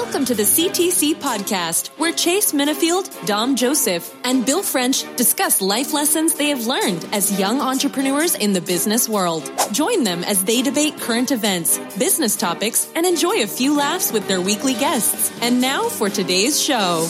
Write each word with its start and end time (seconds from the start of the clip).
Welcome 0.00 0.26
to 0.26 0.34
the 0.34 0.44
CTC 0.44 1.16
podcast, 1.16 1.88
where 1.98 2.12
Chase 2.12 2.52
Minifield, 2.52 3.26
Dom 3.26 3.56
Joseph, 3.56 4.14
and 4.22 4.46
Bill 4.46 4.62
French 4.62 5.04
discuss 5.16 5.60
life 5.60 5.92
lessons 5.92 6.34
they 6.34 6.50
have 6.50 6.68
learned 6.68 7.04
as 7.12 7.36
young 7.36 7.60
entrepreneurs 7.60 8.36
in 8.36 8.52
the 8.52 8.60
business 8.60 9.08
world. 9.08 9.50
Join 9.72 10.04
them 10.04 10.22
as 10.22 10.44
they 10.44 10.62
debate 10.62 10.96
current 11.00 11.32
events, 11.32 11.78
business 11.98 12.36
topics, 12.36 12.88
and 12.94 13.04
enjoy 13.04 13.42
a 13.42 13.46
few 13.48 13.76
laughs 13.76 14.12
with 14.12 14.28
their 14.28 14.40
weekly 14.40 14.74
guests. 14.74 15.32
And 15.42 15.60
now 15.60 15.88
for 15.88 16.08
today's 16.08 16.62
show. 16.62 17.08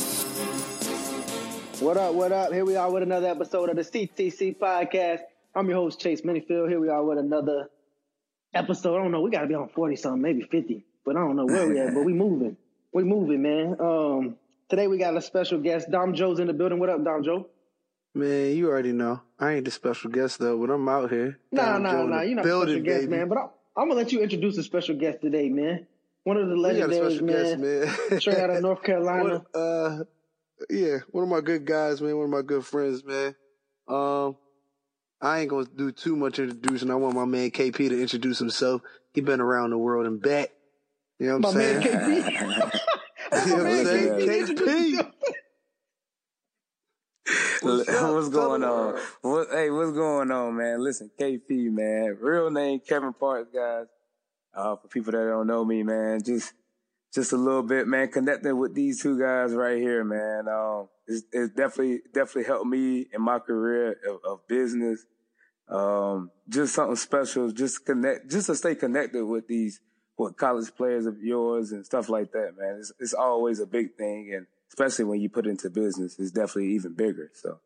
What 1.80 1.98
up, 1.98 2.14
what 2.14 2.32
up? 2.32 2.54
Here 2.54 2.64
we 2.64 2.76
are 2.76 2.90
with 2.90 3.02
another 3.02 3.28
episode 3.28 3.68
of 3.68 3.76
the 3.76 3.82
CTC 3.82 4.56
podcast. 4.56 5.20
I'm 5.54 5.68
your 5.68 5.76
host, 5.76 6.00
Chase 6.00 6.22
Minifield. 6.22 6.70
Here 6.70 6.80
we 6.80 6.88
are 6.88 7.04
with 7.04 7.18
another 7.18 7.68
episode. 8.54 8.96
I 8.96 9.02
don't 9.02 9.12
know, 9.12 9.20
we 9.20 9.30
got 9.30 9.42
to 9.42 9.46
be 9.46 9.54
on 9.54 9.68
40 9.68 9.94
something, 9.96 10.22
maybe 10.22 10.48
50, 10.50 10.86
but 11.04 11.16
I 11.16 11.20
don't 11.20 11.36
know 11.36 11.44
where 11.44 11.68
we 11.68 11.78
at, 11.78 11.92
but 11.92 12.02
we 12.02 12.14
moving. 12.14 12.56
We 12.92 13.04
moving, 13.04 13.42
man. 13.42 13.76
Um, 13.80 14.36
today 14.68 14.86
we 14.86 14.98
got 14.98 15.16
a 15.16 15.20
special 15.20 15.58
guest. 15.60 15.90
Dom 15.90 16.14
Joe's 16.14 16.38
in 16.40 16.46
the 16.46 16.52
building. 16.52 16.78
What 16.78 16.88
up, 16.88 17.04
Dom 17.04 17.22
Joe? 17.22 17.46
Man, 18.14 18.56
you 18.56 18.68
already 18.68 18.92
know. 18.92 19.20
I 19.38 19.54
ain't 19.54 19.64
the 19.64 19.70
special 19.70 20.10
guest 20.10 20.38
though, 20.38 20.58
but 20.58 20.72
I'm 20.72 20.88
out 20.88 21.10
here. 21.10 21.38
Nah, 21.52 21.74
Dom 21.74 21.82
nah, 21.82 21.92
Joe 21.92 22.02
in 22.04 22.10
nah. 22.10 22.20
You're 22.22 22.34
not 22.36 22.44
building, 22.44 22.68
a 22.68 22.78
special 22.78 22.84
guest, 22.84 23.00
baby. 23.10 23.16
man. 23.18 23.28
But 23.28 23.38
I, 23.38 23.42
I'm 23.76 23.88
gonna 23.88 23.94
let 23.94 24.12
you 24.12 24.22
introduce 24.22 24.56
a 24.58 24.62
special 24.62 24.96
guest 24.96 25.20
today, 25.20 25.48
man. 25.50 25.86
One 26.24 26.36
of 26.38 26.48
the 26.48 26.54
We 26.54 26.60
legendaries, 26.60 27.20
man. 27.22 27.60
guest, 27.60 28.10
man. 28.10 28.20
Straight 28.20 28.38
out 28.38 28.50
of 28.50 28.62
North 28.62 28.82
Carolina. 28.84 29.42
One- 29.52 29.62
uh, 29.62 30.04
yeah, 30.70 30.98
one 31.10 31.22
of 31.24 31.30
my 31.30 31.40
good 31.40 31.64
guys, 31.64 32.00
man. 32.00 32.16
One 32.16 32.24
of 32.24 32.30
my 32.30 32.42
good 32.42 32.64
friends, 32.66 33.04
man. 33.04 33.36
Um, 33.86 34.36
I 35.20 35.40
ain't 35.40 35.50
gonna 35.50 35.66
do 35.76 35.92
too 35.92 36.16
much 36.16 36.38
introducing. 36.38 36.90
I 36.90 36.94
want 36.96 37.14
my 37.14 37.24
man 37.26 37.50
KP 37.50 37.76
to 37.90 38.00
introduce 38.00 38.38
himself. 38.38 38.82
He 39.12 39.20
been 39.20 39.40
around 39.40 39.70
the 39.70 39.78
world 39.78 40.06
and 40.06 40.20
back. 40.20 40.50
You 41.18 41.28
know 41.28 41.38
what 41.38 41.48
I'm 41.48 41.58
man 41.58 41.82
saying? 41.82 42.70
KP. 43.30 43.32
You 43.46 43.56
know 43.56 43.64
what 43.64 43.72
I'm 43.72 43.86
saying? 43.86 44.28
KP. 44.28 44.56
KP. 44.56 45.12
What's 47.62 47.88
up? 47.88 48.14
what's 48.14 48.28
going 48.28 48.64
on? 48.64 48.98
What, 49.22 49.48
hey, 49.50 49.70
what's 49.70 49.92
going 49.92 50.30
on, 50.30 50.56
man? 50.56 50.82
Listen, 50.82 51.10
KP, 51.18 51.70
man. 51.70 52.16
Real 52.20 52.50
name 52.50 52.80
Kevin 52.80 53.12
Parks, 53.12 53.50
guys. 53.54 53.86
Uh, 54.54 54.76
for 54.76 54.88
people 54.88 55.12
that 55.12 55.26
don't 55.26 55.46
know 55.46 55.64
me, 55.64 55.82
man, 55.82 56.22
just 56.22 56.52
just 57.14 57.32
a 57.32 57.36
little 57.36 57.62
bit, 57.62 57.86
man. 57.86 58.08
Connecting 58.08 58.56
with 58.56 58.74
these 58.74 59.02
two 59.02 59.18
guys 59.18 59.52
right 59.52 59.78
here, 59.78 60.04
man. 60.04 60.48
Um, 60.48 60.88
it's, 61.06 61.22
it's 61.32 61.54
definitely 61.54 62.00
definitely 62.12 62.44
helped 62.44 62.66
me 62.66 63.06
in 63.12 63.22
my 63.22 63.38
career 63.38 63.96
of, 64.08 64.20
of 64.24 64.48
business. 64.48 65.04
Um, 65.68 66.30
just 66.48 66.74
something 66.74 66.96
special. 66.96 67.52
Just 67.52 67.84
connect, 67.84 68.30
just 68.30 68.46
to 68.46 68.54
stay 68.54 68.74
connected 68.74 69.24
with 69.24 69.46
these 69.46 69.80
with 70.18 70.36
college 70.36 70.74
players 70.76 71.06
of 71.06 71.22
yours 71.22 71.70
and 71.72 71.86
stuff 71.86 72.08
like 72.08 72.32
that, 72.32 72.58
man. 72.58 72.76
It's 72.80 72.92
it's 72.98 73.14
always 73.14 73.60
a 73.60 73.66
big 73.66 73.94
thing, 73.94 74.34
and 74.34 74.46
especially 74.68 75.04
when 75.06 75.20
you 75.20 75.28
put 75.28 75.46
it 75.46 75.50
into 75.50 75.70
business, 75.70 76.18
it's 76.18 76.32
definitely 76.32 76.72
even 76.72 76.92
bigger. 76.92 77.30
So, 77.34 77.60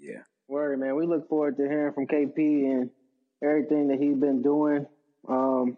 yeah. 0.00 0.22
Word, 0.48 0.80
man. 0.80 0.96
We 0.96 1.06
look 1.06 1.28
forward 1.28 1.56
to 1.58 1.62
hearing 1.62 1.92
from 1.92 2.06
KP 2.06 2.36
and 2.36 2.90
everything 3.42 3.88
that 3.88 4.00
he's 4.00 4.16
been 4.16 4.42
doing. 4.42 4.86
Um, 5.28 5.76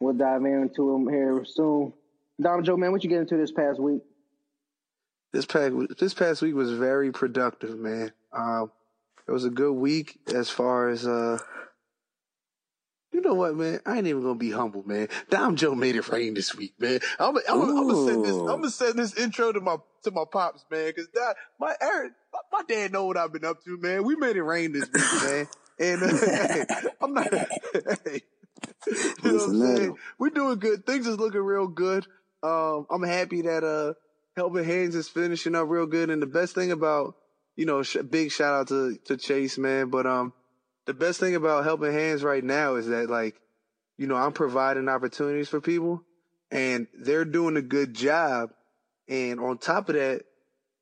we'll 0.00 0.12
dive 0.12 0.44
into 0.44 0.94
him 0.94 1.08
here 1.08 1.44
soon. 1.46 1.94
Dom 2.40 2.64
Joe, 2.64 2.76
man, 2.76 2.92
what 2.92 3.02
you 3.02 3.08
get 3.08 3.20
into 3.20 3.36
this 3.36 3.52
past 3.52 3.80
week? 3.80 4.02
This 5.32 5.46
past 5.46 5.72
this 5.98 6.14
past 6.14 6.42
week 6.42 6.54
was 6.54 6.72
very 6.72 7.12
productive, 7.12 7.78
man. 7.78 8.12
Um, 8.32 8.70
it 9.26 9.32
was 9.32 9.44
a 9.44 9.50
good 9.50 9.72
week 9.72 10.18
as 10.34 10.50
far 10.50 10.88
as 10.88 11.06
uh, 11.06 11.38
you 13.16 13.22
know 13.22 13.32
what, 13.32 13.56
man. 13.56 13.80
I 13.86 13.96
ain't 13.96 14.06
even 14.06 14.22
gonna 14.22 14.34
be 14.34 14.50
humble, 14.50 14.82
man. 14.86 15.08
Dom 15.30 15.56
Joe 15.56 15.74
made 15.74 15.96
it 15.96 16.06
rain 16.10 16.34
this 16.34 16.54
week, 16.54 16.74
man. 16.78 17.00
I'm 17.18 17.34
I'm 17.48 17.62
I'm 17.62 17.88
gonna 17.88 18.04
send 18.04 18.24
this 18.26 18.34
I'm 18.34 18.46
gonna 18.46 18.70
send 18.70 18.98
this 18.98 19.16
intro 19.16 19.52
to 19.52 19.60
my 19.62 19.78
to 20.02 20.10
my 20.10 20.24
pops, 20.30 20.66
man, 20.70 20.92
because 20.94 21.08
my 21.58 21.74
Eric, 21.80 22.12
my, 22.30 22.40
my 22.52 22.62
dad 22.68 22.92
know 22.92 23.06
what 23.06 23.16
I've 23.16 23.32
been 23.32 23.46
up 23.46 23.64
to, 23.64 23.78
man. 23.78 24.04
We 24.04 24.16
made 24.16 24.36
it 24.36 24.42
rain 24.42 24.72
this 24.72 24.86
week, 24.92 25.02
man. 25.22 25.48
And 25.80 26.02
uh, 26.02 26.88
I'm 27.00 27.14
not. 27.14 27.32
Hey, 28.04 28.20
you 28.86 29.32
know 29.32 29.34
what 29.34 29.48
I'm 29.48 29.76
saying? 29.76 29.96
We're 30.18 30.30
doing 30.30 30.58
good. 30.58 30.86
Things 30.86 31.06
is 31.06 31.18
looking 31.18 31.40
real 31.40 31.68
good. 31.68 32.06
Um, 32.42 32.86
I'm 32.90 33.02
happy 33.02 33.42
that 33.42 33.64
uh, 33.64 33.94
Helping 34.36 34.64
Hands 34.64 34.94
is 34.94 35.08
finishing 35.08 35.54
up 35.54 35.68
real 35.68 35.86
good. 35.86 36.10
And 36.10 36.20
the 36.20 36.26
best 36.26 36.54
thing 36.54 36.70
about, 36.70 37.14
you 37.54 37.64
know, 37.66 37.82
sh- 37.82 37.98
big 38.08 38.30
shout 38.30 38.54
out 38.54 38.68
to 38.68 38.98
to 39.06 39.16
Chase, 39.16 39.58
man. 39.58 39.88
But 39.90 40.06
um, 40.06 40.32
the 40.86 40.94
best 40.94 41.20
thing 41.20 41.34
about 41.34 41.64
Helping 41.64 41.92
Hands 41.92 42.22
right 42.22 42.42
now 42.42 42.76
is 42.76 42.86
that 42.86 43.10
like, 43.10 43.40
you 43.98 44.06
know, 44.06 44.16
I'm 44.16 44.32
providing 44.32 44.88
opportunities 44.88 45.48
for 45.48 45.60
people, 45.60 46.02
and 46.50 46.86
they're 46.94 47.24
doing 47.24 47.56
a 47.56 47.62
good 47.62 47.94
job. 47.94 48.50
And 49.08 49.40
on 49.40 49.58
top 49.58 49.88
of 49.88 49.96
that, 49.96 50.22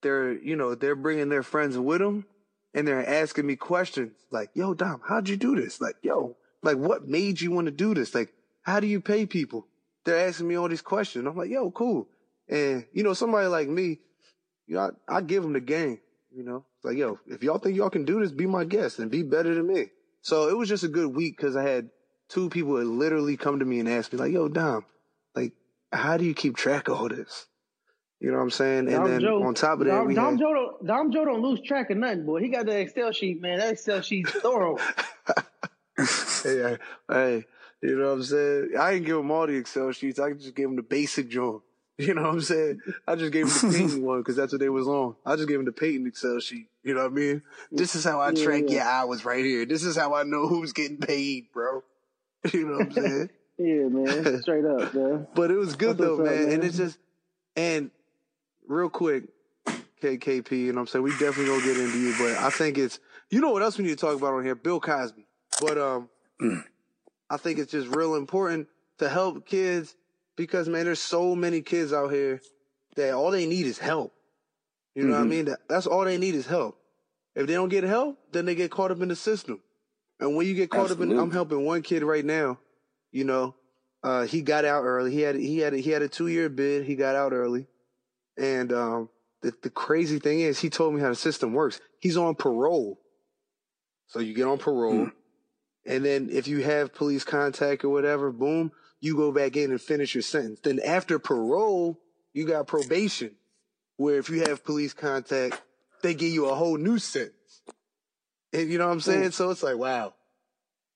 they're 0.03 0.33
you 0.33 0.57
know 0.57 0.75
they're 0.75 0.95
bringing 0.95 1.29
their 1.31 1.43
friends 1.43 1.77
with 1.77 2.01
them, 2.01 2.27
and 2.75 2.87
they're 2.87 3.09
asking 3.09 3.47
me 3.47 3.57
questions 3.57 4.13
like, 4.31 4.51
"Yo, 4.55 4.75
Dom, 4.75 5.01
how'd 5.07 5.29
you 5.29 5.37
do 5.37 5.57
this? 5.57 5.81
Like, 5.81 5.97
yo, 6.03 6.37
like 6.63 6.77
what 6.77 7.09
made 7.09 7.41
you 7.41 7.51
want 7.51 7.67
to 7.67 7.73
do 7.73 7.95
this? 7.95 8.15
Like, 8.15 8.33
how 8.63 8.81
do 8.81 8.87
you 8.87 9.01
pay 9.01 9.27
people?" 9.27 9.67
They're 10.05 10.29
asking 10.29 10.49
me 10.49 10.57
all 10.57 10.69
these 10.69 10.83
questions. 10.83 11.27
I'm 11.27 11.37
like, 11.37 11.51
"Yo, 11.51 11.71
cool." 11.71 12.09
And 12.49 12.87
you 12.93 13.03
know, 13.03 13.15
somebody 13.15 13.47
like 13.47 13.69
me, 13.69 14.01
you 14.67 14.77
know, 14.77 14.91
I, 15.09 15.17
I 15.17 15.21
give 15.23 15.43
them 15.43 15.55
the 15.55 15.61
game. 15.61 16.01
You 16.35 16.43
know, 16.43 16.65
it's 16.77 16.85
like, 16.85 16.97
yo, 16.97 17.21
if 17.29 17.45
y'all 17.45 17.59
think 17.59 17.77
y'all 17.77 17.91
can 17.91 18.05
do 18.05 18.21
this, 18.21 18.33
be 18.33 18.47
my 18.47 18.65
guest 18.65 18.99
and 18.99 19.11
be 19.11 19.23
better 19.23 19.55
than 19.55 19.69
me. 19.69 19.87
So 20.23 20.49
it 20.49 20.59
was 20.59 20.69
just 20.69 20.83
a 20.83 20.89
good 20.89 21.15
week 21.15 21.37
because 21.37 21.55
I 21.55 21.63
had 21.63 21.91
two 22.29 22.51
people 22.51 22.75
that 22.75 22.87
literally 22.87 23.37
come 23.37 23.61
to 23.61 23.65
me 23.65 23.79
and 23.79 23.89
ask 23.89 24.13
me 24.13 24.19
like, 24.19 24.33
"Yo, 24.33 24.49
Dom, 24.49 24.85
like, 25.37 25.53
how 25.93 26.17
do 26.17 26.25
you 26.25 26.35
keep 26.35 26.57
track 26.57 26.89
of 26.89 26.99
all 26.99 27.09
this?" 27.09 27.47
You 28.19 28.31
know 28.31 28.39
what 28.39 28.45
I'm 28.45 28.51
saying? 28.51 28.89
And 28.89 28.91
Dom 28.91 29.05
then 29.07 29.21
Joe, 29.21 29.43
on 29.45 29.55
top 29.55 29.81
of 29.81 29.87
that, 29.87 29.93
Dom, 29.93 30.07
we 30.07 30.15
Dom 30.15 30.31
had, 30.33 30.41
Joe 30.41 30.55
don't 30.55 30.87
Dom 30.87 31.13
Joe 31.13 31.25
don't 31.25 31.43
lose 31.43 31.61
track 31.61 31.91
of 31.91 31.99
nothing, 31.99 32.27
boy. 32.27 32.41
He 32.41 32.49
got 32.49 32.67
that 32.67 32.81
Excel 32.81 33.13
sheet, 33.13 33.41
man. 33.41 33.59
That 33.59 33.75
Excel 33.75 34.01
sheet's 34.01 34.31
thorough. 34.43 34.79
hey, 36.43 36.79
hey, 37.09 37.45
you 37.81 37.97
know 37.97 38.07
what 38.07 38.13
I'm 38.13 38.23
saying? 38.25 38.71
I 38.81 38.95
didn't 38.95 39.07
give 39.07 39.19
him 39.19 39.31
all 39.31 39.47
the 39.47 39.55
Excel 39.55 39.93
sheets. 39.93 40.19
I 40.19 40.33
just 40.33 40.55
gave 40.55 40.67
him 40.67 40.77
the 40.77 40.83
basic 40.83 41.29
joint. 41.29 41.63
You 41.99 42.13
know 42.15 42.23
what 42.23 42.31
I'm 42.33 42.41
saying? 42.41 42.81
I 43.07 43.15
just 43.15 43.33
gave 43.33 43.45
him 43.47 43.71
the 43.71 43.79
Peyton 43.79 44.03
one 44.05 44.19
because 44.19 44.35
that's 44.35 44.53
what 44.53 44.61
they 44.61 44.69
was 44.69 44.89
on. 44.89 45.15
I 45.25 45.37
just 45.37 45.47
gave 45.49 45.61
him 45.61 45.65
the 45.65 45.71
Peyton 45.73 46.07
Excel 46.09 46.41
sheet. 46.41 46.67
You 46.83 46.95
know 46.95 47.03
what 47.05 47.13
I 47.13 47.15
mean? 47.15 47.43
This 47.71 47.95
is 47.95 48.05
how 48.05 48.21
I 48.21 48.31
Yeah, 48.31 48.43
track 48.45 48.65
yeah. 48.67 48.71
your 48.73 48.83
hours 48.83 49.25
right 49.25 49.45
here. 49.45 49.65
This 49.65 49.85
is 49.85 49.97
how 49.97 50.13
I 50.13 50.25
know 50.25 50.49
who's 50.49 50.73
getting 50.73 50.99
paid, 50.99 51.53
bro. 51.53 51.83
You 52.53 52.67
know 52.67 52.79
what 52.79 52.87
I'm 52.87 52.93
saying? 52.93 53.31
yeah, 53.59 53.89
man. 53.89 54.43
Straight 54.43 54.65
up, 54.65 54.93
man. 54.93 55.29
But 55.37 55.53
it 55.53 55.57
was 55.57 55.77
good 55.77 55.97
That's 55.97 56.01
though, 56.01 56.17
what's 56.17 56.31
up, 56.31 56.35
man. 56.37 56.53
And 56.53 56.65
it's 56.65 56.77
just, 56.77 56.99
and 57.55 57.91
real 58.67 58.91
quick, 58.91 59.25
KKP, 60.03 60.51
you 60.51 60.73
know 60.73 60.81
what 60.81 60.81
I'm 60.81 60.87
saying? 60.89 61.05
We 61.05 61.11
definitely 61.13 61.47
gonna 61.47 61.65
get 61.65 61.77
into 61.77 61.99
you, 61.99 62.13
but 62.19 62.37
I 62.39 62.51
think 62.51 62.77
it's, 62.77 62.99
you 63.31 63.41
know 63.41 63.51
what 63.53 63.63
else 63.63 63.79
we 63.79 63.85
need 63.85 63.91
to 63.91 64.05
talk 64.05 64.17
about 64.17 64.35
on 64.35 64.45
here? 64.45 64.57
Bill 64.57 64.81
Cosby. 64.81 65.27
But, 65.61 65.79
um, 65.79 66.09
I 67.31 67.37
think 67.37 67.61
it's 67.61 67.71
just 67.71 67.87
real 67.89 68.17
important 68.17 68.67
to 68.99 69.09
help 69.09 69.47
kids 69.47 69.95
because 70.37 70.69
man, 70.69 70.85
there's 70.85 71.01
so 71.01 71.35
many 71.35 71.61
kids 71.61 71.93
out 71.93 72.09
here 72.13 72.41
that 72.97 73.15
all 73.15 73.31
they 73.31 73.47
need 73.47 73.67
is 73.67 73.79
help. 73.79 74.13
You 74.95 75.05
know 75.05 75.15
what 75.15 75.21
I 75.21 75.25
Mhm. 75.25 75.29
mean? 75.29 75.45
That, 75.47 75.61
that's 75.69 75.87
all 75.87 76.05
they 76.05 76.19
need 76.19 76.35
is 76.35 76.47
help. 76.47 76.79
If 77.35 77.47
they 77.47 77.55
don't 77.55 77.69
get 77.69 77.85
help, 77.85 78.17
then 78.33 78.45
they 78.47 78.55
get 78.55 78.71
caught 78.71 78.93
up 78.93 79.01
in 79.01 79.09
the 79.09 79.17
system. 79.17 79.61
And 80.21 80.37
when 80.37 80.47
you 80.47 80.55
get 80.55 80.71
caught 80.71 80.93
up 80.93 81.01
in, 81.01 81.19
I'm 81.19 81.31
helping 81.33 81.65
one 81.65 81.83
kid 81.83 82.05
right 82.05 82.25
now. 82.25 82.59
You 83.11 83.25
know, 83.25 83.55
uh, 84.05 84.27
he 84.27 84.43
got 84.43 84.65
out 84.65 84.85
early. 84.85 85.11
He 85.13 85.21
had 85.21 85.35
he 85.35 85.59
had 85.59 85.75
a, 85.75 85.79
he 85.79 85.91
had 85.91 86.03
a 86.03 86.09
two 86.09 86.29
year 86.29 86.49
bid. 86.49 86.85
He 86.85 86.95
got 86.95 87.17
out 87.17 87.33
early, 87.33 87.67
and 88.37 88.73
um, 88.73 89.09
the 89.43 89.53
the 89.63 89.71
crazy 89.71 90.19
thing 90.21 90.41
is, 90.41 90.61
he 90.61 90.71
told 90.71 90.95
me 90.95 91.01
how 91.01 91.09
the 91.09 91.15
system 91.17 91.53
works. 91.53 91.81
He's 92.01 92.17
on 92.17 92.35
parole, 92.37 93.01
so 94.07 94.21
you 94.21 94.35
get 94.35 94.47
on 94.47 94.59
parole, 94.59 95.11
and 95.87 96.05
then 96.05 96.29
if 96.31 96.47
you 96.47 96.63
have 96.63 96.95
police 96.95 97.25
contact 97.25 97.85
or 97.85 97.89
whatever, 97.89 98.31
boom, 98.31 98.73
you 99.05 99.15
go 99.17 99.31
back 99.31 99.55
in 99.57 99.71
and 99.71 99.81
finish 99.81 100.15
your 100.15 100.23
sentence. 100.23 100.61
Then 100.61 100.81
after 100.81 101.19
parole, 101.19 102.01
you 102.33 102.47
got 102.47 102.67
probation, 102.67 103.33
where 103.97 104.19
if 104.19 104.31
you 104.31 104.41
have 104.41 104.65
police 104.65 104.95
contact, 104.95 105.61
they 106.03 106.15
give 106.15 106.33
you 106.33 106.47
a 106.47 106.55
whole 106.55 106.79
new 106.79 106.99
sentence. 106.99 107.63
And 108.55 108.71
you 108.71 108.79
know 108.79 108.87
what 108.87 108.93
I'm 108.93 109.01
saying? 109.01 109.33
So 109.33 109.51
it's 109.51 109.63
like, 109.63 109.77
wow, 109.77 110.15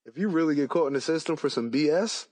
if 0.06 0.16
you 0.16 0.28
really 0.28 0.54
get 0.54 0.70
caught 0.70 0.86
in 0.86 0.94
the 0.94 1.02
system 1.02 1.36
for 1.36 1.50
some 1.50 1.70
BS, 1.70 2.26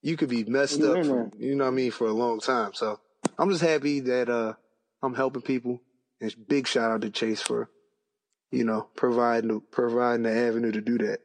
you 0.00 0.16
could 0.16 0.28
be 0.28 0.44
messed 0.44 0.78
You 0.78 0.92
up 0.92 1.04
for, 1.04 1.30
you 1.38 1.56
know 1.56 1.64
what 1.64 1.70
I 1.70 1.74
mean, 1.74 1.90
for 1.90 2.06
a 2.06 2.12
long 2.12 2.38
time. 2.38 2.72
So 2.74 3.00
I'm 3.36 3.50
just 3.50 3.62
happy 3.62 4.00
that, 4.00 4.28
uh, 4.28 4.54
I'm 5.02 5.14
helping 5.14 5.42
people. 5.42 5.80
And 6.20 6.32
big 6.46 6.68
shout 6.68 6.92
out 6.92 7.00
to 7.02 7.10
Chase 7.10 7.42
for, 7.42 7.68
you 8.52 8.64
know, 8.64 8.88
providing, 8.94 9.60
providing 9.72 10.22
the 10.22 10.30
avenue 10.30 10.72
to 10.72 10.80
do 10.80 10.98
that. 10.98 11.18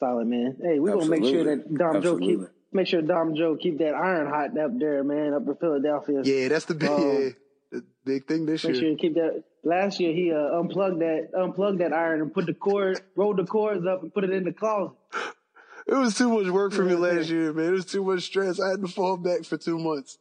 Solid, 0.00 0.26
man. 0.26 0.56
Hey, 0.60 0.78
we're 0.78 0.92
gonna 0.92 1.06
make 1.06 1.24
sure 1.24 1.40
Absolutely. 1.40 1.56
that 1.56 1.78
Dom 1.78 2.02
Joe 2.02 2.18
keep 2.18 2.40
Absolutely. 2.40 2.53
Make 2.74 2.86
sure 2.86 3.00
Dom 3.02 3.34
Joe 3.34 3.56
keep 3.56 3.78
that 3.78 3.94
iron 3.94 4.26
hot 4.28 4.56
up 4.58 4.78
there, 4.78 5.02
man, 5.04 5.32
up 5.34 5.46
in 5.46 5.54
Philadelphia. 5.56 6.22
Yeah, 6.24 6.48
that's 6.48 6.64
the 6.66 6.74
big, 6.74 6.90
Um, 6.90 7.00
yeah, 7.22 7.28
the 7.72 7.84
big 8.04 8.26
thing 8.26 8.46
this 8.46 8.64
Make 8.64 8.74
year. 8.74 8.82
sure 8.82 8.90
you 8.90 8.96
keep 8.96 9.14
that. 9.14 9.44
Last 9.62 9.98
year 9.98 10.12
he 10.12 10.30
uh, 10.32 10.58
unplugged 10.60 11.00
that 11.00 11.30
unplugged 11.34 11.80
that 11.80 11.92
iron 11.94 12.20
and 12.20 12.34
put 12.34 12.46
the 12.46 12.52
cord, 12.54 13.00
rolled 13.16 13.38
the 13.38 13.46
cords 13.46 13.86
up 13.86 14.02
and 14.02 14.12
put 14.12 14.24
it 14.24 14.30
in 14.30 14.44
the 14.44 14.52
closet. 14.52 14.94
it 15.86 15.94
was 15.94 16.14
too 16.14 16.28
much 16.28 16.50
work 16.52 16.72
for 16.72 16.82
me 16.84 16.94
last 16.94 17.30
year, 17.30 17.52
man. 17.52 17.66
It 17.68 17.70
was 17.70 17.86
too 17.86 18.04
much 18.04 18.24
stress. 18.24 18.60
I 18.60 18.70
had 18.70 18.82
to 18.82 18.88
fall 18.88 19.16
back 19.16 19.44
for 19.44 19.56
two 19.56 19.78
months. 19.78 20.18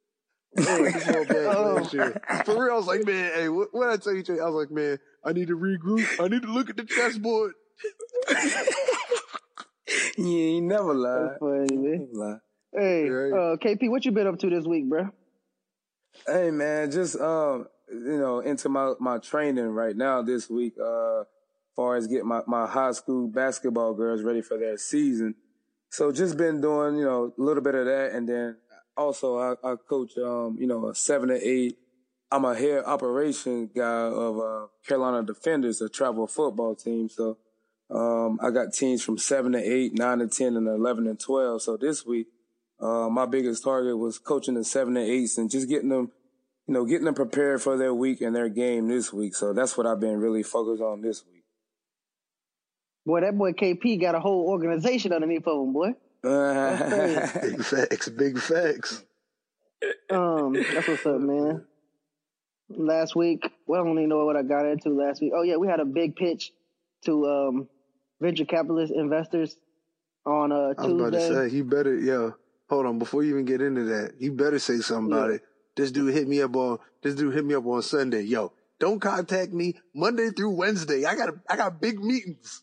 I 0.58 0.62
had 0.62 0.92
to 0.94 1.00
fall 1.00 1.24
back 1.26 1.36
Oh. 1.56 1.84
For 2.44 2.64
real, 2.64 2.72
I 2.74 2.76
was 2.76 2.86
like, 2.88 3.06
man, 3.06 3.32
hey, 3.34 3.48
what, 3.48 3.68
what 3.72 3.88
I 3.88 3.96
tell 3.96 4.12
you, 4.14 4.24
Jay? 4.24 4.40
I 4.40 4.46
was 4.46 4.54
like, 4.54 4.70
man, 4.72 4.98
I 5.24 5.32
need 5.32 5.46
to 5.48 5.56
regroup. 5.56 6.04
I 6.18 6.26
need 6.26 6.42
to 6.42 6.52
look 6.52 6.68
at 6.70 6.76
the 6.76 6.84
chessboard. 6.84 7.52
You 10.16 10.38
ain't 10.38 10.66
never 10.66 10.94
lied. 10.94 11.38
Funny, 11.38 11.76
man. 11.76 12.08
Never. 12.12 12.42
Hey, 12.72 13.08
uh, 13.08 13.56
KP, 13.56 13.90
what 13.90 14.04
you 14.04 14.12
been 14.12 14.26
up 14.26 14.38
to 14.38 14.50
this 14.50 14.64
week, 14.64 14.88
bro? 14.88 15.10
Hey 16.26 16.50
man, 16.50 16.90
just 16.90 17.18
um, 17.20 17.66
you 17.88 18.18
know, 18.18 18.40
into 18.40 18.68
my 18.68 18.94
my 19.00 19.18
training 19.18 19.68
right 19.68 19.96
now 19.96 20.22
this 20.22 20.48
week. 20.50 20.74
Uh, 20.78 21.24
far 21.74 21.96
as 21.96 22.06
getting 22.06 22.28
my 22.28 22.42
my 22.46 22.66
high 22.66 22.92
school 22.92 23.28
basketball 23.28 23.94
girls 23.94 24.22
ready 24.22 24.42
for 24.42 24.58
their 24.58 24.76
season. 24.76 25.34
So 25.90 26.12
just 26.12 26.36
been 26.36 26.60
doing 26.60 26.98
you 26.98 27.04
know 27.04 27.32
a 27.36 27.42
little 27.42 27.62
bit 27.62 27.74
of 27.74 27.86
that, 27.86 28.12
and 28.12 28.28
then 28.28 28.56
also 28.96 29.38
I, 29.38 29.72
I 29.72 29.76
coach 29.76 30.16
um 30.18 30.56
you 30.60 30.66
know 30.66 30.88
a 30.88 30.94
seven 30.94 31.30
to 31.30 31.36
eight. 31.36 31.78
I'm 32.30 32.44
a 32.44 32.54
head 32.54 32.84
operation 32.84 33.70
guy 33.74 34.02
of 34.02 34.38
uh, 34.38 34.66
Carolina 34.86 35.24
Defenders, 35.24 35.80
a 35.80 35.88
travel 35.88 36.28
football 36.28 36.76
team. 36.76 37.08
So 37.08 37.38
um, 37.90 38.38
I 38.42 38.50
got 38.50 38.72
teams 38.72 39.02
from 39.02 39.18
seven 39.18 39.52
to 39.52 39.58
eight, 39.58 39.94
nine 39.94 40.18
to 40.18 40.28
ten, 40.28 40.56
and 40.56 40.68
eleven 40.68 41.06
and 41.06 41.18
twelve. 41.18 41.62
So 41.62 41.76
this 41.76 42.04
week. 42.04 42.28
Uh, 42.80 43.10
my 43.10 43.26
biggest 43.26 43.62
target 43.62 43.96
was 43.96 44.18
coaching 44.18 44.54
the 44.54 44.64
seven 44.64 44.96
and 44.96 45.06
eights 45.06 45.36
and 45.36 45.50
just 45.50 45.68
getting 45.68 45.90
them, 45.90 46.10
you 46.66 46.72
know, 46.72 46.86
getting 46.86 47.04
them 47.04 47.14
prepared 47.14 47.60
for 47.60 47.76
their 47.76 47.92
week 47.92 48.22
and 48.22 48.34
their 48.34 48.48
game 48.48 48.88
this 48.88 49.12
week. 49.12 49.34
So 49.34 49.52
that's 49.52 49.76
what 49.76 49.86
I've 49.86 50.00
been 50.00 50.18
really 50.18 50.42
focused 50.42 50.82
on 50.82 51.02
this 51.02 51.22
week. 51.26 51.44
Boy, 53.04 53.20
that 53.20 53.36
boy 53.36 53.52
KP 53.52 54.00
got 54.00 54.14
a 54.14 54.20
whole 54.20 54.48
organization 54.48 55.12
underneath 55.12 55.46
of 55.46 55.66
him, 55.66 55.72
boy. 55.72 55.94
Big 56.22 57.64
facts, 57.64 58.08
big 58.10 58.38
facts. 58.38 59.02
Um, 60.10 60.52
that's 60.52 60.86
what's 60.86 61.06
up, 61.06 61.18
man. 61.18 61.64
Last 62.68 63.16
week, 63.16 63.50
well, 63.66 63.80
I 63.80 63.84
don't 63.84 63.96
even 63.96 64.10
know 64.10 64.26
what 64.26 64.36
I 64.36 64.42
got 64.42 64.66
into 64.66 64.90
last 64.90 65.22
week. 65.22 65.32
Oh 65.34 65.42
yeah, 65.42 65.56
we 65.56 65.66
had 65.66 65.80
a 65.80 65.86
big 65.86 66.16
pitch 66.16 66.52
to 67.06 67.26
um 67.26 67.68
venture 68.20 68.44
capitalist 68.44 68.92
investors 68.92 69.56
on 70.26 70.52
a 70.52 70.70
uh 70.70 70.74
I 70.78 70.86
was 70.86 70.92
about 70.92 71.12
to 71.12 71.20
say, 71.20 71.54
you 71.54 71.64
better, 71.64 71.96
yo, 71.96 72.34
hold 72.68 72.86
on, 72.86 72.98
before 72.98 73.22
you 73.22 73.30
even 73.30 73.44
get 73.44 73.60
into 73.62 73.84
that, 73.84 74.14
you 74.18 74.32
better 74.32 74.58
say 74.58 74.78
something 74.78 75.12
about 75.12 75.30
it. 75.30 75.42
This 75.76 75.90
dude 75.90 76.12
hit 76.12 76.28
me 76.28 76.42
up 76.42 76.54
on, 76.56 76.78
this 77.02 77.14
dude 77.14 77.34
hit 77.34 77.44
me 77.44 77.54
up 77.54 77.66
on 77.66 77.82
Sunday. 77.82 78.22
Yo, 78.22 78.52
don't 78.78 79.00
contact 79.00 79.52
me 79.52 79.76
Monday 79.94 80.30
through 80.30 80.50
Wednesday. 80.50 81.04
I 81.04 81.14
got, 81.14 81.30
I 81.48 81.56
got 81.56 81.80
big 81.80 82.02
meetings. 82.02 82.62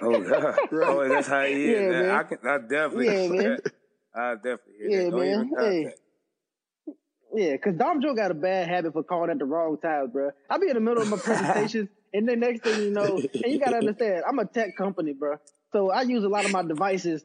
oh, 0.00 0.20
God. 0.20 0.58
oh, 0.72 1.08
that's 1.08 1.28
how 1.28 1.44
he 1.44 1.52
is. 1.52 1.82
Yeah, 1.82 1.90
man. 1.90 2.02
man. 2.02 2.10
I 2.10 2.22
can, 2.24 2.38
I 2.44 2.58
definitely, 2.58 3.06
Yeah, 3.06 3.28
man. 3.28 3.58
I 4.14 4.34
definitely 4.34 4.74
hear 4.78 4.90
Yeah, 4.90 5.04
that. 5.04 5.10
Don't 5.10 5.20
man. 5.20 5.50
even 5.50 5.84
Hey. 5.84 5.94
Yeah, 7.34 7.56
cause 7.56 7.74
Dom 7.74 8.02
Joe 8.02 8.14
got 8.14 8.30
a 8.30 8.34
bad 8.34 8.68
habit 8.68 8.92
for 8.92 9.02
calling 9.02 9.30
at 9.30 9.38
the 9.38 9.46
wrong 9.46 9.78
times, 9.78 10.10
bro. 10.12 10.30
I'll 10.50 10.58
be 10.58 10.68
in 10.68 10.74
the 10.74 10.80
middle 10.80 11.02
of 11.02 11.08
my 11.08 11.16
presentations, 11.24 11.88
and 12.12 12.28
then 12.28 12.40
next 12.40 12.62
thing 12.62 12.82
you 12.82 12.90
know, 12.90 13.16
and 13.16 13.44
you 13.52 13.58
gotta 13.58 13.76
understand, 13.76 14.24
I'm 14.28 14.38
a 14.38 14.44
tech 14.44 14.76
company, 14.76 15.12
bro. 15.12 15.36
So 15.72 15.90
I 15.90 16.02
use 16.02 16.24
a 16.24 16.28
lot 16.28 16.44
of 16.44 16.50
my 16.52 16.62
devices 16.62 17.24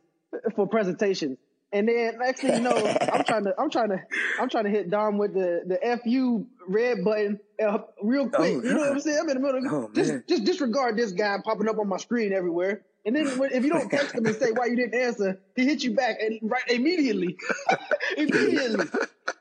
for 0.56 0.68
presentations. 0.68 1.38
And 1.74 1.86
then 1.89 2.18
next 2.19 2.39
thing 2.42 2.54
you 2.54 2.62
know, 2.62 2.78
I'm 3.12 3.25
trying 3.25 3.44
to, 3.44 3.54
I'm 3.60 3.69
trying 3.69 3.89
to, 3.89 4.00
I'm 4.39 4.50
trying 4.50 4.63
to 4.63 4.69
hit 4.69 4.89
Dom 4.89 5.18
with 5.18 5.34
the 5.34 5.63
the 5.66 6.00
fu 6.01 6.48
red 6.66 7.04
button 7.04 7.42
uh, 7.62 7.80
real 8.01 8.30
quick. 8.30 8.54
Oh, 8.56 8.63
you 8.63 8.74
know 8.74 8.80
what 8.80 8.92
I'm 8.94 9.00
saying? 9.01 9.19
I'm 9.22 9.30
in 9.30 9.42
the 9.42 9.42
middle. 9.42 9.68
Of, 9.68 9.74
Oh, 9.74 9.92
just 9.94 10.12
man. 10.12 10.24
just 10.30 10.45
disregard 10.45 10.95
this 10.95 11.12
guy 11.12 11.36
popping 11.44 11.68
up 11.68 11.78
on 11.78 11.90
my 11.90 11.98
screen 11.98 12.31
everywhere. 12.31 12.83
And 13.06 13.16
then 13.16 13.28
if 13.51 13.63
you 13.66 13.69
don't 13.69 13.90
text 13.90 14.16
him 14.16 14.25
and 14.25 14.36
say 14.36 14.51
why 14.51 14.68
you 14.68 14.78
didn't 14.78 14.95
answer, 14.95 15.40
he 15.56 15.66
hit 15.66 15.83
you 15.83 15.92
back 15.94 16.18
and 16.22 16.40
right 16.42 16.63
immediately, 16.69 17.38
immediately. 18.18 18.86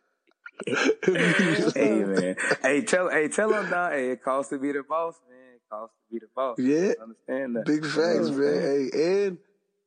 Hey, 0.66 0.74
man. 2.04 2.36
Hey, 2.62 2.82
tell, 2.82 3.08
hey, 3.10 3.28
tell 3.28 3.52
him 3.52 3.70
now, 3.70 3.90
hey, 3.90 4.10
it 4.10 4.22
costs 4.22 4.50
to 4.50 4.58
be 4.58 4.72
the 4.72 4.82
boss, 4.82 5.14
man. 5.28 5.54
It 5.54 5.62
costs 5.70 5.94
to 5.96 6.12
be 6.14 6.18
the 6.20 6.28
boss. 6.34 6.58
Yeah. 6.58 6.92
Understand 7.02 7.56
that. 7.56 7.64
Big 7.66 7.84
facts, 7.84 8.30
Yeah. 8.30 8.36
man. 8.36 8.90
Hey, 8.92 9.24
and 9.26 9.38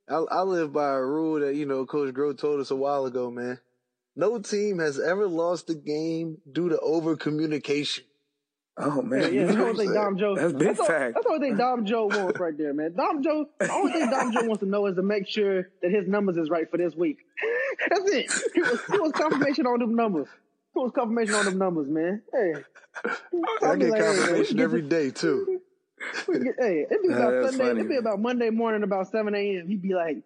I, 0.10 0.16
I 0.40 0.42
live 0.44 0.72
by 0.74 0.90
a 0.94 1.02
rule 1.02 1.40
that, 1.42 1.56
you 1.56 1.66
know, 1.66 1.86
Coach 1.86 2.14
Groh 2.14 2.38
told 2.38 2.60
us 2.60 2.72
a 2.72 2.76
while 2.76 3.06
ago, 3.06 3.30
man. 3.32 3.60
No 4.16 4.40
team 4.40 4.80
has 4.80 5.00
ever 5.00 5.28
lost 5.28 5.70
a 5.70 5.76
game 5.76 6.38
due 6.52 6.70
to 6.70 6.80
over 6.80 7.16
communication. 7.16 8.04
Oh, 8.82 9.02
man. 9.02 9.22
Yeah, 9.22 9.28
yeah, 9.28 9.44
that's 9.46 9.58
the 9.58 9.66
only 9.66 9.86
thing 9.88 9.94
Dom 9.94 10.18
Joe. 10.18 10.36
That's 10.36 10.54
big 10.54 10.80
all- 10.80 10.86
fact. 10.86 11.14
That's 11.16 11.26
the 11.26 11.32
only 11.34 11.50
thing 11.50 11.58
Dom 11.58 11.86
Joe 11.86 12.06
wants 12.06 12.40
right 12.40 12.58
there, 12.58 12.74
man. 12.74 12.94
Dom 12.96 13.22
Joe, 13.22 13.46
the 13.60 13.72
only 13.72 13.92
thing 13.92 14.10
Dom 14.10 14.32
Joe 14.32 14.44
wants 14.46 14.62
to 14.62 14.70
know 14.70 14.86
is 14.88 14.96
to 14.96 15.02
make 15.02 15.28
sure 15.28 15.64
that 15.82 15.92
his 15.92 16.08
numbers 16.08 16.38
is 16.38 16.50
right 16.50 16.70
for 16.70 16.78
this 16.78 16.96
week. 16.96 17.18
That's 17.90 18.10
it. 18.12 18.32
He 18.56 18.62
was, 18.62 18.80
he 18.92 18.98
was 19.00 19.12
confirmation 19.12 19.66
on 19.68 19.80
them 19.80 19.96
numbers. 19.96 20.28
He 20.74 20.80
was 20.80 20.92
confirmation 20.96 21.36
on 21.36 21.46
them 21.46 21.58
numbers, 21.58 21.88
man. 21.90 22.22
Hey, 22.32 22.54
I 23.64 23.76
get 23.76 23.90
like, 23.90 24.02
confirmation 24.04 24.58
we 24.58 24.64
every 24.64 24.82
get 24.82 24.90
day, 24.90 25.10
too. 25.12 25.60
get- 26.28 26.56
hey, 26.60 26.86
it'd 26.90 27.02
be 27.02 27.08
about 27.14 27.50
Sunday. 27.50 27.58
funny, 27.58 27.80
it'd 27.80 27.90
be 27.90 27.96
about 27.98 28.20
Monday 28.20 28.50
morning, 28.50 28.84
about 28.84 29.08
seven 29.12 29.34
a.m. 29.36 29.68
He'd 29.68 29.82
be 29.82 29.94
like, 29.94 30.18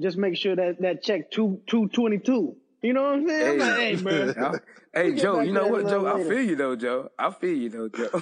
just 0.00 0.16
make 0.16 0.36
sure 0.36 0.56
that 0.56 0.80
that 0.80 1.02
check 1.02 1.30
two 1.30 1.60
two 1.66 1.88
twenty 1.88 2.18
two. 2.18 2.56
You 2.82 2.92
know 2.94 3.02
what 3.02 3.14
I'm 3.14 3.28
saying? 3.28 3.48
I'm 3.52 3.58
like, 3.58 3.78
hey, 3.78 3.96
man. 3.96 4.60
Hey, 4.94 5.14
Joe, 5.16 5.40
you 5.40 5.52
know 5.52 5.68
what, 5.68 5.84
little 5.84 6.02
Joe? 6.02 6.16
I 6.20 6.22
feel 6.28 6.42
you 6.42 6.56
though, 6.56 6.74
Joe. 6.76 7.10
I 7.18 7.30
feel 7.30 7.56
you 7.56 7.68
though, 7.68 7.88
Joe. 7.88 8.20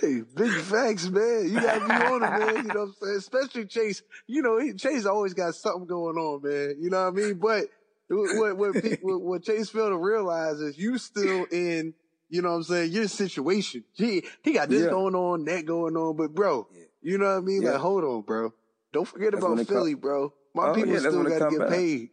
Hey, 0.00 0.22
big 0.34 0.52
facts, 0.62 1.08
man. 1.08 1.48
You 1.50 1.60
gotta 1.60 1.80
be 1.80 1.92
on 1.92 2.22
it, 2.22 2.30
man. 2.54 2.56
You 2.56 2.62
know 2.74 2.80
what 2.80 2.88
I'm 2.88 2.94
saying? 3.02 3.16
Especially 3.16 3.66
Chase. 3.66 4.02
You 4.26 4.42
know, 4.42 4.72
Chase 4.74 5.04
always 5.06 5.34
got 5.34 5.54
something 5.56 5.86
going 5.86 6.16
on, 6.16 6.42
man. 6.42 6.76
You 6.80 6.88
know 6.90 7.02
what 7.10 7.12
I 7.12 7.16
mean? 7.26 7.34
But 7.34 7.64
what 8.08 8.56
what 8.56 8.74
pe- 8.82 8.96
what, 9.02 9.20
what 9.20 9.42
Chase 9.42 9.70
failed 9.70 9.92
to 9.92 9.96
realize 9.98 10.60
is 10.60 10.78
you 10.78 10.98
still 10.98 11.44
in. 11.50 11.94
You 12.30 12.42
know 12.42 12.50
what 12.50 12.56
I'm 12.56 12.62
saying? 12.64 12.90
Your 12.92 13.06
situation. 13.06 13.84
He 13.92 14.24
he 14.42 14.52
got 14.54 14.68
this 14.68 14.82
Yeah. 14.84 14.90
going 14.90 15.14
on, 15.14 15.44
that 15.44 15.66
going 15.66 15.96
on, 15.96 16.16
but 16.16 16.34
bro, 16.34 16.66
Yeah. 16.74 16.84
you 17.02 17.18
know 17.18 17.26
what 17.26 17.36
I 17.36 17.40
mean? 17.40 17.62
Yeah. 17.62 17.72
Like, 17.72 17.80
hold 17.80 18.02
on, 18.02 18.22
bro. 18.22 18.52
Don't 18.92 19.06
forget 19.06 19.32
That's 19.32 19.44
about 19.44 19.58
it 19.58 19.68
come- 19.68 19.76
Philly, 19.76 19.94
bro. 19.94 20.32
My 20.54 20.68
Oh, 20.70 20.74
people 20.74 20.92
yeah, 20.94 20.98
still 21.00 21.22
got 21.22 21.38
to 21.44 21.50
get 21.50 21.58
back. 21.60 21.68
paid. 21.68 22.10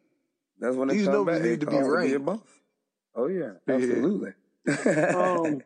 That's 0.59 0.75
when 0.75 0.89
they 0.89 0.97
These 0.97 1.05
come 1.05 1.13
numbers 1.15 1.39
back. 1.39 1.47
need 1.49 1.59
to 1.61 1.65
be 1.65 1.71
costs 1.71 1.89
right. 1.89 2.13
a 2.15 2.19
boss. 2.19 2.39
Oh 3.15 3.27
yeah, 3.27 3.51
Yeah. 3.67 3.73
absolutely. 3.75 4.33
Um, 5.15 5.61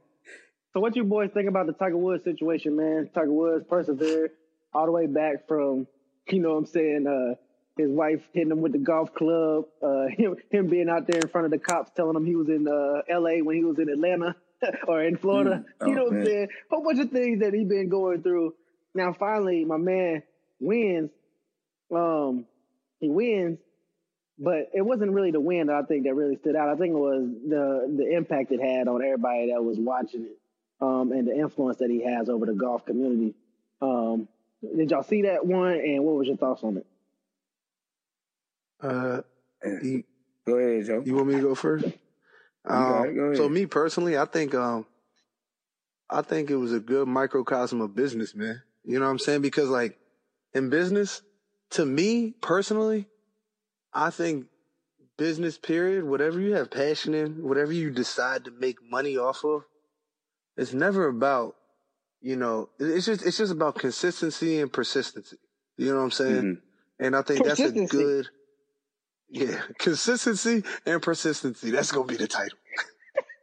so 0.74 0.80
what 0.80 0.96
you 0.96 1.04
boys 1.04 1.32
think 1.34 1.50
about 1.50 1.66
the 1.68 1.74
Tiger 1.74 1.98
Woods 1.98 2.24
situation, 2.24 2.76
man? 2.76 3.10
Tiger 3.14 3.32
Woods 3.32 3.66
persevered 3.70 4.32
all 4.74 4.86
the 4.86 4.92
way 4.92 5.08
back 5.08 5.48
from, 5.48 5.88
you 6.30 6.40
know 6.40 6.52
what 6.52 6.58
I'm 6.60 6.66
saying, 6.66 7.08
uh, 7.08 7.36
his 7.78 7.90
wife 7.90 8.22
hitting 8.34 8.52
him 8.52 8.62
with 8.62 8.72
the 8.72 8.78
golf 8.80 9.14
club, 9.14 9.66
uh, 9.84 10.06
him, 10.18 10.36
him 10.50 10.68
being 10.68 10.90
out 10.90 11.08
there 11.08 11.20
in 11.22 11.28
front 11.30 11.46
of 11.46 11.52
the 11.52 11.60
cops 11.60 11.92
telling 11.96 12.16
him 12.16 12.26
he 12.26 12.36
was 12.36 12.48
in, 12.48 12.68
uh, 12.68 13.02
LA 13.20 13.44
when 13.44 13.56
he 13.56 13.64
was 13.64 13.78
in 13.80 13.90
Atlanta 13.90 14.36
or 14.88 15.04
in 15.04 15.18
Florida. 15.18 15.64
Mm. 15.82 15.88
you 15.88 15.94
Oh, 15.94 15.96
know 15.96 16.04
what 16.06 16.14
I'm 16.14 16.26
saying? 16.26 16.48
Whole 16.72 16.84
bunch 16.84 17.00
of 17.00 17.12
things 17.12 17.40
that 17.42 17.54
he 17.54 17.64
been 17.66 17.90
going 17.90 18.24
through. 18.24 18.54
Now 18.94 19.14
finally, 19.14 19.66
my 19.66 19.78
man 19.78 20.24
wins. 20.60 21.12
Um, 21.94 22.46
he 23.00 23.10
wins, 23.10 23.60
but 24.40 24.70
it 24.74 24.82
wasn't 24.82 25.12
really 25.12 25.32
the 25.32 25.40
win 25.40 25.68
that 25.68 25.76
I 25.76 25.84
think 25.84 26.06
that 26.06 26.16
really 26.16 26.38
stood 26.38 26.56
out. 26.56 26.70
I 26.70 26.76
think 26.76 26.94
it 26.94 26.98
was 26.98 27.30
the 27.48 27.96
the 27.98 28.16
impact 28.16 28.52
it 28.52 28.62
had 28.62 28.88
on 28.88 29.04
everybody 29.04 29.52
that 29.52 29.62
was 29.62 29.78
watching 29.78 30.24
it, 30.24 30.38
um, 30.82 31.12
and 31.12 31.28
the 31.28 31.36
influence 31.36 31.78
that 31.78 31.90
he 31.90 32.04
has 32.04 32.30
over 32.30 32.46
the 32.46 32.54
golf 32.54 32.86
community. 32.86 33.36
Um, 33.82 34.28
did 34.62 34.90
y'all 34.92 35.04
see 35.04 35.24
that 35.24 35.46
one? 35.46 35.74
And 35.74 36.04
what 36.04 36.16
was 36.16 36.28
your 36.28 36.38
thoughts 36.38 36.64
on 36.64 36.78
it? 36.78 36.88
Uh, 38.82 39.22
you, 39.82 40.04
Go 40.46 40.56
ahead, 40.58 40.86
Joe. 40.86 41.02
You 41.06 41.16
want 41.16 41.28
me 41.28 41.36
to 41.36 41.42
go 41.42 41.56
first? 41.56 41.86
Um. 42.66 43.16
Go 43.16 43.34
so 43.36 43.50
me 43.50 43.66
personally, 43.66 44.18
I 44.18 44.26
think 44.26 44.54
um, 44.54 44.86
I 46.10 46.22
think 46.22 46.50
it 46.50 46.56
was 46.56 46.74
a 46.74 46.80
good 46.80 47.08
microcosm 47.08 47.82
of 47.82 47.96
business, 47.96 48.36
man. 48.36 48.62
You 48.84 49.00
know 49.00 49.06
what 49.06 49.12
I'm 49.12 49.20
saying? 49.20 49.42
Because 49.42 49.70
like 49.70 49.98
in 50.54 50.70
business, 50.70 51.22
to 51.72 51.86
me 51.86 52.36
personally, 52.42 53.08
I 53.94 54.10
think 54.10 54.46
business 55.18 55.58
period, 55.58 56.04
whatever 56.04 56.40
you 56.40 56.54
have 56.54 56.70
passion 56.70 57.14
in, 57.14 57.44
whatever 57.44 57.72
you 57.72 57.90
decide 57.90 58.46
to 58.46 58.52
make 58.52 58.78
money 58.88 59.18
off 59.18 59.44
of, 59.44 59.64
it's 60.58 60.74
never 60.74 61.08
about, 61.08 61.56
you 62.22 62.36
know, 62.36 62.70
it's 62.80 63.06
just 63.06 63.26
it's 63.26 63.38
just 63.38 63.52
about 63.52 63.76
consistency 63.76 64.60
and 64.60 64.72
persistency. 64.72 65.38
You 65.78 65.90
know 65.92 65.98
what 65.98 66.04
I'm 66.04 66.12
saying? 66.12 66.44
Mhm. 66.44 66.62
And 67.00 67.16
I 67.16 67.22
think 67.24 67.44
that's 67.44 67.60
a 67.60 67.72
good, 67.72 68.30
yeah, 69.30 69.62
consistency 69.80 70.64
and 70.86 71.02
persistency. 71.02 71.72
That's 71.72 71.92
gonna 71.92 72.06
be 72.06 72.18
the 72.18 72.28
title. 72.28 72.58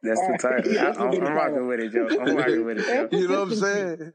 That's 0.03 0.21
the 0.21 0.39
title. 0.41 0.73
Yeah, 0.73 0.81
I, 0.83 0.85
that's 0.87 0.99
gonna 0.99 1.11
be 1.11 1.19
I'm, 1.19 1.27
I'm 1.27 1.35
rocking 1.35 1.67
with 1.67 1.81
it, 1.81 1.93
Joe. 1.93 2.09
I'm 2.11 2.37
rocking 2.37 2.65
with 2.65 2.79
it, 2.79 2.87
Joe. 2.87 3.17
You 3.17 3.29
know 3.29 3.41
what 3.41 3.43
I'm 3.43 3.49
Consistency. 3.49 4.12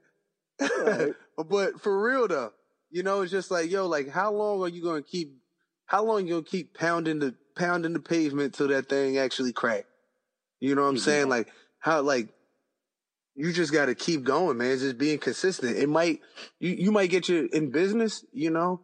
saying? 0.59 1.13
but 1.49 1.81
for 1.81 2.01
real 2.01 2.27
though, 2.27 2.51
you 2.89 3.03
know, 3.03 3.21
it's 3.21 3.31
just 3.31 3.51
like, 3.51 3.69
yo, 3.69 3.87
like 3.87 4.09
how 4.09 4.31
long 4.31 4.61
are 4.61 4.69
you 4.69 4.83
gonna 4.83 5.01
keep 5.01 5.33
how 5.85 6.03
long 6.03 6.25
you 6.25 6.35
gonna 6.35 6.43
keep 6.43 6.77
pounding 6.77 7.19
the 7.19 7.35
pounding 7.55 7.93
the 7.93 7.99
pavement 7.99 8.53
till 8.53 8.67
that 8.69 8.89
thing 8.89 9.17
actually 9.17 9.53
crack? 9.53 9.85
You 10.59 10.75
know 10.75 10.81
what 10.81 10.89
I'm 10.89 10.95
mm-hmm. 10.95 11.03
saying? 11.03 11.29
Like 11.29 11.49
how 11.79 12.01
like 12.01 12.29
you 13.35 13.53
just 13.53 13.71
gotta 13.71 13.93
keep 13.93 14.23
going, 14.23 14.57
man. 14.57 14.79
Just 14.79 14.97
being 14.97 15.19
consistent. 15.19 15.77
It 15.77 15.89
might 15.89 16.21
you, 16.59 16.71
you 16.71 16.91
might 16.91 17.09
get 17.09 17.29
you 17.29 17.49
in 17.53 17.71
business, 17.71 18.25
you 18.33 18.49
know, 18.49 18.81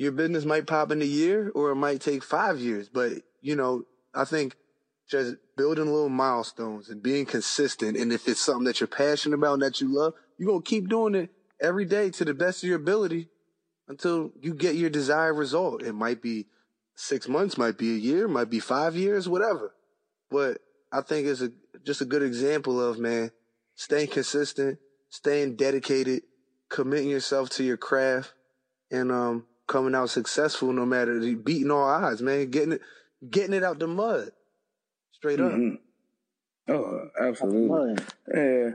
your 0.00 0.12
business 0.12 0.46
might 0.46 0.66
pop 0.66 0.90
in 0.90 1.02
a 1.02 1.04
year 1.04 1.52
or 1.54 1.72
it 1.72 1.74
might 1.74 2.00
take 2.00 2.24
five 2.24 2.58
years. 2.58 2.88
But, 2.88 3.12
you 3.42 3.54
know, 3.54 3.84
I 4.14 4.24
think 4.24 4.56
just 5.06 5.34
building 5.58 5.92
little 5.92 6.08
milestones 6.08 6.88
and 6.88 7.02
being 7.02 7.26
consistent. 7.26 7.98
And 7.98 8.10
if 8.10 8.26
it's 8.26 8.40
something 8.40 8.64
that 8.64 8.80
you're 8.80 8.86
passionate 8.86 9.34
about 9.34 9.54
and 9.54 9.62
that 9.62 9.78
you 9.78 9.94
love, 9.94 10.14
you're 10.38 10.48
going 10.48 10.62
to 10.62 10.66
keep 10.66 10.88
doing 10.88 11.14
it 11.14 11.28
every 11.60 11.84
day 11.84 12.08
to 12.12 12.24
the 12.24 12.32
best 12.32 12.62
of 12.62 12.68
your 12.70 12.78
ability 12.78 13.28
until 13.88 14.32
you 14.40 14.54
get 14.54 14.74
your 14.74 14.88
desired 14.88 15.34
result. 15.34 15.82
It 15.82 15.92
might 15.92 16.22
be 16.22 16.46
six 16.94 17.28
months, 17.28 17.58
might 17.58 17.76
be 17.76 17.94
a 17.94 17.98
year, 17.98 18.26
might 18.26 18.48
be 18.48 18.58
five 18.58 18.96
years, 18.96 19.28
whatever. 19.28 19.74
But 20.30 20.62
I 20.90 21.02
think 21.02 21.26
it's 21.26 21.42
a, 21.42 21.52
just 21.84 22.00
a 22.00 22.06
good 22.06 22.22
example 22.22 22.80
of, 22.80 22.98
man, 22.98 23.32
staying 23.74 24.08
consistent, 24.08 24.78
staying 25.10 25.56
dedicated, 25.56 26.22
committing 26.70 27.10
yourself 27.10 27.50
to 27.50 27.64
your 27.64 27.76
craft 27.76 28.32
and, 28.90 29.12
um, 29.12 29.44
coming 29.70 29.94
out 29.94 30.10
successful 30.10 30.72
no 30.72 30.84
matter 30.84 31.18
beating 31.36 31.70
all 31.70 31.84
odds, 31.84 32.20
man, 32.20 32.50
getting 32.50 32.72
it, 32.72 32.80
getting 33.30 33.54
it 33.54 33.62
out 33.62 33.78
the 33.78 33.86
mud 33.86 34.32
straight 35.12 35.38
mm-hmm. 35.38 35.74
up. 36.72 36.76
Oh, 36.76 37.08
absolutely. 37.20 38.04
Yeah. 38.34 38.70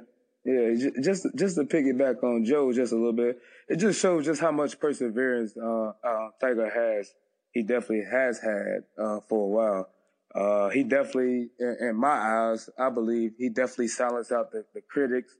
Yeah, 0.48 0.76
just 1.02 1.26
just 1.36 1.56
to 1.56 1.64
piggyback 1.64 2.24
on 2.24 2.46
Joe 2.46 2.72
just 2.72 2.94
a 2.94 2.96
little 2.96 3.14
bit, 3.14 3.40
it 3.68 3.78
just 3.78 4.00
shows 4.00 4.26
just 4.26 4.40
how 4.40 4.52
much 4.52 4.80
perseverance 4.80 5.58
uh, 5.58 5.94
uh, 6.04 6.30
Tiger 6.40 6.70
has. 6.70 7.12
He 7.52 7.64
definitely 7.64 8.04
has 8.12 8.40
had 8.40 8.84
uh, 8.96 9.22
for 9.28 9.44
a 9.44 9.48
while. 9.48 9.90
Uh, 10.36 10.70
he 10.70 10.84
definitely, 10.84 11.50
in, 11.60 11.78
in, 11.82 11.96
my 11.96 12.10
eyes, 12.52 12.70
I 12.78 12.92
believe 12.92 13.32
he 13.40 13.50
definitely 13.50 13.88
silenced 13.88 14.32
out 14.32 14.52
the, 14.52 14.66
the 14.76 14.82
critics, 14.82 15.34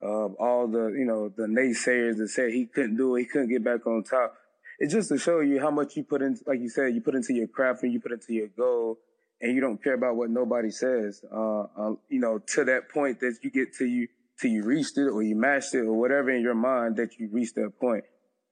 of 0.00 0.34
all 0.34 0.68
the 0.68 0.94
you 0.96 1.04
know 1.04 1.30
the 1.36 1.48
naysayers 1.48 2.18
that 2.18 2.28
said 2.28 2.50
he 2.50 2.66
couldn't 2.66 2.96
do 2.96 3.16
it, 3.16 3.22
he 3.22 3.26
couldn't 3.26 3.48
get 3.48 3.64
back 3.64 3.84
on 3.88 4.04
top. 4.04 4.36
It's 4.78 4.92
just 4.92 5.08
to 5.10 5.18
show 5.18 5.40
you 5.40 5.60
how 5.60 5.70
much 5.70 5.96
you 5.96 6.04
put 6.04 6.22
in, 6.22 6.38
like 6.46 6.60
you 6.60 6.68
said, 6.68 6.94
you 6.94 7.00
put 7.00 7.14
into 7.14 7.32
your 7.32 7.46
craft 7.46 7.82
and 7.82 7.92
you 7.92 8.00
put 8.00 8.12
into 8.12 8.32
your 8.32 8.48
goal, 8.48 8.98
and 9.40 9.54
you 9.54 9.60
don't 9.60 9.82
care 9.82 9.94
about 9.94 10.16
what 10.16 10.30
nobody 10.30 10.70
says. 10.70 11.22
Uh, 11.32 11.62
uh, 11.62 11.94
you 12.08 12.20
know, 12.20 12.38
to 12.38 12.64
that 12.64 12.88
point 12.88 13.20
that 13.20 13.38
you 13.42 13.50
get 13.50 13.74
to 13.74 13.84
you 13.84 14.08
till 14.40 14.50
you 14.50 14.64
reached 14.64 14.98
it 14.98 15.08
or 15.08 15.22
you 15.22 15.36
matched 15.36 15.74
it 15.74 15.80
or 15.80 15.92
whatever 15.92 16.30
in 16.30 16.42
your 16.42 16.54
mind 16.54 16.96
that 16.96 17.18
you 17.18 17.28
reached 17.30 17.54
that 17.54 17.78
point. 17.78 18.04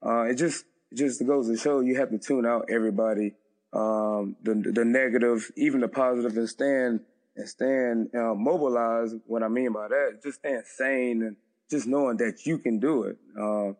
Uh, 0.05 0.23
it 0.23 0.37
just, 0.37 0.65
it 0.91 0.99
just 0.99 1.25
goes 1.27 1.49
to 1.49 1.57
show 1.57 1.81
you 1.81 1.97
have 1.97 2.11
to 2.11 2.19
tune 2.19 2.47
out 2.47 2.67
everybody, 2.71 3.35
um, 3.73 4.37
the, 4.43 4.55
the 4.55 4.85
negative, 4.85 5.51
even 5.57 5.81
the 5.81 5.89
positive 5.89 6.37
and 6.37 6.49
stand, 6.49 7.01
and 7.37 7.49
stand, 7.49 8.11
uh, 8.15 8.35
mobilized. 8.35 9.17
What 9.27 9.43
I 9.43 9.49
mean 9.49 9.73
by 9.73 9.89
that, 9.89 10.21
just 10.23 10.41
stand 10.41 10.65
sane 10.67 11.23
and 11.23 11.37
just 11.71 11.87
knowing 11.87 12.19
that 12.19 12.45
you 12.45 12.59
can 12.59 12.79
do 12.79 13.05
it. 13.05 13.17
Uh, 13.41 13.73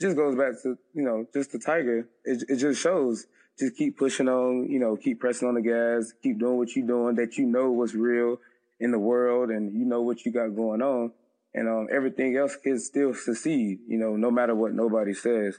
just 0.00 0.16
goes 0.16 0.36
back 0.36 0.60
to, 0.62 0.78
you 0.94 1.02
know, 1.02 1.26
just 1.32 1.52
the 1.52 1.58
tiger. 1.58 2.08
It, 2.24 2.44
it 2.48 2.56
just 2.56 2.80
shows 2.80 3.26
just 3.58 3.76
keep 3.76 3.98
pushing 3.98 4.28
on, 4.28 4.68
you 4.70 4.78
know, 4.78 4.96
keep 4.96 5.20
pressing 5.20 5.46
on 5.46 5.54
the 5.54 5.60
gas, 5.60 6.12
keep 6.22 6.38
doing 6.38 6.56
what 6.56 6.74
you're 6.74 6.86
doing 6.86 7.16
that 7.16 7.36
you 7.36 7.46
know 7.46 7.70
what's 7.70 7.94
real 7.94 8.38
in 8.78 8.90
the 8.90 8.98
world 8.98 9.50
and 9.50 9.78
you 9.78 9.84
know 9.84 10.00
what 10.00 10.24
you 10.24 10.32
got 10.32 10.56
going 10.56 10.80
on 10.80 11.12
and 11.54 11.68
um, 11.68 11.88
everything 11.92 12.36
else 12.36 12.56
can 12.56 12.78
still 12.78 13.14
succeed. 13.14 13.80
You 13.86 13.98
know, 13.98 14.16
no 14.16 14.30
matter 14.30 14.54
what 14.54 14.72
nobody 14.72 15.14
says, 15.14 15.58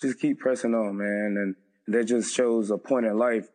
just 0.00 0.20
keep 0.20 0.38
pressing 0.38 0.74
on, 0.74 0.96
man. 0.96 1.36
And 1.38 1.56
that 1.94 2.04
just 2.04 2.34
shows 2.34 2.70
a 2.70 2.78
point 2.78 3.06
in 3.06 3.18
life. 3.18 3.48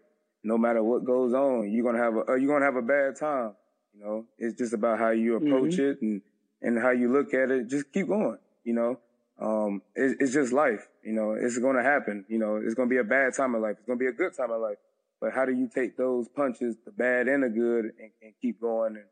No 0.44 0.58
matter 0.58 0.84
what 0.84 1.06
goes 1.06 1.34
on, 1.34 1.72
you're 1.72 1.84
gonna 1.84 2.04
have 2.04 2.16
a 2.16 2.32
uh, 2.32 2.36
you're 2.36 2.54
gonna 2.54 2.66
have 2.66 2.76
a 2.76 2.82
bad 2.82 3.18
time. 3.20 3.54
You 3.94 4.04
know, 4.04 4.26
it's 4.38 4.58
just 4.58 4.74
about 4.74 5.00
how 5.00 5.10
you 5.10 5.36
approach 5.36 5.74
mm-hmm. 5.74 5.92
it 5.92 6.02
and 6.02 6.22
and 6.62 6.80
how 6.80 6.92
you 6.92 7.12
look 7.12 7.34
at 7.34 7.52
it. 7.52 7.68
Just 7.68 7.92
keep 7.92 8.08
going. 8.08 8.38
You 8.64 8.74
know, 8.74 9.00
um, 9.40 9.82
it, 9.96 10.18
it's 10.20 10.34
just 10.34 10.54
life. 10.54 10.88
You 11.04 11.14
know, 11.14 11.32
it's 11.32 11.58
gonna 11.58 11.84
happen. 11.84 12.26
You 12.28 12.40
know, 12.40 12.58
it's 12.58 12.74
gonna 12.74 12.90
be 12.90 12.98
a 12.98 13.04
bad 13.04 13.34
time 13.36 13.56
in 13.56 13.62
life. 13.62 13.76
It's 13.78 13.88
gonna 13.88 14.00
be 14.00 14.08
a 14.08 14.12
good 14.12 14.36
time 14.36 14.52
in 14.52 14.62
life. 14.62 14.78
But 15.20 15.34
how 15.34 15.46
do 15.46 15.52
you 15.52 15.70
take 15.74 15.98
those 15.98 16.28
punches, 16.28 16.76
the 16.86 16.92
bad 16.92 17.28
and 17.28 17.44
the 17.44 17.50
good, 17.50 17.86
and, 17.86 18.12
and 18.22 18.34
keep 18.42 18.62
going 18.62 18.96
and 18.96 19.06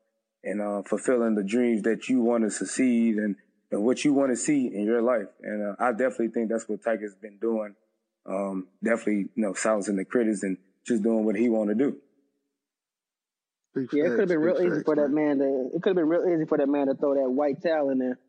and 0.45 0.61
uh, 0.61 0.83
fulfilling 0.83 1.35
the 1.35 1.43
dreams 1.43 1.81
that 1.83 2.07
you 2.07 2.21
want 2.21 2.43
to 2.43 2.51
succeed 2.51 3.15
and, 3.15 3.35
and 3.71 3.83
what 3.83 4.05
you 4.05 4.13
want 4.13 4.31
to 4.31 4.37
see 4.37 4.67
in 4.67 4.83
your 4.83 5.01
life. 5.01 5.27
And 5.41 5.71
uh, 5.71 5.75
I 5.79 5.91
definitely 5.91 6.29
think 6.29 6.49
that's 6.49 6.69
what 6.69 6.83
Tiger's 6.83 7.15
been 7.15 7.39
doing. 7.39 7.75
Um, 8.27 8.67
definitely, 8.83 9.29
you 9.35 9.43
know, 9.43 9.53
silencing 9.53 9.95
the 9.95 10.05
critics 10.05 10.43
and 10.43 10.57
just 10.85 11.01
doing 11.01 11.25
what 11.25 11.35
he 11.35 11.49
want 11.49 11.69
to 11.69 11.75
do. 11.75 11.97
yeah, 13.91 14.05
it 14.05 14.09
could 14.09 14.19
have 14.19 14.29
been 14.29 14.39
real 14.39 14.61
easy 14.61 14.83
for 14.83 14.95
that 14.95 15.09
man 15.09 15.39
to. 15.39 15.71
It 15.73 15.81
could 15.81 15.89
have 15.89 15.95
been 15.95 16.09
real 16.09 16.31
easy 16.31 16.45
for 16.45 16.59
that 16.59 16.69
man 16.69 16.87
to 16.87 16.95
throw 16.95 17.15
that 17.15 17.29
white 17.29 17.61
towel 17.63 17.89
in 17.89 17.97
there. 17.97 18.19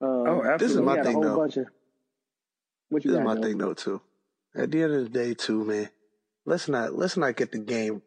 Um, 0.00 0.08
oh, 0.08 0.42
absolutely. 0.42 0.66
This 0.66 0.70
is 0.72 0.80
my 0.80 1.02
thing, 1.02 1.20
though. 1.20 1.42
Of, 1.42 1.54
this 1.54 3.04
is 3.06 3.18
my 3.18 3.40
thing, 3.40 3.58
though, 3.58 3.74
too. 3.74 4.00
At 4.54 4.70
the 4.70 4.82
end 4.82 4.92
of 4.92 5.04
the 5.04 5.10
day, 5.10 5.34
too, 5.34 5.64
man. 5.64 5.88
Let's 6.46 6.68
not 6.68 6.94
let's 6.94 7.16
not 7.16 7.36
get 7.36 7.52
the 7.52 7.58
game 7.58 8.02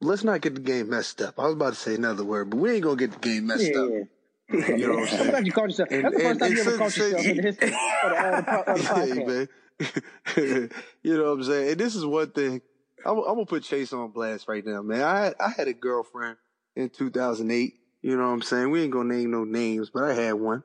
let's 0.00 0.24
not 0.24 0.40
get 0.40 0.54
the 0.54 0.60
game 0.60 0.90
messed 0.90 1.20
up. 1.20 1.38
I 1.38 1.44
was 1.44 1.54
about 1.54 1.74
to 1.74 1.78
say 1.78 1.94
another 1.94 2.24
word, 2.24 2.50
but 2.50 2.58
we 2.58 2.72
ain't 2.72 2.82
gonna 2.82 2.96
get 2.96 3.12
the 3.12 3.18
game 3.18 3.46
messed 3.46 3.64
yeah, 3.64 3.80
up. 3.80 3.88
You 3.88 4.86
know 4.86 4.94
what 4.94 5.00
I'm 5.00 5.06
saying? 5.08 5.20
I'm 5.22 5.30
glad 5.30 5.46
you 5.46 5.52
called 5.52 5.70
yourself. 5.70 5.88
And, 5.90 6.04
That's 6.04 6.16
the 6.16 6.22
first 6.22 6.40
time 6.40 6.52
you 6.52 6.60
ever 6.60 6.78
called 6.78 6.96
yourself 6.96 7.26
in 7.26 7.36
the 7.36 7.42
history 7.42 7.68
of 7.68 8.10
the, 8.10 8.70
of 8.70 8.78
the 8.78 9.48
podcast. 10.36 10.74
you 11.02 11.16
know 11.16 11.24
what 11.24 11.30
I'm 11.30 11.44
saying? 11.44 11.70
And 11.70 11.80
this 11.80 11.94
is 11.94 12.04
one 12.04 12.30
thing. 12.30 12.60
I'm, 13.04 13.18
I'm, 13.18 13.24
gonna 13.24 13.46
put 13.46 13.62
Chase 13.62 13.92
on 13.92 14.10
blast 14.10 14.46
right 14.46 14.64
now, 14.64 14.82
man. 14.82 15.02
I 15.02 15.32
I 15.40 15.50
had 15.50 15.68
a 15.68 15.72
girlfriend 15.72 16.36
in 16.76 16.90
2008. 16.90 17.74
You 18.02 18.16
know 18.16 18.26
what 18.26 18.32
I'm 18.32 18.42
saying? 18.42 18.70
We 18.70 18.82
ain't 18.82 18.92
gonna 18.92 19.14
name 19.14 19.30
no 19.30 19.44
names, 19.44 19.90
but 19.90 20.04
I 20.04 20.14
had 20.14 20.34
one. 20.34 20.62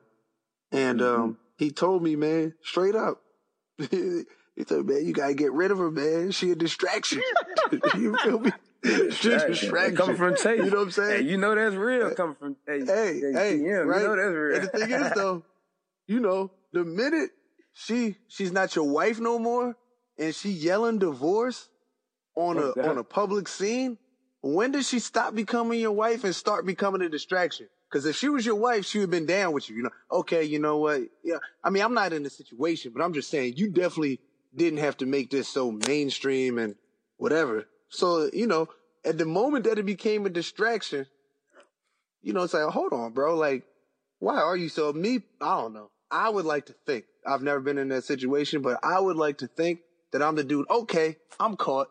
And 0.72 1.00
mm-hmm. 1.00 1.22
um, 1.22 1.38
he 1.58 1.70
told 1.70 2.02
me, 2.02 2.16
man, 2.16 2.54
straight 2.62 2.94
up. 2.94 3.20
he 3.78 4.24
told 4.66 4.86
me, 4.86 4.94
man, 4.94 5.06
you 5.06 5.12
gotta 5.12 5.34
get 5.34 5.52
rid 5.52 5.70
of 5.70 5.78
her, 5.78 5.90
man. 5.90 6.30
She 6.30 6.50
a 6.50 6.54
distraction. 6.54 7.22
you 7.94 8.16
feel 8.16 8.40
me? 8.40 8.52
She's 8.84 9.26
a 9.26 9.48
distraction. 9.48 9.96
Coming 9.96 10.16
from 10.16 10.36
Chase. 10.36 10.64
You 10.64 10.70
know 10.70 10.78
what 10.78 10.82
I'm 10.84 10.90
saying? 10.90 11.24
Hey, 11.24 11.30
you 11.30 11.36
know 11.36 11.54
that's 11.54 11.74
real 11.74 12.14
coming 12.14 12.36
from 12.36 12.56
Hey, 12.66 12.84
hey, 12.84 13.20
hey 13.32 13.60
right? 13.82 14.00
You 14.00 14.06
know 14.08 14.16
that's 14.16 14.34
real. 14.34 14.54
And 14.54 14.64
the 14.64 14.68
thing 14.68 14.90
is 14.90 15.12
though, 15.12 15.44
you 16.06 16.20
know, 16.20 16.50
the 16.72 16.84
minute 16.84 17.30
she 17.72 18.16
she's 18.28 18.52
not 18.52 18.74
your 18.74 18.88
wife 18.88 19.20
no 19.20 19.38
more 19.38 19.76
and 20.18 20.34
she 20.34 20.50
yelling 20.50 20.98
divorce 20.98 21.68
on 22.34 22.58
a 22.58 22.70
on 22.88 22.98
a 22.98 23.04
public 23.04 23.48
scene, 23.48 23.98
when 24.48 24.72
did 24.72 24.84
she 24.84 24.98
stop 24.98 25.34
becoming 25.34 25.80
your 25.80 25.92
wife 25.92 26.24
and 26.24 26.34
start 26.34 26.66
becoming 26.66 27.02
a 27.02 27.08
distraction? 27.08 27.68
Because 27.88 28.06
if 28.06 28.16
she 28.16 28.28
was 28.28 28.44
your 28.44 28.56
wife, 28.56 28.84
she 28.84 28.98
would 28.98 29.04
have 29.04 29.10
been 29.10 29.26
down 29.26 29.52
with 29.52 29.70
you. 29.70 29.76
You 29.76 29.82
know, 29.84 29.90
okay, 30.10 30.42
you 30.44 30.58
know 30.58 30.78
what? 30.78 31.02
Yeah, 31.22 31.38
I 31.62 31.70
mean, 31.70 31.82
I'm 31.82 31.94
not 31.94 32.12
in 32.12 32.22
the 32.22 32.30
situation, 32.30 32.92
but 32.94 33.02
I'm 33.02 33.12
just 33.12 33.30
saying 33.30 33.54
you 33.56 33.70
definitely 33.70 34.20
didn't 34.54 34.80
have 34.80 34.96
to 34.98 35.06
make 35.06 35.30
this 35.30 35.48
so 35.48 35.70
mainstream 35.70 36.58
and 36.58 36.74
whatever. 37.16 37.66
So, 37.88 38.28
you 38.32 38.46
know, 38.46 38.68
at 39.04 39.18
the 39.18 39.24
moment 39.24 39.64
that 39.64 39.78
it 39.78 39.86
became 39.86 40.26
a 40.26 40.30
distraction, 40.30 41.06
you 42.22 42.32
know, 42.32 42.42
it's 42.42 42.54
like, 42.54 42.68
hold 42.68 42.92
on, 42.92 43.12
bro. 43.12 43.36
Like, 43.36 43.64
why 44.18 44.36
are 44.36 44.56
you 44.56 44.68
so 44.68 44.92
me? 44.92 45.22
I 45.40 45.60
don't 45.60 45.74
know. 45.74 45.90
I 46.10 46.28
would 46.28 46.44
like 46.44 46.66
to 46.66 46.74
think 46.86 47.04
I've 47.26 47.42
never 47.42 47.60
been 47.60 47.78
in 47.78 47.88
that 47.88 48.04
situation, 48.04 48.62
but 48.62 48.80
I 48.82 48.98
would 48.98 49.16
like 49.16 49.38
to 49.38 49.46
think 49.46 49.80
that 50.12 50.22
I'm 50.22 50.34
the 50.34 50.44
dude. 50.44 50.68
Okay, 50.70 51.16
I'm 51.38 51.56
caught. 51.56 51.88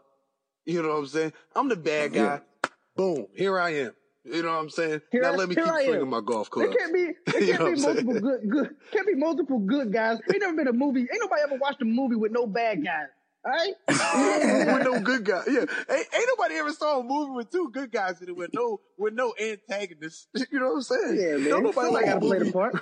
You 0.65 0.81
know 0.81 0.89
what 0.89 0.98
I'm 0.98 1.07
saying? 1.07 1.34
I'm 1.55 1.69
the 1.69 1.75
bad 1.75 2.13
guy. 2.13 2.41
Yeah. 2.63 2.69
Boom, 2.95 3.27
here 3.36 3.60
I 3.60 3.69
am. 3.72 3.91
You 4.24 4.41
know 4.41 4.50
what 4.50 4.60
I'm 4.60 4.69
saying? 4.69 5.01
Here 5.12 5.22
now 5.22 5.34
I, 5.34 5.36
let 5.36 5.50
me 5.50 5.55
keep 5.55 5.65
swinging 5.65 6.10
my 6.10 6.22
golf 6.22 6.50
club. 6.50 6.69
There 6.69 6.77
can't 6.77 6.93
be, 6.93 7.12
there 7.27 7.57
can't 7.57 7.75
be 7.75 7.81
multiple 7.81 8.19
good, 8.19 8.50
good, 8.50 8.75
can't 8.91 9.07
be 9.07 9.15
multiple 9.15 9.60
good 9.60 9.93
guys. 9.93 10.17
Ain't 10.31 10.41
never 10.41 10.55
been 10.55 10.67
a 10.67 10.74
movie. 10.74 11.01
Ain't 11.01 11.19
nobody 11.19 11.43
ever 11.43 11.57
watched 11.57 11.81
a 11.81 11.86
movie 11.86 12.15
with 12.15 12.31
no 12.31 12.48
bad 12.48 12.84
guys. 12.84 13.07
Right? 13.45 13.74
with 13.88 14.84
no 14.84 15.00
good 15.01 15.24
guy. 15.24 15.43
Yeah. 15.45 15.60
Ain't, 15.60 16.07
ain't, 16.15 16.29
nobody 16.36 16.55
ever 16.55 16.72
saw 16.72 17.01
a 17.01 17.03
movie 17.03 17.34
with 17.34 17.51
two 17.51 17.69
good 17.72 17.91
guys 17.91 18.19
in 18.19 18.29
it 18.29 18.36
with 18.36 18.50
no 18.55 18.79
with 18.98 19.13
no 19.13 19.36
antagonists. 19.39 20.27
You 20.51 20.60
know 20.60 20.69
what 20.69 20.75
I'm 20.75 20.81
saying? 20.81 21.17
Yeah, 21.19 21.38
man. 21.38 21.50
Don't 21.50 21.63
nobody 21.63 21.91
like 21.91 22.05
gotta 22.05 22.19
play 22.22 22.39
the 22.39 22.51
part. 22.51 22.81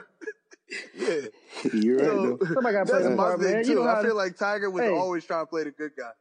yeah. 0.95 1.73
You're 1.73 1.97
right. 1.97 2.39
So, 2.39 2.53
somebody 2.53 2.73
gotta 2.73 2.85
play 2.85 3.03
the 3.03 3.15
part, 3.17 3.41
man. 3.41 3.63
Too. 3.63 3.69
You 3.71 3.75
know 3.75 3.89
I 3.89 4.01
feel 4.01 4.15
like 4.15 4.37
Tiger 4.37 4.69
was 4.69 4.83
hey. 4.83 4.89
always 4.89 5.25
trying 5.25 5.41
to 5.41 5.49
play 5.49 5.65
the 5.65 5.71
good 5.71 5.91
guy. 5.97 6.11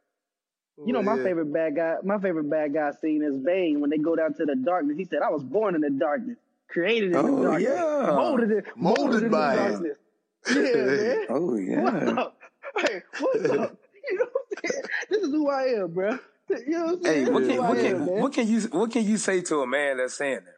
You 0.78 0.92
know, 0.92 1.02
my 1.02 1.16
yeah. 1.16 1.22
favorite 1.22 1.52
bad 1.52 1.76
guy, 1.76 1.96
my 2.02 2.18
favorite 2.18 2.48
bad 2.48 2.72
guy 2.72 2.92
scene 2.92 3.22
is 3.22 3.36
Bane 3.36 3.80
when 3.80 3.90
they 3.90 3.98
go 3.98 4.16
down 4.16 4.34
to 4.34 4.44
the 4.44 4.56
darkness. 4.56 4.96
He 4.96 5.04
said, 5.04 5.20
I 5.22 5.30
was 5.30 5.42
born 5.42 5.74
in 5.74 5.80
the 5.82 5.90
darkness, 5.90 6.38
created 6.68 7.10
in 7.10 7.16
oh, 7.16 7.36
the 7.36 7.42
darkness, 7.42 7.72
yeah. 7.74 8.12
molded 8.14 8.50
it, 8.50 8.64
molded, 8.74 9.04
molded 9.04 9.30
by 9.30 9.56
the 9.56 9.70
darkness. 9.70 9.98
Yeah, 10.48 10.56
man. 10.56 11.26
Oh, 11.28 11.56
yeah. 11.56 11.82
What's 11.82 12.18
up? 12.18 12.38
Hey, 12.76 13.02
what's 13.20 13.44
up? 13.50 13.76
You 14.10 14.18
know 14.18 14.24
what 14.32 14.42
I'm 14.64 14.70
saying? 14.70 14.82
This 15.08 15.22
is 15.22 15.30
who 15.30 15.48
I 15.48 15.62
am, 15.62 15.92
bro. 15.92 16.18
You 16.48 16.70
know 16.70 16.84
what 16.84 16.94
I'm 16.94 17.02
saying? 17.04 17.26
Hey, 17.26 17.30
what 17.30 17.46
can, 17.46 17.56
what, 17.58 17.76
can, 17.76 17.86
am, 17.86 18.06
what 18.06 18.32
can 18.32 18.48
you 18.48 18.60
what 18.62 18.90
can 18.90 19.06
you 19.06 19.18
say 19.18 19.40
to 19.42 19.60
a 19.60 19.66
man 19.66 19.98
that's 19.98 20.14
saying 20.14 20.40
that? 20.44 20.56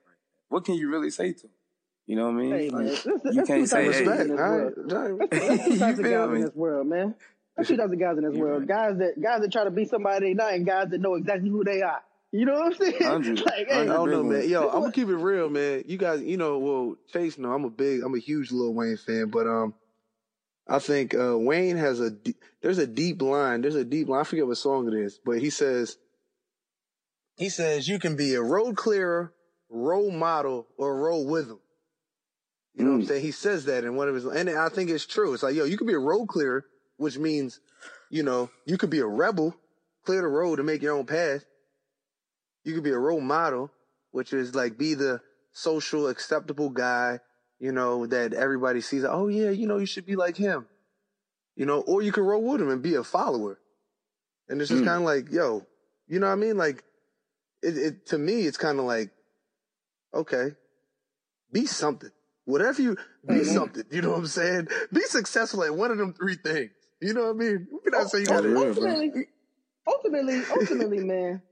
What 0.48 0.64
can 0.64 0.76
you 0.76 0.90
really 0.90 1.10
say 1.10 1.32
to 1.32 1.46
him? 1.46 1.50
You 2.06 2.16
know 2.16 2.30
what 2.30 2.30
I 2.30 2.34
mean? 2.34 2.52
Hey, 2.52 2.70
man, 2.70 2.96
you 3.32 3.42
can't 3.44 3.68
say 3.68 3.88
respect. 3.88 4.28
Hey, 4.28 4.34
right. 4.34 5.30
That's, 5.30 5.64
two 5.64 5.78
types 5.78 5.98
me? 5.98 6.12
in 6.12 6.40
this 6.42 6.54
world, 6.54 6.86
man. 6.86 7.14
That's 7.56 7.68
two 7.68 7.76
types 7.76 7.92
of 7.92 8.00
guys 8.00 8.18
in 8.18 8.24
this 8.24 8.34
world. 8.34 8.66
Guys 8.66 8.98
that 8.98 9.20
guys 9.22 9.40
that 9.40 9.52
try 9.52 9.64
to 9.64 9.70
be 9.70 9.84
somebody 9.84 10.28
they 10.28 10.34
not, 10.34 10.54
and 10.54 10.66
guys 10.66 10.88
that 10.90 11.00
know 11.00 11.14
exactly 11.14 11.48
who 11.48 11.62
they 11.64 11.82
are. 11.82 12.02
You 12.32 12.46
know 12.46 12.54
what 12.54 12.66
I'm 12.66 12.74
saying? 12.74 12.96
100, 13.00 13.40
like, 13.46 13.68
hey, 13.68 13.80
I 13.82 13.84
don't 13.84 14.10
know, 14.10 14.24
man. 14.24 14.48
Yo, 14.48 14.68
I'm 14.68 14.80
gonna 14.80 14.92
keep 14.92 15.08
it 15.08 15.14
real, 15.14 15.48
man. 15.48 15.84
You 15.86 15.96
guys, 15.96 16.20
you 16.20 16.36
know, 16.36 16.58
well, 16.58 16.96
Chase, 17.12 17.38
no, 17.38 17.52
I'm 17.52 17.64
a 17.64 17.70
big, 17.70 18.02
I'm 18.02 18.14
a 18.14 18.18
huge 18.18 18.50
Lil 18.50 18.74
Wayne 18.74 18.96
fan, 18.96 19.28
but 19.28 19.46
um, 19.46 19.72
I 20.66 20.80
think 20.80 21.14
uh, 21.14 21.38
Wayne 21.38 21.76
has 21.76 22.00
a 22.00 22.10
there's 22.60 22.78
a 22.78 22.88
deep 22.88 23.22
line. 23.22 23.60
There's 23.60 23.76
a 23.76 23.84
deep 23.84 24.08
line. 24.08 24.22
I 24.22 24.24
forget 24.24 24.46
what 24.48 24.56
song 24.56 24.88
it 24.88 24.94
is, 24.94 25.20
but 25.24 25.38
he 25.38 25.50
says 25.50 25.96
he 27.36 27.50
says 27.50 27.86
you 27.86 28.00
can 28.00 28.16
be 28.16 28.34
a 28.34 28.42
road 28.42 28.76
clearer, 28.76 29.32
role 29.68 30.10
model, 30.10 30.66
or 30.76 30.96
roll 30.96 31.26
with 31.26 31.46
them. 31.46 31.60
You 32.74 32.84
know 32.84 32.90
what 32.92 32.96
I'm 32.96 33.06
saying? 33.06 33.22
He 33.22 33.30
says 33.30 33.66
that 33.66 33.84
in 33.84 33.94
one 33.94 34.08
of 34.08 34.16
his, 34.16 34.24
and 34.24 34.50
I 34.50 34.68
think 34.68 34.90
it's 34.90 35.06
true. 35.06 35.34
It's 35.34 35.44
like, 35.44 35.54
yo, 35.54 35.64
you 35.64 35.76
can 35.76 35.86
be 35.86 35.92
a 35.92 35.98
road 35.98 36.26
clearer, 36.26 36.66
which 36.96 37.18
means, 37.18 37.60
you 38.10 38.22
know, 38.22 38.50
you 38.66 38.78
could 38.78 38.90
be 38.90 39.00
a 39.00 39.06
rebel, 39.06 39.54
clear 40.04 40.22
the 40.22 40.28
road 40.28 40.56
to 40.56 40.62
make 40.62 40.82
your 40.82 40.96
own 40.96 41.06
path. 41.06 41.44
You 42.64 42.74
could 42.74 42.84
be 42.84 42.90
a 42.90 42.98
role 42.98 43.20
model, 43.20 43.70
which 44.12 44.32
is 44.32 44.54
like 44.54 44.78
be 44.78 44.94
the 44.94 45.20
social 45.52 46.08
acceptable 46.08 46.70
guy, 46.70 47.20
you 47.58 47.72
know, 47.72 48.06
that 48.06 48.32
everybody 48.32 48.80
sees. 48.80 49.04
Oh 49.04 49.28
yeah, 49.28 49.50
you 49.50 49.66
know, 49.66 49.78
you 49.78 49.86
should 49.86 50.06
be 50.06 50.16
like 50.16 50.36
him, 50.36 50.66
you 51.56 51.66
know, 51.66 51.80
or 51.80 52.02
you 52.02 52.12
can 52.12 52.24
roll 52.24 52.42
with 52.42 52.60
him 52.60 52.70
and 52.70 52.82
be 52.82 52.94
a 52.94 53.04
follower. 53.04 53.58
And 54.48 54.60
it's 54.60 54.68
just 54.68 54.80
hmm. 54.80 54.86
kind 54.86 54.98
of 54.98 55.04
like, 55.04 55.30
yo, 55.32 55.66
you 56.06 56.20
know 56.20 56.26
what 56.26 56.32
I 56.32 56.36
mean? 56.36 56.56
Like, 56.56 56.84
it, 57.62 57.76
it 57.78 58.06
to 58.08 58.18
me, 58.18 58.42
it's 58.42 58.58
kind 58.58 58.78
of 58.78 58.84
like, 58.84 59.10
okay, 60.12 60.52
be 61.50 61.66
something. 61.66 62.10
Whatever 62.44 62.82
you 62.82 62.96
be 63.26 63.36
mm-hmm. 63.36 63.54
something, 63.54 63.84
you 63.90 64.02
know 64.02 64.10
what 64.10 64.18
I'm 64.18 64.26
saying? 64.26 64.68
Be 64.92 65.00
successful 65.02 65.64
at 65.64 65.74
one 65.74 65.90
of 65.90 65.96
them 65.96 66.12
three 66.12 66.36
things. 66.36 66.72
You 67.04 67.14
know 67.14 67.32
what 67.32 67.36
I 67.36 67.38
mean? 67.38 67.68
Can 67.82 67.92
not 67.92 68.10
say 68.10 68.20
you 68.20 68.26
oh, 68.30 68.34
got 68.34 68.40
to. 68.42 68.56
Oh, 68.56 68.68
ultimately, 68.68 69.26
ultimately, 69.86 70.42
ultimately, 70.50 71.04
man. 71.04 71.42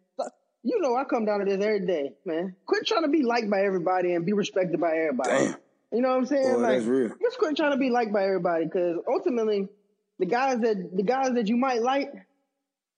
You 0.65 0.81
know, 0.81 0.95
I 0.95 1.05
come 1.05 1.25
down 1.25 1.41
to 1.41 1.45
this 1.45 1.55
every 1.55 1.85
day, 1.87 2.13
man. 2.25 2.55
Quit 2.67 2.87
trying 2.87 3.03
to 3.03 3.09
be 3.09 3.23
liked 3.23 3.51
by 3.51 3.63
everybody 3.65 4.15
and 4.15 4.25
be 4.25 4.33
respected 4.33 4.81
by 4.81 4.97
everybody. 4.97 5.47
Damn. 5.47 5.57
You 5.93 6.01
know 6.01 6.11
what 6.11 6.19
I'm 6.19 6.27
saying? 6.27 6.55
Boy, 6.55 6.59
like, 6.59 6.77
that's 6.77 6.87
real. 6.87 7.09
just 7.21 7.39
quit 7.39 7.57
trying 7.57 7.73
to 7.73 7.79
be 7.79 7.91
liked 7.91 8.13
by 8.13 8.25
everybody, 8.25 8.65
because 8.65 8.99
ultimately, 9.09 9.69
the 10.19 10.27
guys 10.27 10.61
that 10.61 10.97
the 10.97 11.03
guys 11.03 11.33
that 11.35 11.49
you 11.49 11.57
might 11.57 11.83
like 11.83 12.13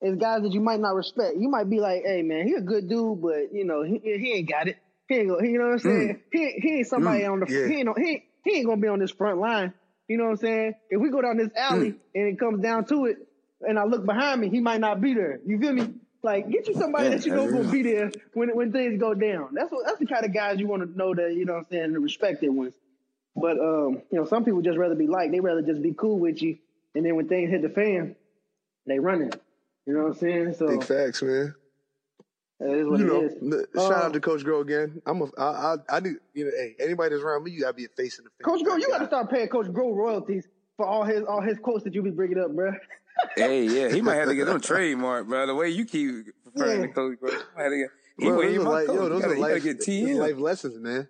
is 0.03 0.17
guys 0.17 0.43
that 0.43 0.53
you 0.53 0.61
might 0.61 0.81
not 0.81 0.95
respect. 0.95 1.37
You 1.39 1.49
might 1.49 1.69
be 1.71 1.81
like, 1.81 2.03
"Hey, 2.05 2.23
man, 2.23 2.47
he 2.47 2.55
a 2.55 2.61
good 2.61 2.89
dude, 2.89 3.21
but 3.23 3.53
you 3.53 3.65
know, 3.65 3.83
he, 3.83 3.99
he 4.05 4.35
ain't 4.35 4.49
got 4.49 4.69
it. 4.69 4.77
He 5.09 5.17
ain't, 5.17 5.29
go, 5.29 5.41
you 5.41 5.59
know 5.59 5.71
what 5.71 5.73
I'm 5.73 5.79
mm. 5.79 5.83
saying? 5.83 6.21
He, 6.33 6.55
he 6.61 6.75
ain't 6.79 6.87
somebody 6.87 7.23
mm, 7.23 7.33
on 7.33 7.41
the 7.41 7.47
yeah. 7.49 7.67
he 7.67 7.81
ain't 7.81 7.99
he 7.99 8.25
he 8.45 8.59
ain't 8.59 8.67
gonna 8.67 8.81
be 8.81 8.89
on 8.89 8.99
this 8.99 9.11
front 9.11 9.39
line. 9.39 9.73
You 10.09 10.19
know 10.19 10.25
what 10.25 10.31
I'm 10.31 10.37
saying? 10.37 10.75
If 10.91 11.01
we 11.01 11.11
go 11.11 11.23
down 11.23 11.39
this 11.39 11.51
alley 11.57 11.95
and 12.15 12.29
it 12.29 12.39
comes 12.39 12.63
down 12.63 12.85
to 12.87 13.07
it, 13.07 13.19
and 13.67 13.79
I 13.79 13.85
look 13.85 14.05
behind 14.05 14.41
me, 14.41 14.51
he 14.51 14.61
might 14.61 14.81
not 14.81 15.01
be 15.01 15.15
there. 15.15 15.41
You 15.47 15.59
feel 15.59 15.73
me? 15.73 15.95
Like, 16.23 16.51
get 16.51 16.69
you 16.69 16.75
somebody 16.75 17.05
Yeah, 17.05 17.17
that 17.17 17.27
you 17.27 17.35
know 17.35 17.51
gonna 17.51 17.71
be 17.71 17.83
there 17.83 18.11
when 18.33 18.55
when 18.57 18.73
things 18.73 18.99
go 18.99 19.15
down. 19.15 19.51
That's 19.53 19.71
what 19.71 19.87
that's 19.87 19.99
the 19.99 20.07
kind 20.07 20.25
of 20.25 20.33
guys 20.33 20.59
you 20.59 20.67
want 20.67 20.83
to 20.83 20.97
know 20.97 21.15
that 21.15 21.35
you 21.35 21.45
know 21.45 21.55
what 21.55 21.59
I'm 21.61 21.67
saying 21.71 21.93
the 21.93 22.01
respected 22.01 22.49
ones. 22.49 22.75
But 23.37 23.59
um, 23.59 24.03
you 24.11 24.19
know, 24.19 24.25
some 24.25 24.45
people 24.45 24.63
just 24.63 24.79
rather 24.79 24.95
be 24.95 25.07
liked. 25.07 25.33
They 25.33 25.41
rather 25.41 25.63
just 25.63 25.83
be 25.83 25.93
cool 25.93 26.19
with 26.19 26.41
you, 26.41 26.59
and 26.95 27.05
then 27.05 27.17
when 27.17 27.29
things 27.29 27.51
hit 27.51 27.63
the 27.63 27.69
fan, 27.69 28.17
they 28.87 28.99
running. 28.99 29.33
You 29.87 29.93
know 29.93 30.05
what 30.05 30.13
I'm 30.13 30.19
saying? 30.19 30.55
So 30.55 30.69
Big 30.69 30.85
facts, 30.85 31.23
man. 31.23 31.55
That 32.61 32.71
is 32.73 32.87
what 32.87 33.01
you 33.01 33.05
it 33.07 33.43
know, 33.43 33.57
is. 33.61 33.67
shout 33.75 33.93
Um, 33.93 34.03
out 34.03 34.13
to 34.13 34.21
Coach 34.21 34.45
Groh 34.45 34.61
again. 34.63 35.03
I'm 35.07 35.23
a, 35.23 35.25
I, 35.37 35.43
I, 35.45 35.77
I 35.97 36.01
do, 36.01 36.17
you 36.35 36.45
know, 36.45 36.51
hey, 36.57 36.77
anybody 36.79 37.11
that's 37.11 37.23
around 37.23 37.45
me, 37.45 37.51
you 37.51 37.61
gotta 37.63 37.75
be 37.75 37.85
a 37.85 37.89
face 37.89 38.19
in 38.19 38.25
the 38.25 38.31
face. 38.31 38.45
Coach 38.45 38.61
Groh, 38.61 38.79
you 38.81 38.87
got 38.89 38.99
to 38.99 39.03
Yeah. 39.05 39.09
start 39.09 39.31
paying 39.31 39.49
Coach 39.49 39.67
Groh 39.67 39.95
royalties 39.95 40.47
for 40.77 40.87
all 40.87 41.05
his 41.05 41.25
all 41.25 41.41
his 41.41 41.59
quotes 41.59 41.85
that 41.85 41.95
you 41.95 42.03
be 42.03 42.11
bringing 42.11 42.39
up, 42.39 42.53
bro. 42.55 42.73
Hey, 43.37 43.65
yeah, 43.67 43.89
he 43.91 44.01
might 44.01 44.15
have 44.17 44.29
to 44.29 44.35
get 44.35 44.47
them 44.47 44.61
trademark, 44.63 45.27
bro. 45.29 45.47
The 45.47 45.55
way 45.55 45.69
you 45.71 45.85
keep 45.85 46.27
referring 46.45 46.81
Yeah. 46.83 46.87
to 46.87 46.93
Coach, 46.93 47.19
bro. 47.21 47.31
He 47.31 47.37
might 47.57 47.63
have 47.63 47.73
to 47.73 47.77
get, 47.79 47.91
he 48.19 48.27
Bro, 48.29 48.43
those 48.43 48.57
are 48.57 48.63
like, 48.71 48.87
coach. 48.87 48.95
yo, 48.97 49.09
those 49.09 49.21
gotta, 49.23 49.33
are 49.33 49.37
you 49.37 49.43
life, 49.43 49.63
get 49.65 49.77
it's 49.77 49.87
TM. 49.87 50.17
life 50.19 50.39
lessons, 50.39 50.79
man. 50.79 51.09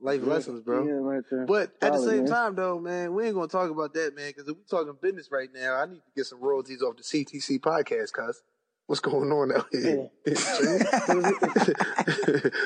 Life 0.00 0.22
lessons, 0.22 0.60
bro. 0.62 0.86
Yeah, 0.86 0.92
right 0.94 1.22
there. 1.30 1.46
But 1.46 1.72
at 1.80 1.92
the 1.94 1.98
same 1.98 2.18
man. 2.24 2.26
time, 2.26 2.54
though, 2.56 2.78
man, 2.78 3.14
we 3.14 3.24
ain't 3.26 3.34
gonna 3.34 3.48
talk 3.48 3.70
about 3.70 3.94
that, 3.94 4.14
man, 4.14 4.28
because 4.28 4.48
if 4.48 4.56
we're 4.56 4.62
talking 4.78 4.96
business 5.00 5.28
right 5.32 5.48
now, 5.52 5.76
I 5.76 5.86
need 5.86 5.96
to 6.04 6.10
get 6.16 6.26
some 6.26 6.40
royalties 6.40 6.82
off 6.82 6.96
the 6.96 7.02
CTC 7.02 7.58
podcast, 7.60 8.12
cuz. 8.12 8.42
What's 8.86 9.00
going 9.00 9.32
on 9.32 9.50
out 9.50 9.66
here? 9.72 10.10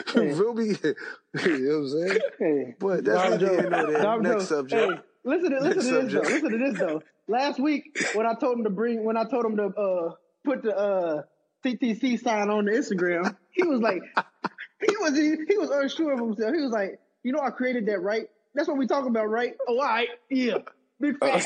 Feel 0.09 0.55
me? 0.55 0.67
you 0.75 0.95
know 1.35 1.79
what 1.79 1.79
I'm 1.79 1.89
saying? 1.89 2.19
Hey, 2.39 2.75
But 2.81 3.05
that's 3.05 3.41
Joe. 3.41 3.61
here 3.61 3.71
nor. 3.71 3.93
Dom 4.03 4.23
Next 4.23 4.49
subject. 4.49 4.93
Hey, 4.93 4.99
listen 5.25 5.51
to 5.53 5.61
listen 5.61 5.95
to 5.95 6.03
this 6.03 6.13
though. 6.13 6.21
Listen 6.23 6.51
to 6.51 6.59
this 6.59 6.79
though. 6.79 7.03
Last 7.29 7.61
week 7.61 7.97
when 8.15 8.27
I 8.27 8.35
told 8.35 8.59
him 8.59 8.65
to 8.65 8.71
bring 8.71 9.05
when 9.05 9.17
I 9.17 9.25
told 9.25 9.45
him 9.45 9.57
to 9.59 9.67
uh 9.67 10.15
put 10.45 10.63
the 10.63 10.77
uh 10.77 11.23
CTC 11.65 12.21
sign 12.21 12.51
on 12.51 12.65
the 12.65 12.73
Instagram, 12.73 13.37
he 13.53 13.63
was 13.63 13.81
like 13.81 14.03
he 14.89 14.97
was 14.97 15.17
he, 15.17 15.37
he 15.49 15.57
was 15.57 15.71
unsure 15.71 16.15
of 16.15 16.19
himself. 16.19 16.53
He 16.53 16.61
was 16.61 16.73
like, 16.73 16.99
you 17.23 17.33
know, 17.33 17.41
I 17.41 17.51
created 17.51 17.87
that, 17.87 18.01
right? 18.03 18.27
That's 18.57 18.67
what 18.67 18.77
we 18.77 18.89
talking 18.89 19.11
about, 19.11 19.29
right? 19.29 19.55
Oh, 19.69 19.79
all 19.79 19.85
right, 19.85 20.09
yeah. 20.31 20.59
Big 21.01 21.17
Uh, 21.23 21.39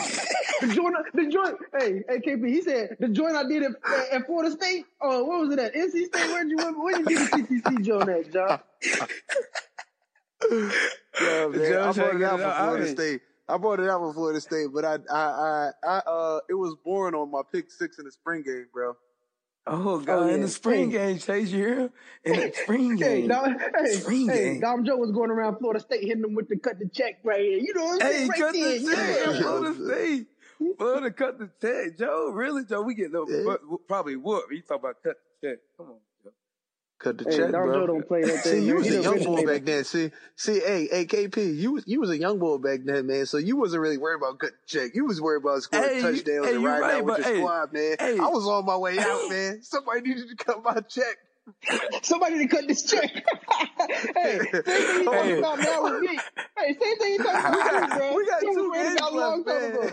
the 0.63 0.75
joint, 0.75 0.97
the 1.15 1.27
joint. 1.27 1.57
Hey, 1.79 2.03
hey, 2.09 2.19
KP. 2.19 2.49
He 2.49 2.63
said 2.63 2.97
the 3.01 3.09
joint 3.09 3.37
I 3.37 3.45
did 3.45 3.63
at, 3.63 3.73
at 4.13 4.27
Florida 4.27 4.51
State. 4.51 4.87
Oh, 5.01 5.25
what 5.25 5.41
was 5.41 5.51
it 5.53 5.59
at 5.59 5.75
NC 5.75 6.07
State? 6.07 6.29
Where'd 6.29 6.49
you 6.49 6.57
where 6.57 6.97
did 6.97 7.11
you 7.11 7.19
do 7.19 7.27
the 7.27 7.61
CTC 7.61 7.85
joint 7.85 8.09
at, 8.09 8.33
John? 8.33 8.61
Yeah, 11.21 11.47
man. 11.49 11.53
Joe 11.53 11.89
I 11.89 11.93
brought 11.93 12.17
it 12.17 12.23
out 12.25 12.41
it 12.41 12.43
for. 12.43 12.55
Florida 12.55 12.89
State. 12.89 13.21
I 13.49 13.59
brought 13.59 13.81
it 13.81 13.89
out 13.89 14.01
for 14.01 14.15
Florida 14.15 14.41
State, 14.41 14.69
but 14.73 14.85
I, 14.85 14.99
I, 15.13 15.21
I, 15.21 15.71
I, 15.85 15.99
uh, 15.99 16.41
it 16.49 16.55
was 16.55 16.75
born 16.85 17.15
on 17.15 17.31
my 17.31 17.43
pick 17.53 17.71
six 17.71 17.99
in 17.99 18.07
the 18.07 18.11
spring 18.11 18.43
game, 18.43 18.67
bro. 18.73 18.97
Oh, 19.65 19.91
oh, 19.91 19.99
God, 20.01 20.31
in 20.31 20.37
yeah. 20.41 20.43
the 20.47 20.49
spring 20.49 20.91
Hey. 20.91 20.99
game, 21.13 21.19
Chase, 21.19 21.51
you 21.51 21.59
hear 21.59 21.75
him? 21.81 21.91
In 22.25 22.33
the 22.37 22.53
spring 22.53 22.97
Hey, 22.97 23.21
game. 23.21 23.29
Dom, 23.29 23.57
hey, 23.59 23.87
Spring 23.93 24.29
hey, 24.29 24.45
game. 24.55 24.61
Dom 24.61 24.85
Joe 24.85 24.97
was 24.97 25.13
going 25.13 25.31
around 25.31 25.59
Florida 25.59 25.79
State 25.81 26.03
hitting 26.03 26.23
them 26.23 26.35
with 26.35 26.49
the 26.49 26.59
cut 26.59 26.79
the 26.81 26.89
check 26.89 27.21
right 27.23 27.41
here. 27.41 27.59
You 27.59 27.73
know 27.75 27.85
what 27.85 28.03
I'm 28.03 28.13
Hey, 28.13 28.13
saying? 28.13 28.29
Right 28.29 28.39
cut 28.41 28.53
there. 28.55 28.79
the 28.81 28.97
check. 28.97 29.35
Yeah. 29.35 29.43
Florida 29.43 29.75
State. 29.87 30.27
Florida 30.79 31.11
cut 31.13 31.39
the 31.39 31.51
check. 31.61 31.99
Joe, 31.99 32.31
really, 32.33 32.65
Joe? 32.65 32.83
We 32.83 32.95
get 32.95 33.13
no, 33.13 33.27
Yeah. 33.29 33.55
probably 33.87 34.17
whoop. 34.17 34.45
You 34.51 34.63
talk 34.63 34.81
about 34.81 34.97
cut 35.03 35.17
the 35.41 35.49
check. 35.49 35.59
Come 35.77 35.87
on, 35.87 35.93
Joe. 35.93 36.12
Cut 37.03 37.19
the 37.19 37.25
Hey, 37.25 37.37
check, 37.37 37.51
Dom 37.53 37.67
bro. 37.67 37.87
Don't 37.87 38.07
play 38.07 38.23
that 38.23 38.31
thing. 38.45 38.61
See, 38.61 38.61
you 38.61 38.67
man. 38.67 38.77
was 38.77 38.87
He 38.87 38.97
a 38.97 39.03
young 39.03 39.25
boy 39.25 39.45
back 39.47 39.65
then. 39.65 39.85
See, 39.85 40.11
see, 40.37 40.61
hey, 40.61 40.89
hey, 40.91 41.05
KP, 41.07 41.57
you 41.57 41.73
was 41.73 41.85
you 41.87 42.01
was 42.01 42.11
a 42.11 42.19
young 42.19 42.39
boy 42.39 42.59
back 42.59 42.81
then, 42.85 43.07
man. 43.07 43.27
So 43.27 43.39
you 43.39 43.57
wasn't 43.57 43.83
really 43.83 43.99
worried 43.99 44.19
about 44.19 44.39
cutting 44.39 44.57
check. 44.67 44.93
You 44.95 45.05
was 45.07 45.21
worried 45.21 45.43
about 45.43 45.63
scoring 45.63 45.89
Hey, 45.91 46.01
touchdowns 46.01 46.47
hey, 46.47 46.55
and 46.55 46.65
riding 46.65 46.83
right, 46.83 46.95
out 46.95 47.05
with 47.05 47.15
but 47.17 47.25
your 47.25 47.35
hey, 47.35 47.41
squad, 47.41 47.73
man. 47.73 47.97
hey. 47.99 48.19
I 48.19 48.29
was 48.29 48.47
on 48.47 48.65
my 48.65 48.77
way 48.77 48.99
out, 48.99 49.21
man. 49.31 49.63
Somebody 49.63 50.01
needed 50.03 50.29
to 50.29 50.37
cut 50.45 50.63
my 50.63 50.81
check. 50.81 51.17
Somebody 52.03 52.39
to 52.39 52.47
cut 52.47 52.69
this 52.69 52.85
check. 52.85 53.11
hey, 54.15 54.39
same 54.39 54.63
thing 54.63 54.99
you 55.01 55.05
talking 55.05 55.39
about 55.39 55.59
now 55.59 55.83
with 55.83 56.01
me. 56.03 56.19
Hey, 56.57 56.77
same 56.81 56.99
thing 56.99 57.13
you 57.15 57.19
talking 57.19 57.41
about 57.41 57.53
We 57.53 57.59
with 57.59 57.73
got 57.73 57.91
me, 57.91 57.97
bro. 57.97 58.15
we 58.17 58.27
got 58.27 58.41
he 58.43 58.55
two 58.55 58.71
worried 58.71 58.83
games 58.85 58.95
about 59.01 59.13
a 59.13 59.17
long 59.17 59.43
left, 59.45 59.75
man. 59.83 59.93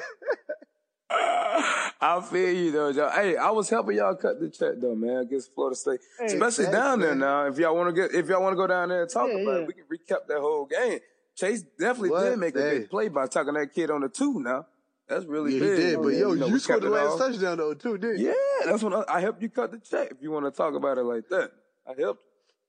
Ago. 1.09 1.89
I 2.01 2.21
feel 2.21 2.53
you 2.53 2.71
though, 2.71 2.93
Joe. 2.93 3.09
Hey, 3.13 3.35
I 3.37 3.49
was 3.51 3.69
helping 3.69 3.97
y'all 3.97 4.15
cut 4.15 4.39
the 4.39 4.49
check 4.49 4.73
though, 4.79 4.95
man, 4.95 5.17
against 5.17 5.53
Florida 5.53 5.75
State, 5.75 5.99
Hey, 6.19 6.25
especially 6.27 6.65
thanks, 6.65 6.77
down 6.79 6.99
there 6.99 7.15
now. 7.15 7.45
If 7.47 7.57
y'all 7.57 7.75
want 7.75 7.93
to 7.93 8.01
get, 8.01 8.13
if 8.15 8.27
y'all 8.27 8.41
want 8.41 8.53
to 8.53 8.57
go 8.57 8.67
down 8.67 8.89
there 8.89 9.01
and 9.01 9.09
talk 9.11 9.27
Yeah, 9.27 9.35
about 9.39 9.51
yeah. 9.51 9.61
it, 9.61 9.67
we 9.67 9.73
can 9.73 9.83
recap 9.85 10.27
that 10.27 10.39
whole 10.39 10.65
game. 10.65 10.99
Chase 11.35 11.63
definitely 11.79 12.11
What? 12.11 12.23
did 12.29 12.39
make 12.39 12.55
a 12.55 12.61
Hey. 12.61 12.79
big 12.79 12.89
play 12.89 13.07
by 13.09 13.27
talking 13.27 13.53
that 13.53 13.73
kid 13.73 13.91
on 13.91 14.01
the 14.01 14.09
two. 14.09 14.39
Now 14.39 14.65
that's 15.07 15.25
really 15.25 15.53
Yeah, 15.53 15.59
he 15.59 15.65
big. 15.65 15.75
did. 15.77 15.95
Oh, 15.95 16.03
But 16.03 16.09
yeah. 16.09 16.19
yo, 16.19 16.33
know, 16.33 16.47
you 16.47 16.59
scored 16.59 16.81
kept 16.81 16.91
the 16.91 16.97
last 16.97 17.11
all. 17.11 17.17
touchdown 17.17 17.57
though, 17.57 17.73
too, 17.73 17.97
didn't 17.97 18.19
you? 18.19 18.27
Yeah, 18.29 18.65
that's 18.71 18.83
when 18.83 18.93
I, 18.93 19.03
I 19.09 19.21
helped 19.21 19.41
you 19.41 19.49
cut 19.49 19.71
the 19.71 19.79
check. 19.79 20.11
If 20.11 20.17
you 20.21 20.31
want 20.31 20.45
to 20.45 20.51
talk 20.51 20.73
about 20.75 20.97
it 20.97 21.03
like 21.03 21.27
that, 21.29 21.51
I 21.87 21.99
helped. 21.99 22.21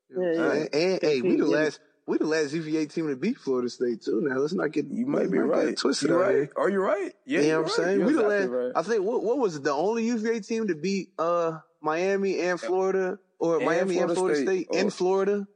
Yeah, 0.08 0.32
yeah. 0.32 0.52
And, 0.52 0.74
and 0.74 1.02
hey, 1.02 1.20
we 1.22 1.36
the 1.36 1.46
last 1.46 1.80
we 2.06 2.18
the 2.18 2.24
last 2.26 2.52
UVA 2.52 2.86
team 2.86 3.08
to 3.08 3.16
beat 3.16 3.38
Florida 3.38 3.68
State 3.68 4.02
too. 4.02 4.20
Now 4.22 4.38
let's 4.38 4.52
not 4.52 4.72
get 4.72 4.86
You 4.90 5.06
might 5.06 5.30
be 5.30 5.38
not 5.38 5.48
right. 5.48 5.76
twisted 5.76 6.08
You 6.10 6.16
out 6.16 6.20
right? 6.22 6.34
here. 6.34 6.50
Are 6.56 6.68
you 6.70 6.80
right? 6.80 7.12
Yeah, 7.24 7.40
you 7.40 7.48
know 7.48 7.48
what 7.48 7.56
I'm 7.58 7.62
right. 7.64 7.72
saying? 7.72 7.98
You're 7.98 8.06
we 8.08 8.12
the 8.14 8.22
last. 8.22 8.48
right. 8.48 8.72
I 8.74 8.82
think 8.82 9.02
what 9.04 9.22
what 9.22 9.38
was 9.38 9.56
it? 9.56 9.62
The 9.64 9.72
only 9.72 10.04
UVA 10.06 10.40
team 10.40 10.68
to 10.68 10.74
beat 10.74 11.10
uh 11.18 11.58
Miami 11.82 12.40
and 12.40 12.60
Florida, 12.60 13.18
or 13.38 13.56
And 13.56 13.64
Miami 13.66 13.98
and 13.98 14.12
Florida 14.12 14.14
Florida 14.14 14.36
State. 14.36 14.66
State, 14.66 14.68
Oh. 14.72 14.78
in 14.78 14.90
Florida. 14.90 15.46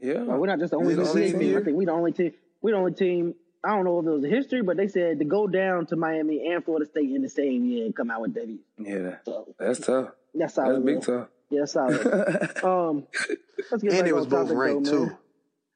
Yeah. 0.00 0.22
No, 0.22 0.36
we're 0.38 0.46
not 0.46 0.58
just 0.58 0.70
the 0.70 0.76
only 0.78 0.94
Yeah, 0.94 1.02
the 1.02 1.08
UVA 1.08 1.32
team. 1.32 1.42
year. 1.42 1.60
I 1.60 1.64
think 1.64 1.76
we 1.76 1.84
the 1.84 1.92
only 1.92 2.12
team. 2.12 2.32
We 2.62 2.72
the 2.72 2.78
only 2.78 2.92
team. 2.92 3.34
I 3.64 3.74
don't 3.74 3.84
know 3.84 3.98
if 4.00 4.06
it 4.06 4.10
was 4.10 4.24
a 4.24 4.28
history, 4.28 4.62
but 4.62 4.76
they 4.76 4.88
said 4.88 5.18
to 5.20 5.24
go 5.24 5.46
down 5.46 5.86
to 5.86 5.96
Miami 5.96 6.46
and 6.52 6.62
Florida 6.64 6.84
State 6.86 7.10
in 7.10 7.22
the 7.22 7.28
same 7.30 7.64
year 7.64 7.86
and 7.86 7.96
come 7.96 8.10
out 8.10 8.20
with 8.20 8.34
W's. 8.34 8.58
Yeah, 8.78 9.16
So 9.24 9.54
that's 9.58 9.80
tough. 9.80 10.10
that's 10.34 10.54
solid. 10.54 10.74
That's 10.76 10.84
big 10.84 11.02
tough. 11.02 11.28
Yeah, 11.50 11.60
that's 11.60 11.72
solid. 11.72 12.06
um, 12.64 13.06
let's 13.70 13.82
get 13.82 13.92
And 13.94 14.06
it 14.06 14.14
was 14.14 14.26
both 14.26 14.50
ranked 14.50 14.84
though, 14.84 14.98
man. 14.98 15.08
too. 15.08 15.16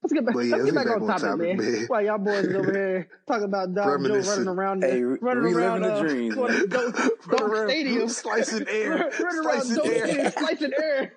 Let's 0.02 0.12
get 0.12 0.24
back. 0.24 0.34
But 0.34 0.40
yeah, 0.46 0.56
let's, 0.56 0.64
get 0.70 0.74
back, 0.74 0.86
on 0.86 1.06
topic, 1.08 1.38
man. 1.38 1.56
man. 1.56 1.84
While 1.88 2.02
y'all 2.02 2.18
boys 2.18 2.44
is 2.44 2.54
over 2.54 2.72
here 2.72 3.08
talking 3.26 3.44
about 3.44 3.74
Dom 3.74 3.84
Joe 3.84 3.90
Reminiscing. 3.92 4.30
running 4.30 4.48
around, 4.48 4.82
Hey, 4.84 4.98
the, 5.00 5.06
re- 5.06 5.18
running 5.22 5.42
reliving 5.42 5.64
around 5.64 5.82
the 5.82 5.92
uh, 5.92 6.00
dreams, 6.00 6.34
Florida 6.34 6.58
man. 6.58 6.68
Doak, 6.68 6.98
Running 6.98 7.16
Doak 7.30 7.40
around, 7.40 7.68
Stadium, 7.68 8.08
slicing 8.08 8.68
air, 8.70 8.90
running 8.90 9.46
around 9.46 9.62
slicing 9.62 9.76
Doak 9.76 9.86
air. 9.86 10.06
Stadium, 10.06 10.32
slicing 10.32 10.72
air. 10.80 11.12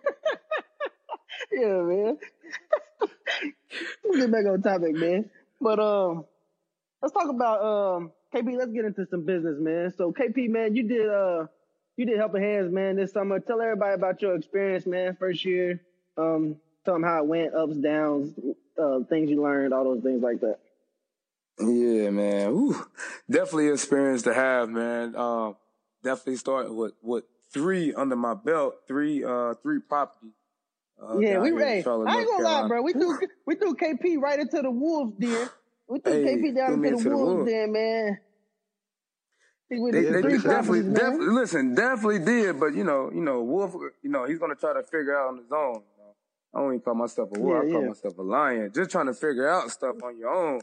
yeah, 1.51 1.81
man. 1.81 2.17
let's 4.03 4.17
get 4.17 4.31
back 4.31 4.45
on 4.47 4.61
topic, 4.63 4.95
man. 4.95 5.29
But 5.59 5.79
um, 5.79 6.25
let's 7.03 7.13
talk 7.13 7.29
about 7.29 7.61
um 7.63 8.11
KP. 8.33 8.57
Let's 8.57 8.71
get 8.71 8.85
into 8.85 9.05
some 9.05 9.25
business, 9.25 9.57
man. 9.59 9.93
So 9.95 10.11
KP, 10.11 10.49
man, 10.49 10.75
you 10.75 10.87
did 10.87 11.07
uh 11.07 11.45
you 11.97 12.07
did 12.07 12.17
helping 12.17 12.41
hands, 12.41 12.73
man, 12.73 12.95
this 12.95 13.11
summer. 13.13 13.39
Tell 13.39 13.61
everybody 13.61 13.93
about 13.93 14.21
your 14.23 14.35
experience, 14.35 14.87
man. 14.87 15.15
First 15.19 15.45
year, 15.45 15.81
um, 16.17 16.55
tell 16.83 16.95
them 16.95 17.03
how 17.03 17.19
it 17.19 17.27
went, 17.27 17.53
ups, 17.53 17.77
downs, 17.77 18.33
uh, 18.77 18.99
things 19.09 19.29
you 19.29 19.41
learned, 19.41 19.73
all 19.73 19.83
those 19.83 20.03
things 20.03 20.21
like 20.21 20.41
that. 20.41 20.59
Yeah, 21.59 22.09
man. 22.09 22.49
Ooh, 22.49 22.85
definitely 23.29 23.69
experience 23.69 24.23
to 24.23 24.33
have, 24.33 24.69
man. 24.69 25.15
Um, 25.15 25.55
definitely 26.03 26.37
start 26.37 26.73
with 26.73 26.93
with 27.01 27.23
three 27.53 27.93
under 27.93 28.15
my 28.15 28.33
belt, 28.33 28.75
three 28.87 29.23
uh 29.23 29.55
three 29.61 29.79
properties. 29.79 30.31
Uh, 31.01 31.17
yeah, 31.17 31.39
we 31.39 31.49
hey, 31.49 31.83
I 31.85 32.19
ain't 32.19 32.29
gonna 32.29 32.43
lie, 32.43 32.67
bro. 32.67 32.81
We 32.81 32.93
threw 32.93 33.17
we 33.45 33.55
threw 33.55 33.75
KP 33.75 34.19
right 34.19 34.39
into 34.39 34.61
the 34.61 34.71
wolves 34.71 35.13
den. 35.19 35.49
We 35.87 35.99
threw 35.99 36.13
hey, 36.13 36.35
KP 36.35 36.55
down 36.55 36.73
into 36.73 36.81
the, 36.81 36.87
into 36.97 37.09
the 37.09 37.17
wolves 37.17 37.51
den, 37.51 37.71
man. 37.71 38.19
They, 39.71 39.77
they, 39.77 40.01
they 40.01 40.21
definitely, 40.37 40.93
definitely, 40.93 41.27
listen, 41.27 41.75
definitely 41.75 42.19
did, 42.19 42.59
but 42.59 42.75
you 42.75 42.83
know, 42.83 43.09
you 43.13 43.21
know, 43.21 43.41
Wolf, 43.41 43.73
you 44.03 44.09
know, 44.09 44.25
he's 44.25 44.37
gonna 44.37 44.55
try 44.55 44.73
to 44.73 44.83
figure 44.83 45.17
out 45.17 45.29
on 45.29 45.37
his 45.37 45.51
own. 45.51 45.81
I 46.53 46.59
don't 46.59 46.69
even 46.69 46.81
call 46.81 46.95
myself 46.95 47.29
a 47.35 47.39
wolf. 47.39 47.63
Yeah, 47.63 47.69
I 47.69 47.71
call 47.71 47.81
yeah. 47.81 47.87
myself 47.87 48.17
a 48.17 48.21
lion. 48.21 48.71
Just 48.73 48.91
trying 48.91 49.07
to 49.07 49.13
figure 49.13 49.49
out 49.49 49.71
stuff 49.71 49.95
on 50.03 50.17
your 50.17 50.29
own. 50.29 50.61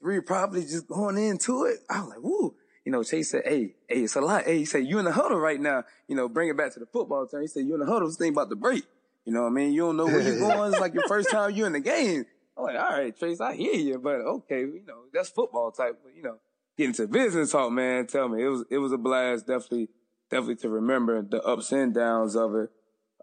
Three 0.00 0.20
probably 0.20 0.62
just 0.62 0.86
going 0.86 1.18
into 1.18 1.64
it. 1.64 1.78
I 1.88 2.00
was 2.00 2.08
like, 2.10 2.22
woo. 2.22 2.54
You 2.84 2.92
know, 2.92 3.02
Chase 3.02 3.30
said, 3.30 3.42
hey, 3.44 3.74
hey, 3.88 4.02
it's 4.02 4.16
a 4.16 4.20
lot. 4.20 4.44
Hey, 4.44 4.58
he 4.58 4.64
said, 4.64 4.86
you 4.86 4.98
in 4.98 5.04
the 5.04 5.12
huddle 5.12 5.38
right 5.38 5.60
now. 5.60 5.84
You 6.08 6.16
know, 6.16 6.28
bring 6.28 6.48
it 6.48 6.56
back 6.56 6.72
to 6.74 6.80
the 6.80 6.86
football 6.86 7.26
time. 7.26 7.42
He 7.42 7.46
said, 7.46 7.66
you 7.66 7.74
in 7.74 7.80
the 7.80 7.86
huddle. 7.86 8.08
This 8.08 8.16
thing 8.16 8.32
about 8.32 8.48
to 8.50 8.56
break. 8.56 8.84
You 9.26 9.34
know 9.34 9.42
what 9.42 9.48
I 9.48 9.52
mean? 9.52 9.72
You 9.72 9.82
don't 9.82 9.96
know 9.96 10.06
where 10.06 10.20
you're 10.20 10.38
going. 10.54 10.72
It's 10.72 10.80
like 10.80 10.94
your 10.94 11.06
first 11.06 11.30
time 11.30 11.54
you 11.54 11.66
in 11.66 11.72
the 11.72 11.80
game. 11.80 12.24
I'm 12.56 12.64
like, 12.64 12.76
all 12.76 12.90
right, 12.90 13.16
Chase, 13.16 13.40
I 13.40 13.54
hear 13.54 13.74
you, 13.74 13.98
but 13.98 14.16
okay, 14.20 14.60
you 14.60 14.82
know, 14.86 15.02
that's 15.12 15.30
football 15.30 15.70
type, 15.70 15.98
but 16.02 16.14
you 16.14 16.22
know, 16.22 16.36
getting 16.76 16.92
to 16.94 17.06
business 17.06 17.52
talk, 17.52 17.72
man, 17.72 18.06
tell 18.06 18.28
me, 18.28 18.44
it 18.44 18.48
was, 18.48 18.64
it 18.70 18.78
was 18.78 18.92
a 18.92 18.98
blast, 18.98 19.46
definitely, 19.46 19.88
definitely 20.30 20.56
to 20.56 20.68
remember 20.68 21.22
the 21.22 21.42
ups 21.42 21.72
and 21.72 21.94
downs 21.94 22.36
of 22.36 22.54
it. 22.54 22.70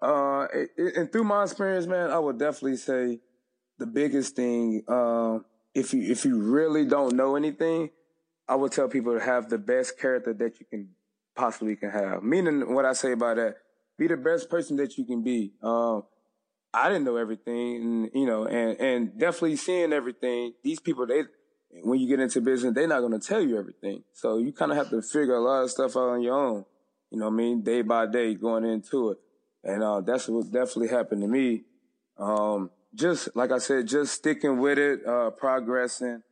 Uh, 0.02 0.48
it, 0.54 0.70
it, 0.78 0.96
and 0.98 1.12
through 1.12 1.24
my 1.24 1.44
experience, 1.44 1.88
man, 1.88 2.12
I 2.12 2.20
would 2.20 2.38
definitely 2.38 2.78
say 2.78 3.20
the 3.78 3.86
biggest 3.86 4.36
thing, 4.36 4.84
uh, 4.88 5.40
if 5.74 5.94
you, 5.94 6.02
if 6.12 6.26
you 6.26 6.40
really 6.40 6.86
don't 6.86 7.16
know 7.16 7.36
anything, 7.36 7.90
I 8.48 8.56
would 8.56 8.72
tell 8.72 8.88
people 8.88 9.14
to 9.14 9.24
have 9.24 9.50
the 9.50 9.58
best 9.58 10.00
character 10.00 10.34
that 10.34 10.60
you 10.60 10.66
can 10.66 10.90
possibly 11.36 11.76
can 11.76 11.92
have. 11.92 12.24
Meaning 12.24 12.74
what 12.74 12.86
I 12.86 12.94
say 12.94 13.12
about 13.12 13.38
that, 13.38 13.58
be 13.98 14.08
the 14.08 14.18
best 14.18 14.50
person 14.50 14.78
that 14.78 14.98
you 14.98 15.06
can 15.06 15.24
be. 15.24 15.54
Um, 15.62 16.04
I 16.74 16.90
didn't 16.90 17.06
know 17.06 17.18
everything, 17.18 17.76
and, 17.82 18.10
you 18.14 18.26
know, 18.26 18.46
and 18.46 18.80
and 18.80 19.20
definitely 19.20 19.56
seeing 19.56 19.94
everything. 19.94 20.54
These 20.64 20.80
people, 20.80 21.08
they 21.08 21.24
when 21.84 22.00
you 22.00 22.08
get 22.08 22.20
into 22.20 22.42
business, 22.42 22.74
they're 22.74 22.88
not 22.88 23.00
going 23.00 23.20
to 23.20 23.26
tell 23.26 23.42
you 23.42 23.58
everything. 23.58 24.04
So 24.14 24.38
you 24.38 24.52
kind 24.52 24.72
of 24.72 24.78
have 24.78 24.90
to 24.92 25.02
figure 25.02 25.36
a 25.36 25.42
lot 25.42 25.64
of 25.64 25.72
stuff 25.72 25.96
out 25.96 26.10
on 26.10 26.22
your 26.22 26.36
own. 26.36 26.66
You 27.12 27.20
know 27.20 27.26
what 27.26 27.34
I 27.34 27.38
mean? 27.38 27.64
Day 27.64 27.82
by 27.82 28.06
day, 28.06 28.36
going 28.36 28.66
into 28.66 29.12
it, 29.12 29.18
and 29.68 29.84
uh, 29.84 30.02
that's 30.02 30.28
what 30.30 30.46
definitely 30.46 30.88
happened 30.88 31.22
to 31.22 31.28
me. 31.28 31.64
Um, 32.18 32.72
just 32.96 33.36
like 33.36 33.52
I 33.52 33.60
said, 33.60 33.88
just 33.88 34.14
sticking 34.14 34.58
with 34.60 34.80
it, 34.80 35.06
uh, 35.06 35.30
progressing, 35.32 36.24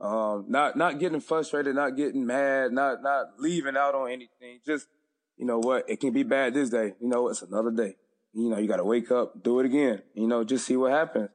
um, 0.00 0.46
not 0.48 0.76
not 0.76 0.98
getting 0.98 1.20
frustrated, 1.20 1.74
not 1.74 1.96
getting 1.96 2.24
mad, 2.24 2.72
not 2.72 3.02
not 3.02 3.26
leaving 3.38 3.76
out 3.76 3.94
on 3.94 4.10
anything. 4.10 4.60
Just 4.64 4.86
you 5.36 5.44
know 5.44 5.58
what, 5.58 5.90
it 5.90 6.00
can 6.00 6.12
be 6.12 6.22
bad 6.22 6.54
this 6.54 6.70
day. 6.70 6.94
You 7.00 7.08
know, 7.08 7.28
it's 7.28 7.42
another 7.42 7.72
day. 7.72 7.96
You 8.32 8.48
know, 8.48 8.58
you 8.58 8.68
got 8.68 8.78
to 8.78 8.84
wake 8.84 9.10
up, 9.10 9.42
do 9.42 9.60
it 9.60 9.66
again. 9.66 10.02
You 10.14 10.26
know, 10.26 10.44
just 10.44 10.66
see 10.66 10.76
what 10.76 10.92
happens. 10.92 11.28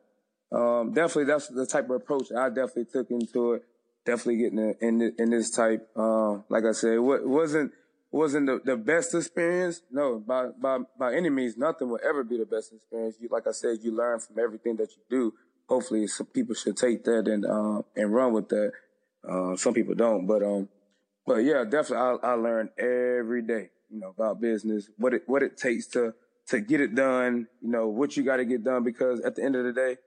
Um, 0.52 0.94
definitely, 0.94 1.26
that's 1.26 1.48
the 1.48 1.66
type 1.66 1.86
of 1.86 1.92
approach 1.92 2.32
I 2.36 2.50
definitely 2.50 2.86
took 2.92 3.12
into 3.12 3.54
it. 3.54 3.64
Definitely 4.06 4.38
getting 4.38 4.76
in 4.82 5.14
in 5.20 5.30
this 5.30 5.52
type. 5.52 5.88
Um, 5.96 6.46
like 6.50 6.64
I 6.64 6.72
said, 6.72 6.94
it 6.94 7.00
wasn't 7.00 7.74
wasn't 8.12 8.48
the, 8.48 8.60
the 8.64 8.78
best 8.78 9.14
experience. 9.14 9.82
No, 9.92 10.20
by 10.20 10.48
by 10.62 10.80
by 10.98 11.14
any 11.14 11.30
means, 11.30 11.58
nothing 11.58 11.90
will 11.90 12.00
ever 12.04 12.24
be 12.24 12.38
the 12.38 12.46
best 12.46 12.74
experience. 12.74 13.16
You, 13.20 13.30
like 13.32 13.48
I 13.48 13.52
said, 13.52 13.78
you 13.82 13.96
learn 13.96 14.20
from 14.20 14.40
everything 14.40 14.76
that 14.78 14.90
you 14.92 15.04
do. 15.10 15.34
Hopefully, 15.68 16.08
some 16.08 16.28
people 16.28 16.56
should 16.56 16.78
take 16.78 17.04
that 17.04 17.28
and 17.28 17.46
uh, 17.46 17.82
and 17.96 18.14
run 18.14 18.34
with 18.34 18.50
that. 18.50 18.72
Uh, 19.28 19.56
some 19.56 19.74
people 19.74 19.96
don't, 19.96 20.26
but 20.26 20.42
um, 20.42 20.70
but 21.28 21.38
yeah, 21.38 21.64
definitely, 21.64 22.20
I, 22.24 22.32
I 22.32 22.34
learn 22.34 22.70
every 22.80 23.42
day. 23.42 23.70
You 23.90 24.00
know 24.00 24.10
about 24.10 24.42
business, 24.42 24.90
what 24.98 25.14
it 25.14 25.24
what 25.28 25.44
it 25.44 25.58
takes 25.58 25.88
to 25.88 26.14
to 26.50 26.60
get 26.60 26.82
it 26.82 26.96
done, 26.96 27.48
you 27.62 27.70
know, 27.70 27.88
what 27.88 28.18
you 28.18 28.24
got 28.24 28.38
to 28.38 28.46
get 28.46 28.64
done 28.64 28.84
because 28.84 29.22
at 29.22 29.36
the 29.36 29.44
end 29.44 29.56
of 29.56 29.64
the 29.64 29.72
day, 29.72 29.98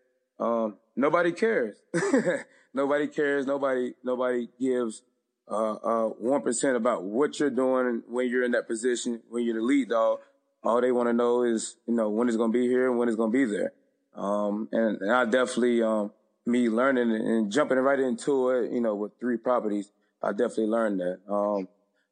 um, 0.40 0.76
nobody 0.96 1.32
cares. 1.32 1.76
nobody 2.74 3.06
cares. 3.06 3.46
Nobody, 3.46 3.94
nobody 4.02 4.48
gives, 4.60 5.02
uh, 5.50 5.72
uh, 5.74 6.10
1% 6.22 6.76
about 6.76 7.04
what 7.04 7.38
you're 7.38 7.50
doing 7.50 8.02
when 8.08 8.28
you're 8.28 8.44
in 8.44 8.52
that 8.52 8.66
position, 8.66 9.20
when 9.28 9.44
you're 9.44 9.56
the 9.56 9.62
lead 9.62 9.88
dog. 9.88 10.20
All 10.64 10.80
they 10.80 10.92
want 10.92 11.08
to 11.08 11.12
know 11.12 11.42
is, 11.42 11.76
you 11.86 11.94
know, 11.94 12.08
when 12.08 12.28
it's 12.28 12.36
going 12.36 12.52
to 12.52 12.58
be 12.58 12.68
here 12.68 12.88
and 12.88 12.98
when 12.98 13.08
it's 13.08 13.16
going 13.16 13.32
to 13.32 13.38
be 13.38 13.44
there. 13.44 13.72
Um, 14.14 14.68
and, 14.70 15.00
and, 15.00 15.12
I 15.12 15.24
definitely, 15.24 15.82
um, 15.82 16.12
me 16.46 16.68
learning 16.68 17.10
and 17.10 17.50
jumping 17.50 17.78
right 17.78 17.98
into 17.98 18.50
it, 18.50 18.70
you 18.70 18.80
know, 18.80 18.94
with 18.94 19.12
three 19.18 19.36
properties, 19.36 19.90
I 20.22 20.30
definitely 20.30 20.66
learned 20.66 21.00
that. 21.00 21.18
Um, 21.28 21.66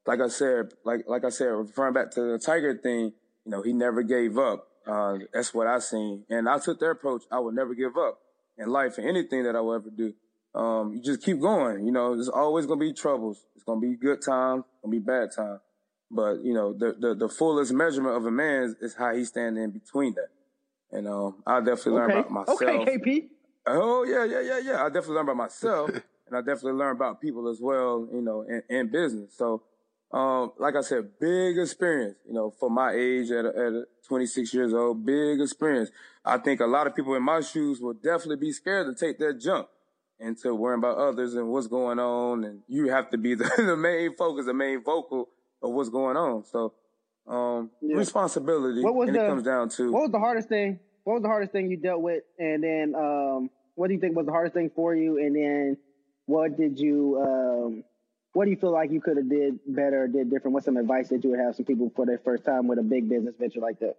like 0.07 0.21
I 0.21 0.29
said, 0.29 0.73
like, 0.85 1.05
like 1.07 1.25
I 1.25 1.29
said, 1.29 1.47
referring 1.47 1.95
back 1.95 2.11
to 2.13 2.33
the 2.33 2.39
Tiger 2.39 2.77
thing, 2.77 3.13
you 3.45 3.51
know, 3.53 3.63
he 3.63 3.73
never 3.73 4.03
gave 4.03 4.39
up. 4.39 4.67
Uh, 4.87 5.19
that's 5.33 5.55
what 5.55 5.67
I 5.67 5.79
seen. 5.79 6.25
And 6.29 6.49
I 6.49 6.59
took 6.59 6.81
their 6.81 6.91
approach. 6.91 7.23
I 7.31 7.39
would 7.39 7.55
never 7.55 7.75
give 7.75 7.97
up 7.97 8.19
in 8.59 8.71
life 8.71 8.99
and 8.99 9.09
anything 9.09 9.45
that 9.45 9.55
I 9.55 9.61
will 9.61 9.75
ever 9.75 9.91
do. 9.91 10.15
Um, 10.55 10.95
you 10.95 11.03
just 11.03 11.23
keep 11.23 11.41
going. 11.41 11.87
You 11.87 11.93
know, 11.93 12.15
there's 12.15 12.29
always 12.29 12.67
going 12.67 12.81
to 12.81 12.87
be 12.87 12.93
troubles. 12.93 13.45
It's 13.55 13.65
going 13.65 13.81
to 13.81 13.89
be 13.89 13.97
good 13.97 14.21
times, 14.23 14.65
going 14.83 14.95
to 14.95 15.01
be 15.01 15.05
bad 15.05 15.31
times. 15.35 15.61
But, 16.11 16.45
you 16.45 16.55
know, 16.55 16.73
the, 16.73 16.97
the, 16.99 17.15
the 17.15 17.29
fullest 17.29 17.73
measurement 17.73 18.17
of 18.17 18.27
a 18.27 18.31
man 18.31 18.65
is, 18.65 18.75
is 18.81 18.95
how 18.97 19.15
he 19.15 19.25
stands 19.25 19.59
in 19.59 19.71
between 19.71 20.15
that. 20.15 20.29
And, 20.91 21.07
um, 21.07 21.43
I 21.47 21.61
definitely 21.61 21.93
learned 21.93 22.13
about 22.13 22.31
myself. 22.31 22.63
Okay, 22.63 22.99
KP. 22.99 23.29
Oh, 23.67 24.05
yeah, 24.05 24.25
yeah, 24.25 24.41
yeah, 24.41 24.59
yeah. 24.59 24.83
I 24.83 24.89
definitely 24.89 25.15
learned 25.15 25.29
about 25.29 25.37
myself 25.37 25.91
and 26.27 26.37
I 26.37 26.41
definitely 26.41 26.73
learned 26.73 26.97
about 26.97 27.21
people 27.21 27.49
as 27.49 27.59
well, 27.61 28.09
you 28.13 28.23
know, 28.23 28.43
in, 28.43 28.63
in 28.69 28.91
business. 28.91 29.37
So, 29.37 29.63
um, 30.13 30.53
like 30.59 30.75
I 30.75 30.81
said, 30.81 31.21
big 31.21 31.59
experience, 31.59 32.17
you 32.27 32.35
know, 32.35 32.53
for 32.59 32.69
my 32.69 32.93
age 32.93 33.31
at, 33.31 33.45
at 33.45 33.73
26 34.09 34.53
years 34.53 34.75
old, 34.75 35.07
big 35.07 35.41
experience. 35.41 35.91
I 36.25 36.39
think 36.39 36.61
a 36.61 36.67
lot 36.67 36.89
of 36.89 36.97
people 36.97 37.15
in 37.15 37.23
my 37.23 37.41
shoes 37.41 37.81
will 37.81 37.95
definitely 37.95 38.37
be 38.37 38.53
scared 38.53 38.87
to 38.89 39.07
take 39.07 39.19
that 39.21 39.41
jump 39.41 39.69
into 40.21 40.55
worrying 40.55 40.79
about 40.79 40.99
others 40.99 41.35
and 41.35 41.49
what's 41.49 41.67
going 41.67 41.99
on. 41.99 42.45
And 42.45 42.61
you 42.69 42.89
have 42.89 43.11
to 43.11 43.19
be 43.19 43.35
the, 43.35 43.51
the 43.57 43.77
main 43.77 44.15
focus, 44.17 44.47
the 44.47 44.55
main 44.55 44.83
vocal 44.83 45.29
of 45.63 45.73
what's 45.73 45.89
going 45.89 46.17
on. 46.17 46.45
So, 46.45 46.75
um, 47.27 47.71
yeah. 47.81 47.97
responsibility. 47.97 48.83
What 48.83 48.95
was 48.95 49.09
and 49.09 49.17
the, 49.17 49.25
it 49.25 49.29
comes 49.29 49.45
down 49.45 49.69
to. 49.71 49.93
What 49.93 50.03
was 50.03 50.11
the 50.11 50.19
hardest 50.19 50.49
thing? 50.49 50.79
What 51.05 51.15
was 51.15 51.23
the 51.23 51.29
hardest 51.29 51.53
thing 51.53 51.71
you 51.71 51.77
dealt 51.77 52.03
with? 52.03 52.23
And 52.39 52.63
then, 52.63 52.95
um, 52.95 53.51
what 53.75 53.89
do 53.89 53.95
you 53.95 54.01
think 54.01 54.17
was 54.17 54.27
the 54.27 54.33
hardest 54.33 54.55
thing 54.55 54.71
for 54.75 54.95
you? 54.95 55.19
And 55.19 55.35
then 55.35 55.77
what 56.27 56.57
did 56.57 56.79
you, 56.79 57.19
um, 57.21 57.85
what 58.33 58.45
do 58.45 58.51
you 58.51 58.57
feel 58.57 58.73
like 58.73 58.91
you 58.91 59.01
could 59.01 59.17
have 59.17 59.29
did 59.29 59.59
better, 59.67 60.07
did 60.07 60.31
different? 60.31 60.55
What's 60.55 60.67
some 60.67 60.77
advice 60.77 61.09
that 61.09 61.25
you 61.25 61.31
would 61.31 61.41
have 61.41 61.57
some 61.57 61.65
people 61.65 61.91
for 61.97 62.07
their 62.07 62.19
first 62.19 62.45
time 62.45 62.69
with 62.69 62.79
a 62.79 62.83
big 62.83 63.09
business 63.09 63.35
venture 63.39 63.61
like 63.61 63.81
that? 63.81 63.97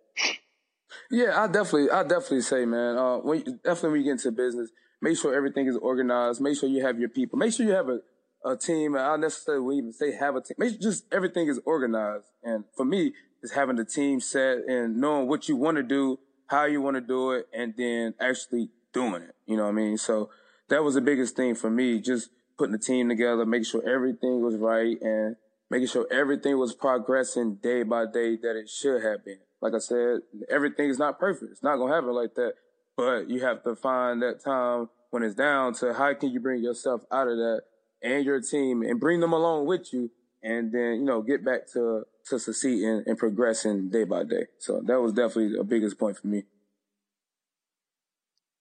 Yeah, 1.09 1.41
I 1.41 1.47
definitely, 1.47 1.89
I 1.89 2.03
definitely 2.03 2.41
say, 2.41 2.65
man, 2.65 2.97
uh, 2.97 3.17
when 3.17 3.39
you, 3.39 3.59
definitely 3.63 3.89
when 3.89 3.99
you 3.99 4.05
get 4.05 4.11
into 4.11 4.31
business, 4.31 4.69
make 5.01 5.17
sure 5.17 5.33
everything 5.33 5.67
is 5.67 5.77
organized. 5.77 6.41
Make 6.41 6.57
sure 6.57 6.69
you 6.69 6.85
have 6.85 6.99
your 6.99 7.09
people. 7.09 7.37
Make 7.39 7.53
sure 7.53 7.65
you 7.65 7.73
have 7.73 7.89
a, 7.89 7.99
a 8.45 8.55
team. 8.55 8.95
I 8.95 9.15
necessarily 9.17 9.77
even 9.77 9.93
say 9.93 10.15
have 10.15 10.35
a 10.35 10.41
team. 10.41 10.55
Make 10.57 10.71
sure 10.71 10.79
just 10.79 11.05
everything 11.11 11.47
is 11.47 11.59
organized. 11.65 12.27
And 12.43 12.65
for 12.75 12.85
me, 12.85 13.13
is 13.43 13.51
having 13.51 13.75
the 13.75 13.85
team 13.85 14.19
set 14.19 14.59
and 14.67 14.97
knowing 14.97 15.27
what 15.27 15.49
you 15.49 15.55
want 15.55 15.77
to 15.77 15.83
do, 15.83 16.19
how 16.47 16.65
you 16.65 16.81
want 16.81 16.95
to 16.95 17.01
do 17.01 17.31
it, 17.31 17.47
and 17.53 17.73
then 17.77 18.13
actually 18.19 18.69
doing 18.93 19.23
it. 19.23 19.35
You 19.45 19.57
know 19.57 19.63
what 19.63 19.69
I 19.69 19.73
mean? 19.73 19.97
So 19.97 20.29
that 20.69 20.83
was 20.83 20.95
the 20.95 21.01
biggest 21.01 21.35
thing 21.35 21.55
for 21.55 21.69
me. 21.69 21.99
Just 21.99 22.29
putting 22.57 22.73
the 22.73 22.79
team 22.79 23.09
together, 23.09 23.45
making 23.45 23.65
sure 23.65 23.87
everything 23.87 24.41
was 24.41 24.55
right 24.55 24.97
and 25.01 25.35
making 25.69 25.87
sure 25.87 26.05
everything 26.11 26.57
was 26.59 26.73
progressing 26.73 27.55
day 27.55 27.83
by 27.83 28.05
day 28.05 28.35
that 28.35 28.55
it 28.55 28.69
should 28.69 29.03
have 29.03 29.25
been. 29.25 29.39
Like 29.61 29.73
I 29.73 29.79
said, 29.79 30.19
everything 30.49 30.89
is 30.89 30.99
not 30.99 31.19
perfect. 31.19 31.51
It's 31.51 31.63
not 31.63 31.77
going 31.77 31.89
to 31.89 31.95
happen 31.95 32.13
like 32.13 32.35
that, 32.35 32.53
but 32.97 33.29
you 33.29 33.41
have 33.41 33.63
to 33.63 33.75
find 33.75 34.21
that 34.21 34.43
time 34.43 34.89
when 35.09 35.23
it's 35.23 35.35
down 35.35 35.73
to 35.75 35.93
how 35.93 36.13
can 36.13 36.31
you 36.31 36.39
bring 36.39 36.63
yourself 36.63 37.01
out 37.11 37.27
of 37.27 37.37
that 37.37 37.61
and 38.01 38.25
your 38.25 38.41
team 38.41 38.81
and 38.81 38.99
bring 38.99 39.19
them 39.19 39.33
along 39.33 39.67
with 39.67 39.93
you 39.93 40.09
and 40.43 40.71
then, 40.71 40.95
you 40.95 41.05
know, 41.05 41.21
get 41.21 41.45
back 41.45 41.67
to, 41.73 42.03
to 42.29 42.39
succeeding 42.39 43.03
and 43.05 43.17
progressing 43.17 43.89
day 43.89 44.03
by 44.03 44.23
day. 44.23 44.47
So 44.59 44.81
that 44.85 44.99
was 44.99 45.13
definitely 45.13 45.57
the 45.57 45.63
biggest 45.63 45.99
point 45.99 46.17
for 46.17 46.27
me. 46.27 46.43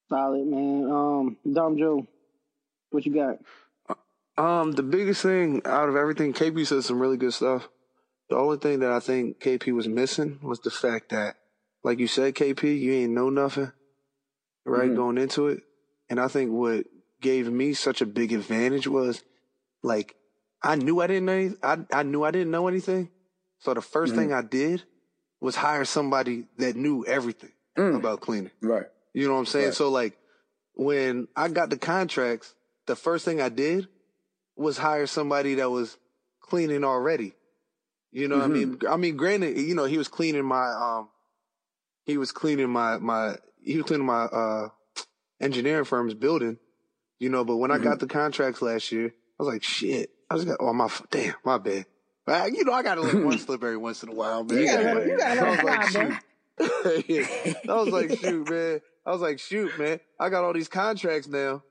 Solid, 0.09 0.47
man. 0.47 0.91
Um, 0.91 1.37
Dom 1.51 1.79
Joe, 1.79 2.07
what 2.91 3.07
you 3.07 3.15
got? 3.15 3.39
Um, 4.37 4.73
the 4.73 4.83
biggest 4.83 5.23
thing 5.23 5.63
out 5.65 5.89
of 5.89 5.97
everything, 5.97 6.33
KP 6.33 6.67
said 6.67 6.83
some 6.83 6.99
really 6.99 7.17
good 7.17 7.35
stuff. 7.35 7.69
The 8.29 8.37
only 8.37 8.59
thing 8.59 8.81
that 8.81 8.91
I 8.91 9.01
think 9.01 9.41
KP 9.41 9.75
was 9.75 9.89
missing 9.89 10.39
was 10.43 10.61
the 10.61 10.71
fact 10.71 11.11
that, 11.11 11.37
like 11.83 11.99
you 11.99 12.07
said, 12.07 12.35
KP, 12.35 12.79
you 12.79 12.93
ain't 12.93 13.13
know 13.13 13.31
nothing, 13.31 13.73
right? 14.71 14.87
Mm-hmm. 14.87 14.97
Going 14.97 15.19
into 15.19 15.49
it. 15.49 15.63
And 16.09 16.21
I 16.21 16.29
think 16.29 16.51
what 16.53 16.87
gave 17.21 17.51
me 17.51 17.75
such 17.75 18.01
a 18.01 18.07
big 18.07 18.33
advantage 18.33 18.87
was 18.87 19.23
like, 19.83 20.17
I 20.63 20.75
knew 20.77 21.01
I 21.01 21.07
didn't 21.07 21.27
know, 21.27 21.33
any, 21.33 21.55
I, 21.63 21.79
I 21.93 22.03
knew 22.03 22.25
I 22.25 22.31
didn't 22.31 22.51
know 22.51 22.69
anything. 22.69 23.11
So 23.61 23.75
the 23.75 23.81
1st 23.81 24.07
mm-hmm. 24.07 24.17
thing 24.17 24.33
I 24.33 24.43
did 24.43 24.83
was 25.41 25.57
hire 25.57 25.85
somebody 25.85 26.47
that 26.59 26.77
knew 26.77 27.05
everything 27.07 27.53
mm. 27.77 27.97
about 27.97 28.21
cleaning. 28.21 28.51
Right. 28.61 28.87
You 29.15 29.27
know 29.27 29.35
what 29.35 29.41
I'm 29.41 29.47
saying? 29.47 29.67
Right. 29.67 29.75
So 29.75 29.91
like 29.91 30.19
when 30.75 31.29
I 31.35 31.49
got 31.49 31.71
the 31.71 31.79
contracts, 31.79 32.55
the 32.87 32.97
first 32.97 33.25
thing 33.25 33.41
I 33.41 33.49
did 33.49 33.89
was 34.57 34.79
hire 34.79 35.07
somebody 35.07 35.57
that 35.57 35.71
was 35.71 35.97
cleaning 36.41 36.85
already. 36.85 37.33
You 38.13 38.29
know, 38.29 38.37
mm-hmm. 38.37 38.45
I 38.45 38.49
mean, 38.49 38.79
I 38.91 38.97
mean, 38.97 39.17
granted, 39.17 39.57
you 39.57 39.75
know, 39.75 39.85
he 39.85 39.99
was 39.99 40.09
cleaning 40.09 40.45
my, 40.45 40.71
um, 40.71 41.09
he 42.05 42.19
was 42.19 42.33
cleaning 42.33 42.71
my, 42.71 42.99
my, 42.99 43.37
he 43.63 43.77
was 43.77 43.87
cleaning 43.87 44.07
my, 44.07 44.25
uh, 44.25 44.69
engineering 45.41 45.85
firm's 45.85 46.15
building, 46.15 46.59
you 47.19 47.29
know, 47.29 47.45
but 47.45 47.57
when 47.57 47.71
mm-hmm. 47.71 47.81
I 47.81 47.85
got 47.85 47.99
mm-hmm. 47.99 48.07
the 48.07 48.13
contracts 48.13 48.63
last 48.63 48.93
year, 48.93 49.07
I 49.09 49.43
was 49.43 49.53
like, 49.53 49.63
shit, 49.63 50.11
I 50.31 50.35
was 50.35 50.45
got, 50.45 50.59
oh, 50.61 50.73
my, 50.73 50.89
damn, 51.11 51.35
my 51.45 51.59
bad. 51.59 51.87
But, 52.27 52.53
you 52.53 52.65
know, 52.65 52.73
I 52.73 52.83
got 52.83 52.97
to 52.97 53.01
let 53.01 53.25
one 53.25 53.39
slip 53.39 53.63
every 53.63 53.77
once 53.77 54.03
in 54.03 54.11
a 54.11 54.15
while, 54.15 54.45
man. 54.45 54.59
You 54.59 54.67
gotta, 54.67 55.07
you 55.07 55.19
gotta 55.19 55.65
let 55.65 55.85
it 55.85 55.91
slide, 55.91 56.21
yeah. 57.09 57.27
I 57.69 57.75
was 57.75 57.89
like, 57.89 58.19
shoot, 58.21 58.51
man. 58.51 58.81
I 59.07 59.11
was 59.11 59.21
like, 59.21 59.39
shoot, 59.39 59.79
man. 59.79 60.01
I 60.19 60.29
got 60.29 60.45
all 60.45 60.53
these 60.53 60.69
contracts 60.69 61.29
now. 61.29 61.63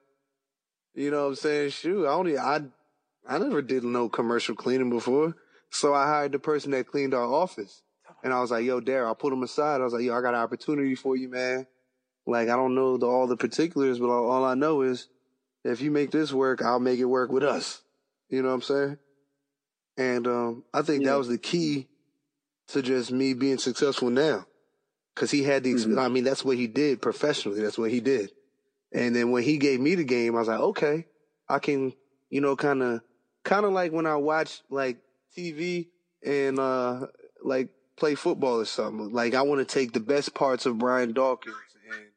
You 0.95 1.11
know 1.11 1.23
what 1.23 1.29
I'm 1.29 1.35
saying? 1.35 1.69
Shoot, 1.71 2.05
I 2.05 2.11
only, 2.11 2.37
I, 2.37 2.61
I 3.27 3.37
never 3.37 3.61
did 3.61 3.83
no 3.83 4.09
commercial 4.09 4.55
cleaning 4.55 4.89
before. 4.89 5.35
So 5.69 5.93
I 5.93 6.07
hired 6.07 6.31
the 6.31 6.39
person 6.39 6.71
that 6.71 6.87
cleaned 6.87 7.13
our 7.13 7.25
office. 7.25 7.83
And 8.23 8.33
I 8.33 8.41
was 8.41 8.51
like, 8.51 8.65
yo, 8.65 8.79
Dare, 8.79 9.09
I 9.09 9.13
put 9.13 9.33
him 9.33 9.43
aside. 9.43 9.81
I 9.81 9.83
was 9.83 9.93
like, 9.93 10.03
yo, 10.03 10.15
I 10.15 10.21
got 10.21 10.33
an 10.33 10.41
opportunity 10.41 10.95
for 10.95 11.15
you, 11.15 11.29
man. 11.29 11.67
Like, 12.25 12.49
I 12.49 12.55
don't 12.55 12.75
know 12.75 12.97
the, 12.97 13.07
all 13.07 13.27
the 13.27 13.37
particulars, 13.37 13.99
but 13.99 14.09
all, 14.09 14.29
all 14.29 14.45
I 14.45 14.53
know 14.53 14.81
is 14.81 15.07
if 15.63 15.81
you 15.81 15.91
make 15.91 16.11
this 16.11 16.31
work, 16.31 16.61
I'll 16.61 16.79
make 16.79 16.99
it 16.99 17.05
work 17.05 17.31
with 17.31 17.43
us. 17.43 17.81
You 18.29 18.41
know 18.41 18.49
what 18.49 18.55
I'm 18.55 18.61
saying? 18.61 18.97
And, 19.97 20.27
um, 20.27 20.63
I 20.73 20.81
think 20.81 21.03
yeah. 21.03 21.11
that 21.11 21.17
was 21.17 21.27
the 21.27 21.37
key 21.37 21.87
to 22.69 22.81
just 22.81 23.11
me 23.11 23.33
being 23.33 23.57
successful 23.57 24.09
now. 24.09 24.45
Cause 25.15 25.31
he 25.31 25.43
had 25.43 25.63
the, 25.63 25.73
mm-hmm. 25.73 25.99
I 25.99 26.07
mean, 26.07 26.23
that's 26.23 26.45
what 26.45 26.55
he 26.55 26.67
did 26.67 27.01
professionally. 27.01 27.61
That's 27.61 27.77
what 27.77 27.91
he 27.91 27.99
did. 27.99 28.31
And 28.93 29.15
then 29.15 29.31
when 29.31 29.43
he 29.43 29.57
gave 29.57 29.79
me 29.79 29.95
the 29.95 30.03
game, 30.03 30.35
I 30.35 30.39
was 30.39 30.47
like, 30.47 30.59
okay, 30.59 31.05
I 31.49 31.59
can, 31.59 31.93
you 32.29 32.41
know, 32.41 32.55
kind 32.55 32.81
of, 32.81 33.01
kind 33.43 33.65
of 33.65 33.73
like 33.73 33.91
when 33.91 34.05
I 34.05 34.15
watch 34.15 34.61
like 34.69 34.97
TV 35.37 35.87
and, 36.23 36.57
uh, 36.57 37.07
like 37.43 37.69
play 37.99 38.15
football 38.15 38.61
or 38.61 38.65
something. 38.65 39.11
Like 39.11 39.35
I 39.35 39.41
want 39.41 39.59
to 39.59 39.65
take 39.65 39.93
the 39.93 39.99
best 39.99 40.33
parts 40.33 40.65
of 40.65 40.77
Brian 40.77 41.13
Dawkins 41.13 41.55
and, 41.91 42.07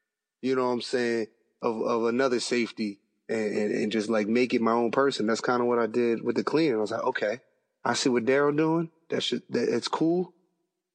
you 0.41 0.57
know 0.57 0.67
what 0.67 0.73
I'm 0.73 0.81
saying, 0.83 1.27
of, 1.61 1.81
of 1.83 2.05
another 2.07 2.41
safety 2.41 3.01
and, 3.29 3.57
and, 3.57 3.75
and 3.75 3.93
just 3.93 4.09
like 4.09 4.29
make 4.29 4.55
it 4.55 4.63
my 4.63 4.73
own 4.73 4.91
person. 4.91 5.27
That's 5.27 5.41
kind 5.41 5.61
of 5.61 5.69
what 5.69 5.79
I 5.79 5.87
did 5.87 6.23
with 6.23 6.37
the 6.37 6.45
cleaning. 6.45 6.75
I 6.75 6.81
was 6.81 6.91
like, 6.91 7.05
okay, 7.05 7.41
I 7.85 7.95
see 7.95 8.09
what 8.09 8.25
Daryl 8.25 8.57
doing. 8.57 8.91
That 9.11 9.23
should, 9.23 9.43
that, 9.51 9.69
it's 9.69 9.89
cool, 9.89 10.33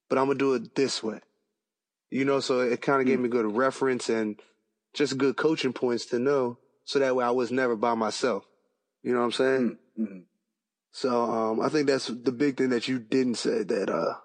but 0.10 0.18
I'm 0.18 0.26
going 0.26 0.38
to 0.38 0.44
do 0.44 0.54
it 0.56 0.76
this 0.76 1.04
way. 1.04 1.20
You 2.10 2.26
know, 2.26 2.40
so 2.40 2.62
it 2.62 2.82
kind 2.82 3.02
of 3.02 3.06
mm-hmm. 3.06 3.12
gave 3.12 3.20
me 3.20 3.30
good 3.30 3.56
reference 3.56 4.10
and, 4.10 4.42
just 4.94 5.18
good 5.18 5.38
coaching 5.38 5.74
points 5.74 6.08
to 6.08 6.18
know 6.18 6.58
so 6.84 6.98
that 7.00 7.16
way 7.16 7.24
I 7.24 7.30
was 7.30 7.52
never 7.52 7.76
by 7.76 7.94
myself. 7.94 8.46
You 9.04 9.14
know 9.14 9.20
what 9.20 9.26
I'm 9.26 9.32
saying? 9.32 9.78
Mm-hmm. 10.00 10.20
So, 10.92 11.24
um, 11.24 11.62
I 11.62 11.70
think 11.70 11.88
that's 11.88 12.08
the 12.08 12.32
big 12.32 12.58
thing 12.58 12.70
that 12.70 12.88
you 12.88 12.98
didn't 12.98 13.36
say 13.36 13.64
that, 13.64 13.90
uh, 13.90 14.16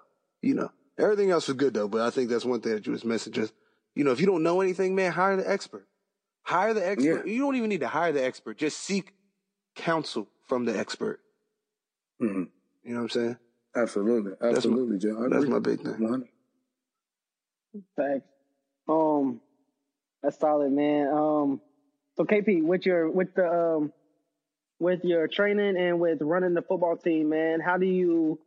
you 0.43 0.53
know, 0.53 0.71
everything 0.97 1.31
else 1.31 1.47
was 1.47 1.57
good 1.57 1.73
though, 1.73 1.87
but 1.87 2.01
I 2.01 2.09
think 2.09 2.29
that's 2.29 2.45
one 2.45 2.61
thing 2.61 2.73
that 2.73 2.85
you 2.85 2.91
was 2.91 3.05
missing. 3.05 3.33
Just, 3.33 3.53
you 3.95 4.03
know, 4.03 4.11
if 4.11 4.19
you 4.19 4.25
don't 4.25 4.43
know 4.43 4.61
anything, 4.61 4.95
man, 4.95 5.11
hire 5.11 5.35
the 5.35 5.49
expert. 5.49 5.87
Hire 6.43 6.73
the 6.73 6.85
expert. 6.85 7.25
Yeah. 7.25 7.33
You 7.33 7.41
don't 7.41 7.55
even 7.55 7.69
need 7.69 7.79
to 7.79 7.87
hire 7.87 8.11
the 8.11 8.23
expert. 8.23 8.57
Just 8.57 8.79
seek 8.79 9.13
counsel 9.75 10.27
from 10.47 10.65
the 10.65 10.77
expert. 10.77 11.19
Mm-hmm. 12.21 12.43
You 12.83 12.93
know 12.93 12.95
what 12.95 13.03
I'm 13.03 13.09
saying? 13.09 13.37
Absolutely. 13.75 14.33
Absolutely, 14.41 14.97
that's 14.97 15.05
my, 15.05 15.11
Joe. 15.11 15.29
That's 15.29 15.47
my 15.47 15.59
big 15.59 15.81
thing. 15.81 15.99
100. 15.99 16.27
Thanks. 17.97 18.25
Um, 18.87 19.41
that's 20.21 20.37
solid, 20.39 20.71
man. 20.71 21.07
Um, 21.07 21.61
so 22.15 22.25
KP, 22.25 22.63
with 22.63 22.85
your 22.85 23.09
with 23.09 23.33
the 23.33 23.49
um, 23.49 23.93
with 24.79 25.03
your 25.03 25.27
training 25.27 25.77
and 25.77 25.99
with 25.99 26.19
running 26.21 26.53
the 26.53 26.61
football 26.61 26.97
team, 26.97 27.29
man, 27.29 27.61
how 27.61 27.77
do 27.77 27.85
you 27.85 28.39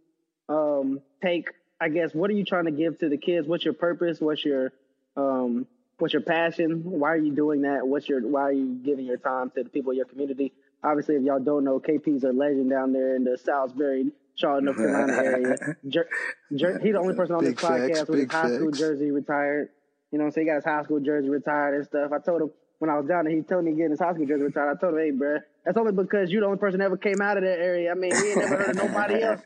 um 0.48 1.00
take? 1.22 1.50
I 1.80 1.88
guess 1.88 2.14
what 2.14 2.30
are 2.30 2.34
you 2.34 2.44
trying 2.44 2.64
to 2.64 2.70
give 2.70 2.98
to 3.00 3.08
the 3.08 3.16
kids? 3.18 3.46
What's 3.46 3.64
your 3.64 3.74
purpose? 3.74 4.20
What's 4.20 4.44
your 4.44 4.72
um 5.16 5.66
what's 5.98 6.14
your 6.14 6.22
passion? 6.22 6.82
Why 6.84 7.10
are 7.10 7.16
you 7.16 7.34
doing 7.34 7.62
that? 7.62 7.86
What's 7.86 8.08
your 8.08 8.20
why 8.20 8.42
are 8.42 8.52
you 8.52 8.74
giving 8.84 9.04
your 9.04 9.18
time 9.18 9.50
to 9.56 9.62
the 9.62 9.68
people 9.68 9.92
in 9.92 9.98
your 9.98 10.06
community? 10.06 10.52
Obviously, 10.82 11.16
if 11.16 11.22
y'all 11.22 11.40
don't 11.40 11.64
know, 11.64 11.80
KP's 11.80 12.24
a 12.24 12.32
legend 12.32 12.70
down 12.70 12.92
there 12.92 13.16
in 13.16 13.24
the 13.24 13.36
Salisbury, 13.38 14.12
Charlotte, 14.34 14.64
North 14.64 14.76
Carolina 14.76 15.12
area. 15.14 15.56
Jer- 15.88 16.08
Jer- 16.54 16.78
he's 16.78 16.92
the 16.92 17.00
only 17.00 17.14
person 17.14 17.34
on 17.34 17.42
big 17.42 17.56
this 17.56 17.64
podcast 17.64 17.88
facts, 17.88 18.08
with 18.08 18.20
his 18.20 18.30
high 18.30 18.54
school 18.54 18.70
jersey 18.70 19.10
retired. 19.10 19.70
You 20.12 20.18
know, 20.18 20.30
so 20.30 20.40
he 20.40 20.46
got 20.46 20.56
his 20.56 20.64
high 20.64 20.82
school 20.84 21.00
jersey 21.00 21.28
retired 21.28 21.74
and 21.74 21.84
stuff. 21.84 22.12
I 22.12 22.18
told 22.18 22.42
him 22.42 22.50
when 22.78 22.90
I 22.90 22.98
was 22.98 23.06
down 23.06 23.24
there, 23.24 23.34
he 23.34 23.42
told 23.42 23.64
me 23.64 23.72
getting 23.72 23.90
his 23.90 23.98
high 24.00 24.12
school 24.12 24.26
jersey 24.26 24.44
retired. 24.44 24.76
I 24.76 24.80
told 24.80 24.94
him, 24.94 25.00
hey, 25.00 25.10
bro, 25.10 25.38
that's 25.64 25.76
only 25.76 25.92
because 25.92 26.30
you're 26.30 26.42
the 26.42 26.46
only 26.46 26.58
person 26.58 26.78
that 26.78 26.84
ever 26.84 26.96
came 26.96 27.20
out 27.20 27.36
of 27.38 27.42
that 27.42 27.58
area. 27.58 27.90
I 27.90 27.94
mean, 27.94 28.12
we 28.12 28.28
ain't 28.30 28.38
never 28.38 28.56
heard 28.56 28.70
of 28.70 28.76
nobody 28.76 29.22
else. 29.22 29.40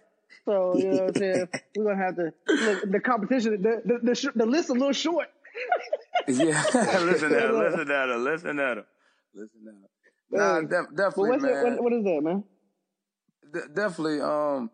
So, 0.50 0.76
you 0.76 0.88
know 0.88 0.96
what 0.96 1.08
I'm 1.08 1.14
saying? 1.14 1.48
We're 1.76 1.84
going 1.84 1.98
to 1.98 2.04
have 2.04 2.16
to 2.16 2.32
look, 2.48 2.90
the 2.90 2.98
competition, 2.98 3.62
the, 3.62 3.82
the, 3.84 3.98
the, 4.02 4.32
the 4.34 4.46
list 4.46 4.68
a 4.68 4.72
little 4.72 4.92
short. 4.92 5.28
yeah, 6.28 6.64
listen 6.74 7.32
at 7.32 7.50
him, 7.50 7.58
listen 7.58 7.90
at 7.90 8.08
him, 8.08 8.24
listen 8.24 8.58
at 8.58 8.78
him, 8.78 8.84
listen 9.32 9.60
at 9.68 9.74
him. 9.74 9.86
Nah, 10.32 10.60
de- 10.62 10.96
definitely, 10.96 11.38
man. 11.38 11.50
It, 11.54 11.62
what, 11.62 11.82
what 11.84 11.92
is 11.92 12.04
that, 12.04 12.20
man? 12.20 12.44
De- 13.52 13.68
definitely, 13.68 14.20
um, 14.20 14.70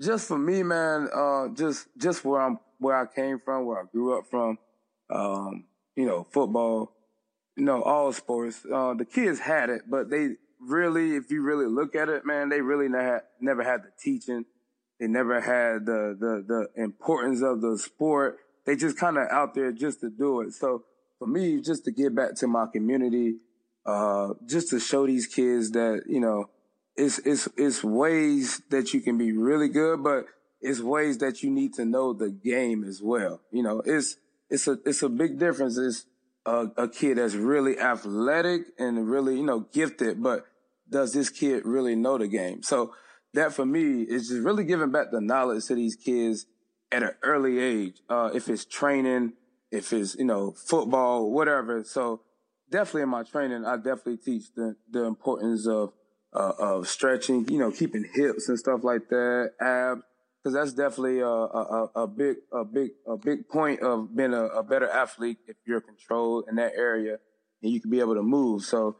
just 0.00 0.28
for 0.28 0.38
me, 0.38 0.62
man, 0.62 1.08
uh, 1.12 1.48
just, 1.48 1.88
just 1.98 2.24
where 2.24 2.40
I'm, 2.40 2.60
where 2.78 2.96
I 2.96 3.06
came 3.12 3.40
from, 3.44 3.66
where 3.66 3.80
I 3.80 3.84
grew 3.90 4.16
up 4.16 4.26
from, 4.30 4.58
um, 5.12 5.64
you 5.96 6.06
know, 6.06 6.24
football, 6.30 6.92
you 7.56 7.64
know, 7.64 7.82
all 7.82 8.12
sports. 8.12 8.64
Uh, 8.64 8.94
the 8.94 9.04
kids 9.04 9.40
had 9.40 9.70
it, 9.70 9.82
but 9.90 10.08
they 10.08 10.36
really, 10.60 11.16
if 11.16 11.32
you 11.32 11.42
really 11.42 11.66
look 11.66 11.96
at 11.96 12.08
it, 12.08 12.24
man, 12.24 12.48
they 12.48 12.60
really 12.60 12.88
had, 12.96 13.22
never 13.40 13.64
had 13.64 13.82
the 13.82 13.90
teaching. 14.00 14.44
They 14.98 15.06
never 15.06 15.40
had 15.40 15.86
the, 15.86 16.16
the, 16.18 16.44
the 16.46 16.82
importance 16.82 17.42
of 17.42 17.60
the 17.60 17.78
sport. 17.78 18.38
They 18.64 18.76
just 18.76 18.98
kind 18.98 19.18
of 19.18 19.28
out 19.30 19.54
there 19.54 19.72
just 19.72 20.00
to 20.00 20.10
do 20.10 20.40
it. 20.40 20.52
So 20.52 20.84
for 21.18 21.26
me, 21.26 21.60
just 21.60 21.84
to 21.84 21.92
get 21.92 22.14
back 22.14 22.34
to 22.36 22.46
my 22.46 22.66
community, 22.72 23.36
uh, 23.84 24.30
just 24.46 24.70
to 24.70 24.80
show 24.80 25.06
these 25.06 25.26
kids 25.26 25.70
that, 25.72 26.02
you 26.06 26.20
know, 26.20 26.50
it's, 26.96 27.18
it's, 27.20 27.48
it's 27.56 27.84
ways 27.84 28.62
that 28.70 28.94
you 28.94 29.00
can 29.00 29.18
be 29.18 29.32
really 29.32 29.68
good, 29.68 30.02
but 30.02 30.24
it's 30.60 30.80
ways 30.80 31.18
that 31.18 31.42
you 31.42 31.50
need 31.50 31.74
to 31.74 31.84
know 31.84 32.12
the 32.12 32.30
game 32.30 32.84
as 32.84 33.00
well. 33.02 33.40
You 33.52 33.62
know, 33.62 33.82
it's, 33.84 34.16
it's 34.50 34.68
a 34.68 34.78
it's 34.84 35.02
a 35.02 35.08
big 35.08 35.38
difference. 35.38 35.76
It's 35.76 36.06
a, 36.44 36.66
a 36.76 36.88
kid 36.88 37.18
that's 37.18 37.34
really 37.34 37.78
athletic 37.78 38.62
and 38.78 39.08
really 39.08 39.36
you 39.36 39.44
know 39.44 39.60
gifted, 39.72 40.22
but 40.22 40.46
does 40.88 41.12
this 41.12 41.30
kid 41.30 41.64
really 41.64 41.96
know 41.96 42.18
the 42.18 42.28
game? 42.28 42.62
So 42.62 42.92
that 43.36 43.52
for 43.52 43.64
me 43.64 44.02
is 44.02 44.28
just 44.28 44.42
really 44.42 44.64
giving 44.64 44.90
back 44.90 45.10
the 45.12 45.20
knowledge 45.20 45.66
to 45.66 45.74
these 45.74 45.94
kids 45.94 46.46
at 46.90 47.02
an 47.02 47.12
early 47.22 47.58
age. 47.58 48.00
Uh, 48.08 48.30
if 48.34 48.48
it's 48.48 48.64
training, 48.64 49.34
if 49.70 49.92
it's 49.92 50.16
you 50.16 50.24
know 50.24 50.52
football, 50.52 51.30
whatever. 51.30 51.84
So 51.84 52.22
definitely 52.70 53.02
in 53.02 53.08
my 53.10 53.22
training, 53.22 53.64
I 53.64 53.76
definitely 53.76 54.18
teach 54.18 54.52
the 54.54 54.76
the 54.90 55.04
importance 55.04 55.66
of 55.66 55.92
uh, 56.32 56.52
of 56.58 56.88
stretching, 56.88 57.48
you 57.48 57.58
know, 57.58 57.70
keeping 57.70 58.04
hips 58.14 58.48
and 58.48 58.58
stuff 58.58 58.80
like 58.82 59.08
that, 59.08 59.52
abs 59.60 60.02
because 60.46 60.54
that's 60.54 60.74
definitely 60.74 61.18
a, 61.18 61.26
a, 61.26 61.90
a, 61.96 62.06
big 62.06 62.36
a 62.52 62.64
big 62.64 62.90
a 63.04 63.16
big 63.16 63.48
point 63.48 63.80
of 63.80 64.14
being 64.14 64.32
a, 64.32 64.44
a, 64.44 64.62
better 64.62 64.88
athlete 64.88 65.38
if 65.48 65.56
you're 65.66 65.80
controlled 65.80 66.44
in 66.48 66.54
that 66.54 66.70
area 66.76 67.18
and 67.62 67.72
you 67.72 67.80
can 67.80 67.90
be 67.90 67.98
able 67.98 68.14
to 68.14 68.22
move. 68.22 68.62
So, 68.62 68.96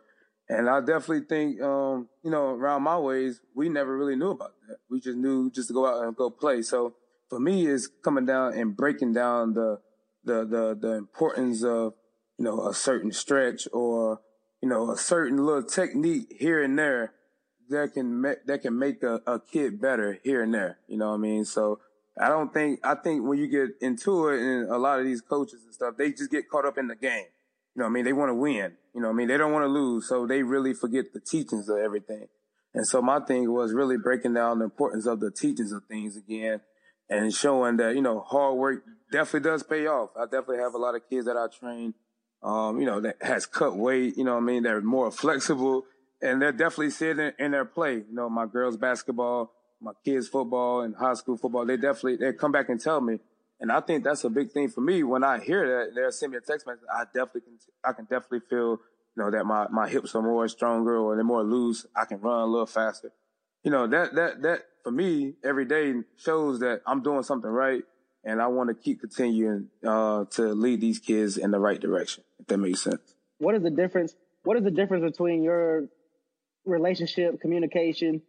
and 0.48 0.68
I 0.68 0.80
definitely 0.80 1.26
think 1.28 1.60
um, 1.60 2.08
you 2.22 2.30
know 2.30 2.50
around 2.50 2.82
my 2.82 2.98
ways 2.98 3.40
we 3.54 3.68
never 3.68 3.96
really 3.96 4.16
knew 4.16 4.30
about 4.30 4.52
that. 4.68 4.78
We 4.90 5.00
just 5.00 5.18
knew 5.18 5.50
just 5.50 5.68
to 5.68 5.74
go 5.74 5.86
out 5.86 6.04
and 6.04 6.16
go 6.16 6.30
play. 6.30 6.62
So 6.62 6.94
for 7.28 7.40
me, 7.40 7.66
is 7.66 7.88
coming 8.02 8.26
down 8.26 8.54
and 8.54 8.76
breaking 8.76 9.12
down 9.12 9.54
the 9.54 9.80
the 10.24 10.44
the 10.44 10.78
the 10.80 10.92
importance 10.92 11.64
of 11.64 11.94
you 12.38 12.44
know 12.44 12.66
a 12.68 12.74
certain 12.74 13.12
stretch 13.12 13.66
or 13.72 14.20
you 14.62 14.68
know 14.68 14.90
a 14.90 14.96
certain 14.96 15.44
little 15.44 15.62
technique 15.62 16.34
here 16.38 16.62
and 16.62 16.78
there 16.78 17.12
that 17.68 17.94
can 17.94 18.20
make 18.20 18.46
that 18.46 18.62
can 18.62 18.78
make 18.78 19.02
a, 19.02 19.20
a 19.26 19.40
kid 19.40 19.80
better 19.80 20.18
here 20.22 20.42
and 20.42 20.54
there. 20.54 20.78
You 20.86 20.98
know 20.98 21.08
what 21.08 21.14
I 21.14 21.18
mean? 21.18 21.44
So 21.44 21.80
I 22.18 22.28
don't 22.28 22.52
think 22.52 22.80
I 22.84 22.94
think 22.94 23.26
when 23.26 23.38
you 23.38 23.48
get 23.48 23.70
into 23.80 24.28
it 24.28 24.40
and 24.40 24.70
a 24.70 24.78
lot 24.78 25.00
of 25.00 25.04
these 25.04 25.20
coaches 25.20 25.64
and 25.64 25.74
stuff, 25.74 25.96
they 25.96 26.12
just 26.12 26.30
get 26.30 26.48
caught 26.48 26.64
up 26.64 26.78
in 26.78 26.88
the 26.88 26.96
game. 26.96 27.26
You 27.76 27.80
know 27.80 27.86
I 27.86 27.90
mean? 27.90 28.04
They 28.04 28.14
want 28.14 28.30
to 28.30 28.34
win. 28.34 28.72
You 28.94 29.02
know 29.02 29.10
I 29.10 29.12
mean? 29.12 29.28
They 29.28 29.36
don't 29.36 29.52
want 29.52 29.64
to 29.64 29.68
lose. 29.68 30.08
So 30.08 30.26
they 30.26 30.42
really 30.42 30.72
forget 30.72 31.12
the 31.12 31.20
teachings 31.20 31.68
of 31.68 31.76
everything. 31.76 32.26
And 32.74 32.86
so 32.86 33.02
my 33.02 33.20
thing 33.20 33.52
was 33.52 33.72
really 33.72 33.98
breaking 33.98 34.34
down 34.34 34.58
the 34.58 34.64
importance 34.64 35.06
of 35.06 35.20
the 35.20 35.30
teachings 35.30 35.72
of 35.72 35.84
things 35.84 36.16
again 36.16 36.60
and 37.08 37.32
showing 37.32 37.76
that, 37.76 37.94
you 37.94 38.02
know, 38.02 38.20
hard 38.20 38.56
work 38.56 38.82
definitely 39.12 39.48
does 39.50 39.62
pay 39.62 39.86
off. 39.86 40.10
I 40.18 40.24
definitely 40.24 40.58
have 40.58 40.74
a 40.74 40.78
lot 40.78 40.94
of 40.94 41.02
kids 41.08 41.26
that 41.26 41.36
I 41.36 41.46
train, 41.48 41.94
um, 42.42 42.80
you 42.80 42.86
know, 42.86 43.00
that 43.00 43.16
has 43.20 43.46
cut 43.46 43.76
weight, 43.76 44.16
you 44.16 44.24
know 44.24 44.34
what 44.34 44.42
I 44.42 44.46
mean? 44.46 44.62
They're 44.62 44.80
more 44.80 45.10
flexible 45.12 45.84
and 46.22 46.40
they're 46.40 46.52
definitely 46.52 46.90
sitting 46.90 47.32
in 47.38 47.50
their 47.50 47.64
play. 47.64 47.96
You 47.96 48.12
know, 48.12 48.28
my 48.28 48.46
girls 48.46 48.76
basketball, 48.76 49.52
my 49.80 49.92
kids 50.04 50.28
football, 50.28 50.80
and 50.80 50.94
high 50.96 51.14
school 51.14 51.36
football. 51.36 51.66
They 51.66 51.76
definitely 51.76 52.16
they 52.16 52.32
come 52.32 52.52
back 52.52 52.68
and 52.68 52.80
tell 52.80 53.00
me, 53.00 53.18
and 53.60 53.72
I 53.72 53.80
think 53.80 54.04
that's 54.04 54.24
a 54.24 54.30
big 54.30 54.52
thing 54.52 54.68
for 54.68 54.80
me. 54.80 55.02
When 55.02 55.24
I 55.24 55.40
hear 55.40 55.66
that, 55.66 55.94
they'll 55.94 56.12
send 56.12 56.32
me 56.32 56.38
a 56.38 56.40
text 56.40 56.66
message. 56.66 56.82
I 56.92 57.04
definitely 57.04 57.42
can. 57.42 57.58
I 57.84 57.92
can 57.92 58.04
definitely 58.04 58.40
feel 58.50 58.78
you 59.16 59.22
know 59.22 59.30
that 59.30 59.44
my 59.44 59.66
my 59.70 59.88
hips 59.88 60.14
are 60.14 60.22
more 60.22 60.46
stronger 60.48 60.96
or 60.98 61.14
they're 61.14 61.24
more 61.24 61.42
loose. 61.44 61.86
I 61.96 62.04
can 62.04 62.20
run 62.20 62.40
a 62.42 62.46
little 62.46 62.66
faster. 62.66 63.12
you 63.62 63.70
know, 63.70 63.86
that, 63.88 64.14
that, 64.14 64.42
that 64.42 64.60
for 64.84 64.92
me 64.92 65.34
every 65.44 65.64
day 65.64 65.92
shows 66.16 66.60
that 66.60 66.82
I'm 66.86 67.02
doing 67.02 67.22
something 67.24 67.50
right. 67.50 67.82
And 68.24 68.42
I 68.42 68.48
want 68.48 68.68
to 68.70 68.74
keep 68.74 69.00
continuing, 69.00 69.68
uh, 69.86 70.24
to 70.32 70.42
lead 70.52 70.80
these 70.80 70.98
kids 70.98 71.36
in 71.36 71.52
the 71.52 71.60
right 71.60 71.80
direction, 71.80 72.24
if 72.40 72.46
that 72.46 72.58
makes 72.58 72.80
sense. 72.82 73.14
What 73.38 73.54
is 73.54 73.62
the 73.62 73.70
difference? 73.70 74.14
What 74.42 74.56
is 74.56 74.64
the 74.64 74.70
difference 74.70 75.04
between 75.04 75.44
your 75.44 75.86
relationship, 76.64 77.40
communication, 77.40 78.22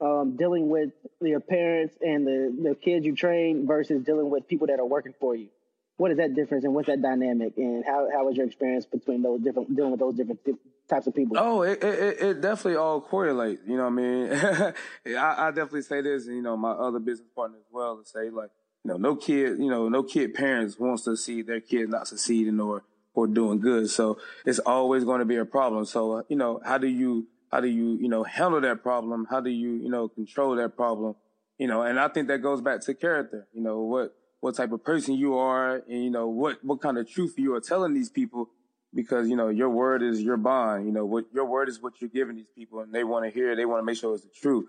um, 0.00 0.36
dealing 0.36 0.68
with 0.68 0.90
your 1.20 1.40
parents 1.40 1.96
and 2.00 2.26
the, 2.26 2.56
the 2.62 2.74
kids 2.74 3.06
you 3.06 3.14
train 3.14 3.66
versus 3.66 4.02
dealing 4.04 4.30
with 4.30 4.48
people 4.48 4.66
that 4.66 4.80
are 4.80 4.86
working 4.86 5.14
for 5.20 5.34
you? 5.34 5.48
What 5.96 6.10
is 6.10 6.16
that 6.16 6.34
difference 6.34 6.64
and 6.64 6.74
what's 6.74 6.88
that 6.88 7.00
dynamic 7.00 7.56
and 7.56 7.84
how, 7.84 8.08
how 8.12 8.24
was 8.24 8.36
your 8.36 8.46
experience 8.46 8.84
between 8.84 9.22
those 9.22 9.40
different, 9.40 9.74
dealing 9.76 9.92
with 9.92 10.00
those 10.00 10.14
different 10.14 10.40
types 10.88 11.06
of 11.06 11.14
people? 11.14 11.36
Oh, 11.38 11.62
it, 11.62 11.82
it, 11.84 12.20
it 12.20 12.40
definitely 12.40 12.76
all 12.76 13.00
correlates. 13.00 13.62
You 13.66 13.76
know 13.76 13.88
what 13.88 13.92
I 13.92 15.12
mean? 15.12 15.16
I, 15.16 15.46
I 15.46 15.50
definitely 15.50 15.82
say 15.82 16.00
this, 16.00 16.26
and 16.26 16.34
you 16.34 16.42
know, 16.42 16.56
my 16.56 16.72
other 16.72 16.98
business 16.98 17.28
partner 17.34 17.58
as 17.58 17.66
well 17.70 17.96
to 17.96 18.04
say 18.04 18.28
like, 18.30 18.50
you 18.84 18.90
know, 18.90 18.96
no 18.96 19.16
kid, 19.16 19.58
you 19.58 19.70
know, 19.70 19.88
no 19.88 20.02
kid 20.02 20.34
parents 20.34 20.78
wants 20.78 21.04
to 21.04 21.16
see 21.16 21.42
their 21.42 21.60
kid 21.60 21.88
not 21.88 22.08
succeeding 22.08 22.60
or, 22.60 22.82
or 23.14 23.26
doing 23.26 23.60
good. 23.60 23.88
So 23.88 24.18
it's 24.44 24.58
always 24.58 25.04
going 25.04 25.20
to 25.20 25.24
be 25.24 25.36
a 25.36 25.44
problem. 25.44 25.86
So, 25.86 26.24
you 26.28 26.36
know, 26.36 26.60
how 26.64 26.78
do 26.78 26.88
you, 26.88 27.26
how 27.54 27.60
do 27.60 27.68
you, 27.68 27.96
you 28.00 28.08
know, 28.08 28.24
handle 28.24 28.60
that 28.60 28.82
problem? 28.82 29.28
How 29.30 29.40
do 29.40 29.48
you, 29.48 29.74
you 29.74 29.88
know, 29.88 30.08
control 30.08 30.56
that 30.56 30.74
problem? 30.74 31.14
You 31.56 31.68
know, 31.68 31.82
and 31.82 32.00
I 32.00 32.08
think 32.08 32.26
that 32.26 32.38
goes 32.38 32.60
back 32.60 32.80
to 32.80 32.94
character. 32.94 33.46
You 33.52 33.62
know, 33.62 33.78
what, 33.78 34.12
what 34.40 34.56
type 34.56 34.72
of 34.72 34.82
person 34.82 35.14
you 35.14 35.38
are 35.38 35.76
and, 35.88 36.02
you 36.02 36.10
know, 36.10 36.26
what, 36.26 36.64
what 36.64 36.80
kind 36.82 36.98
of 36.98 37.08
truth 37.08 37.34
you 37.36 37.54
are 37.54 37.60
telling 37.60 37.94
these 37.94 38.10
people 38.10 38.48
because, 38.92 39.28
you 39.28 39.36
know, 39.36 39.50
your 39.50 39.70
word 39.70 40.02
is 40.02 40.20
your 40.20 40.36
bond. 40.36 40.86
You 40.86 40.92
know, 40.92 41.06
what 41.06 41.26
your 41.32 41.44
word 41.44 41.68
is 41.68 41.80
what 41.80 41.92
you're 42.00 42.10
giving 42.10 42.34
these 42.34 42.50
people 42.56 42.80
and 42.80 42.92
they 42.92 43.04
want 43.04 43.24
to 43.24 43.30
hear, 43.30 43.54
they 43.54 43.66
want 43.66 43.82
to 43.82 43.84
make 43.84 43.98
sure 43.98 44.16
it's 44.16 44.24
the 44.24 44.30
truth. 44.30 44.66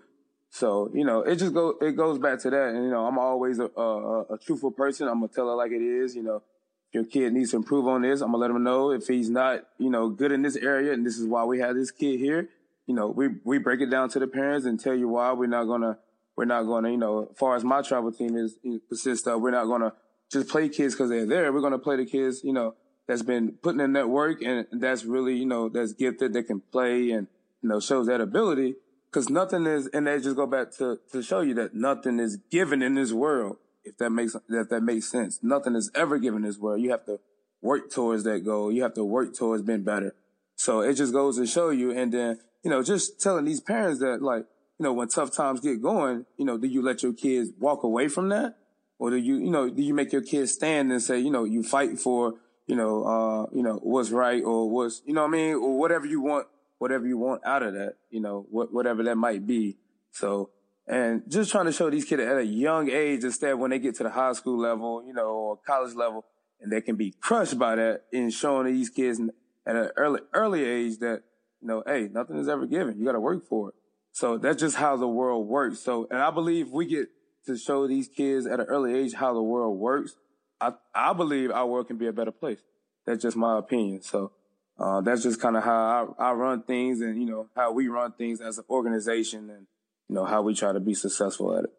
So, 0.50 0.88
you 0.94 1.04
know, 1.04 1.22
it 1.22 1.40
just 1.40 1.54
go, 1.54 1.74
it 1.80 1.96
goes 1.96 2.20
back 2.20 2.38
to 2.42 2.50
that. 2.50 2.68
And, 2.68 2.84
you 2.84 2.90
know, 2.90 3.04
I'm 3.04 3.18
always 3.18 3.58
a, 3.58 3.68
a, 3.76 4.34
a 4.34 4.38
truthful 4.38 4.70
person. 4.70 5.08
I'm 5.08 5.26
to 5.26 5.34
tell 5.34 5.48
her 5.48 5.56
like 5.56 5.72
it 5.72 5.82
is, 5.82 6.14
you 6.14 6.22
know, 6.22 6.44
your 6.92 7.04
kid 7.04 7.32
needs 7.32 7.50
to 7.50 7.56
improve 7.56 7.88
on 7.88 8.02
this. 8.02 8.20
I'm 8.20 8.28
gonna 8.30 8.38
let 8.38 8.52
him 8.52 8.62
know 8.62 8.92
if 8.92 9.08
he's 9.08 9.28
not, 9.28 9.62
you 9.76 9.90
know, 9.90 10.08
good 10.08 10.30
in 10.30 10.42
this 10.42 10.54
area, 10.54 10.92
and 10.92 11.04
this 11.04 11.18
is 11.18 11.26
why 11.26 11.42
we 11.42 11.58
have 11.58 11.74
this 11.74 11.90
kid 11.90 12.20
here 12.20 12.48
you 12.86 12.94
know, 12.94 13.08
we, 13.08 13.28
we 13.44 13.58
break 13.58 13.80
it 13.80 13.90
down 13.90 14.08
to 14.10 14.18
the 14.18 14.26
parents 14.26 14.66
and 14.66 14.78
tell 14.78 14.94
you 14.94 15.08
why 15.08 15.32
we're 15.32 15.46
not 15.46 15.64
gonna, 15.64 15.98
we're 16.36 16.44
not 16.44 16.62
gonna, 16.64 16.90
you 16.90 16.96
know, 16.96 17.28
as 17.30 17.36
far 17.36 17.56
as 17.56 17.64
my 17.64 17.82
travel 17.82 18.12
team 18.12 18.36
is 18.36 18.56
consists 18.88 19.26
of, 19.26 19.40
we're 19.40 19.50
not 19.50 19.66
gonna 19.66 19.92
just 20.30 20.48
play 20.48 20.68
kids 20.68 20.94
because 20.94 21.10
they're 21.10 21.26
there. 21.26 21.52
We're 21.52 21.60
gonna 21.60 21.78
play 21.78 21.96
the 21.96 22.06
kids, 22.06 22.42
you 22.44 22.52
know, 22.52 22.74
that's 23.08 23.22
been 23.22 23.52
putting 23.62 23.80
in 23.80 23.92
that 23.94 24.08
work 24.08 24.42
and 24.42 24.66
that's 24.72 25.04
really, 25.04 25.36
you 25.36 25.46
know, 25.46 25.68
that's 25.68 25.92
gifted, 25.92 26.32
that 26.32 26.44
can 26.44 26.60
play 26.72 27.10
and, 27.10 27.26
you 27.62 27.68
know, 27.68 27.80
shows 27.80 28.06
that 28.06 28.20
ability. 28.20 28.76
Cause 29.12 29.30
nothing 29.30 29.66
is, 29.66 29.86
and 29.88 30.06
they 30.06 30.20
just 30.20 30.36
go 30.36 30.46
back 30.46 30.72
to, 30.72 30.98
to 31.12 31.22
show 31.22 31.40
you 31.40 31.54
that 31.54 31.74
nothing 31.74 32.18
is 32.18 32.36
given 32.50 32.82
in 32.82 32.94
this 32.94 33.12
world. 33.12 33.56
If 33.82 33.96
that 33.98 34.10
makes, 34.10 34.34
if 34.34 34.68
that 34.68 34.82
makes 34.82 35.08
sense. 35.08 35.38
Nothing 35.42 35.76
is 35.76 35.90
ever 35.94 36.18
given 36.18 36.42
in 36.42 36.48
this 36.48 36.58
world. 36.58 36.82
You 36.82 36.90
have 36.90 37.06
to 37.06 37.20
work 37.62 37.90
towards 37.90 38.24
that 38.24 38.44
goal. 38.44 38.72
You 38.72 38.82
have 38.82 38.94
to 38.94 39.04
work 39.04 39.34
towards 39.34 39.62
being 39.62 39.84
better. 39.84 40.14
So 40.56 40.80
it 40.80 40.94
just 40.94 41.12
goes 41.12 41.36
to 41.36 41.46
show 41.46 41.70
you. 41.70 41.92
And 41.92 42.12
then 42.12 42.40
you 42.66 42.70
know, 42.70 42.82
just 42.82 43.20
telling 43.20 43.44
these 43.44 43.60
parents 43.60 44.00
that 44.00 44.20
like, 44.20 44.44
you 44.80 44.82
know, 44.82 44.92
when 44.92 45.06
tough 45.06 45.32
times 45.32 45.60
get 45.60 45.80
going, 45.80 46.26
you 46.36 46.44
know, 46.44 46.58
do 46.58 46.66
you 46.66 46.82
let 46.82 47.00
your 47.00 47.12
kids 47.12 47.52
walk 47.60 47.84
away 47.84 48.08
from 48.08 48.28
that? 48.30 48.56
Or 48.98 49.10
do 49.10 49.16
you, 49.16 49.36
you 49.36 49.52
know, 49.52 49.70
do 49.70 49.80
you 49.80 49.94
make 49.94 50.12
your 50.12 50.22
kids 50.22 50.50
stand 50.50 50.90
and 50.90 51.00
say, 51.00 51.20
you 51.20 51.30
know, 51.30 51.44
you 51.44 51.62
fight 51.62 52.00
for, 52.00 52.34
you 52.66 52.74
know, 52.74 53.04
uh, 53.04 53.46
you 53.54 53.62
know, 53.62 53.78
what's 53.84 54.10
right 54.10 54.42
or 54.42 54.68
what's, 54.68 55.00
you 55.06 55.14
know 55.14 55.22
what 55.22 55.28
I 55.28 55.30
mean? 55.30 55.54
Or 55.54 55.78
whatever 55.78 56.06
you 56.06 56.20
want, 56.20 56.48
whatever 56.78 57.06
you 57.06 57.16
want 57.18 57.42
out 57.46 57.62
of 57.62 57.74
that, 57.74 57.98
you 58.10 58.20
know, 58.20 58.44
what, 58.50 58.72
whatever 58.72 59.04
that 59.04 59.14
might 59.14 59.46
be. 59.46 59.76
So, 60.10 60.50
and 60.88 61.22
just 61.28 61.52
trying 61.52 61.66
to 61.66 61.72
show 61.72 61.88
these 61.88 62.04
kids 62.04 62.22
at 62.22 62.36
a 62.36 62.44
young 62.44 62.90
age 62.90 63.22
instead 63.22 63.54
when 63.60 63.70
they 63.70 63.78
get 63.78 63.94
to 63.98 64.02
the 64.02 64.10
high 64.10 64.32
school 64.32 64.58
level, 64.58 65.04
you 65.06 65.12
know, 65.12 65.28
or 65.28 65.56
college 65.64 65.94
level, 65.94 66.24
and 66.60 66.72
they 66.72 66.80
can 66.80 66.96
be 66.96 67.14
crushed 67.20 67.60
by 67.60 67.76
that 67.76 68.06
in 68.10 68.28
showing 68.30 68.66
these 68.66 68.90
kids 68.90 69.20
at 69.64 69.76
an 69.76 69.90
early, 69.96 70.20
early 70.32 70.64
age 70.64 70.98
that, 70.98 71.22
you 71.66 71.72
know, 71.72 71.82
hey, 71.84 72.08
nothing 72.12 72.38
is 72.38 72.48
ever 72.48 72.64
given. 72.64 72.96
You 72.96 73.04
got 73.04 73.12
to 73.12 73.20
work 73.20 73.48
for 73.48 73.70
it. 73.70 73.74
So 74.12 74.38
that's 74.38 74.60
just 74.60 74.76
how 74.76 74.96
the 74.96 75.08
world 75.08 75.48
works. 75.48 75.80
So, 75.80 76.06
and 76.12 76.22
I 76.22 76.30
believe 76.30 76.70
we 76.70 76.86
get 76.86 77.08
to 77.46 77.56
show 77.56 77.88
these 77.88 78.06
kids 78.08 78.46
at 78.46 78.60
an 78.60 78.66
early 78.66 78.94
age 78.96 79.14
how 79.14 79.34
the 79.34 79.42
world 79.42 79.76
works. 79.76 80.14
I, 80.60 80.74
I 80.94 81.12
believe 81.12 81.50
our 81.50 81.66
world 81.66 81.88
can 81.88 81.98
be 81.98 82.06
a 82.06 82.12
better 82.12 82.30
place. 82.30 82.60
That's 83.04 83.20
just 83.20 83.36
my 83.36 83.58
opinion. 83.58 84.02
So, 84.02 84.30
uh, 84.78 85.00
that's 85.00 85.24
just 85.24 85.40
kind 85.40 85.56
of 85.56 85.64
how 85.64 86.14
I, 86.18 86.28
I 86.28 86.32
run 86.34 86.62
things 86.62 87.00
and, 87.00 87.20
you 87.20 87.26
know, 87.26 87.48
how 87.56 87.72
we 87.72 87.88
run 87.88 88.12
things 88.12 88.40
as 88.40 88.58
an 88.58 88.64
organization 88.70 89.50
and, 89.50 89.66
you 90.08 90.14
know, 90.14 90.24
how 90.24 90.42
we 90.42 90.54
try 90.54 90.72
to 90.72 90.80
be 90.80 90.94
successful 90.94 91.58
at 91.58 91.64
it. 91.64 91.70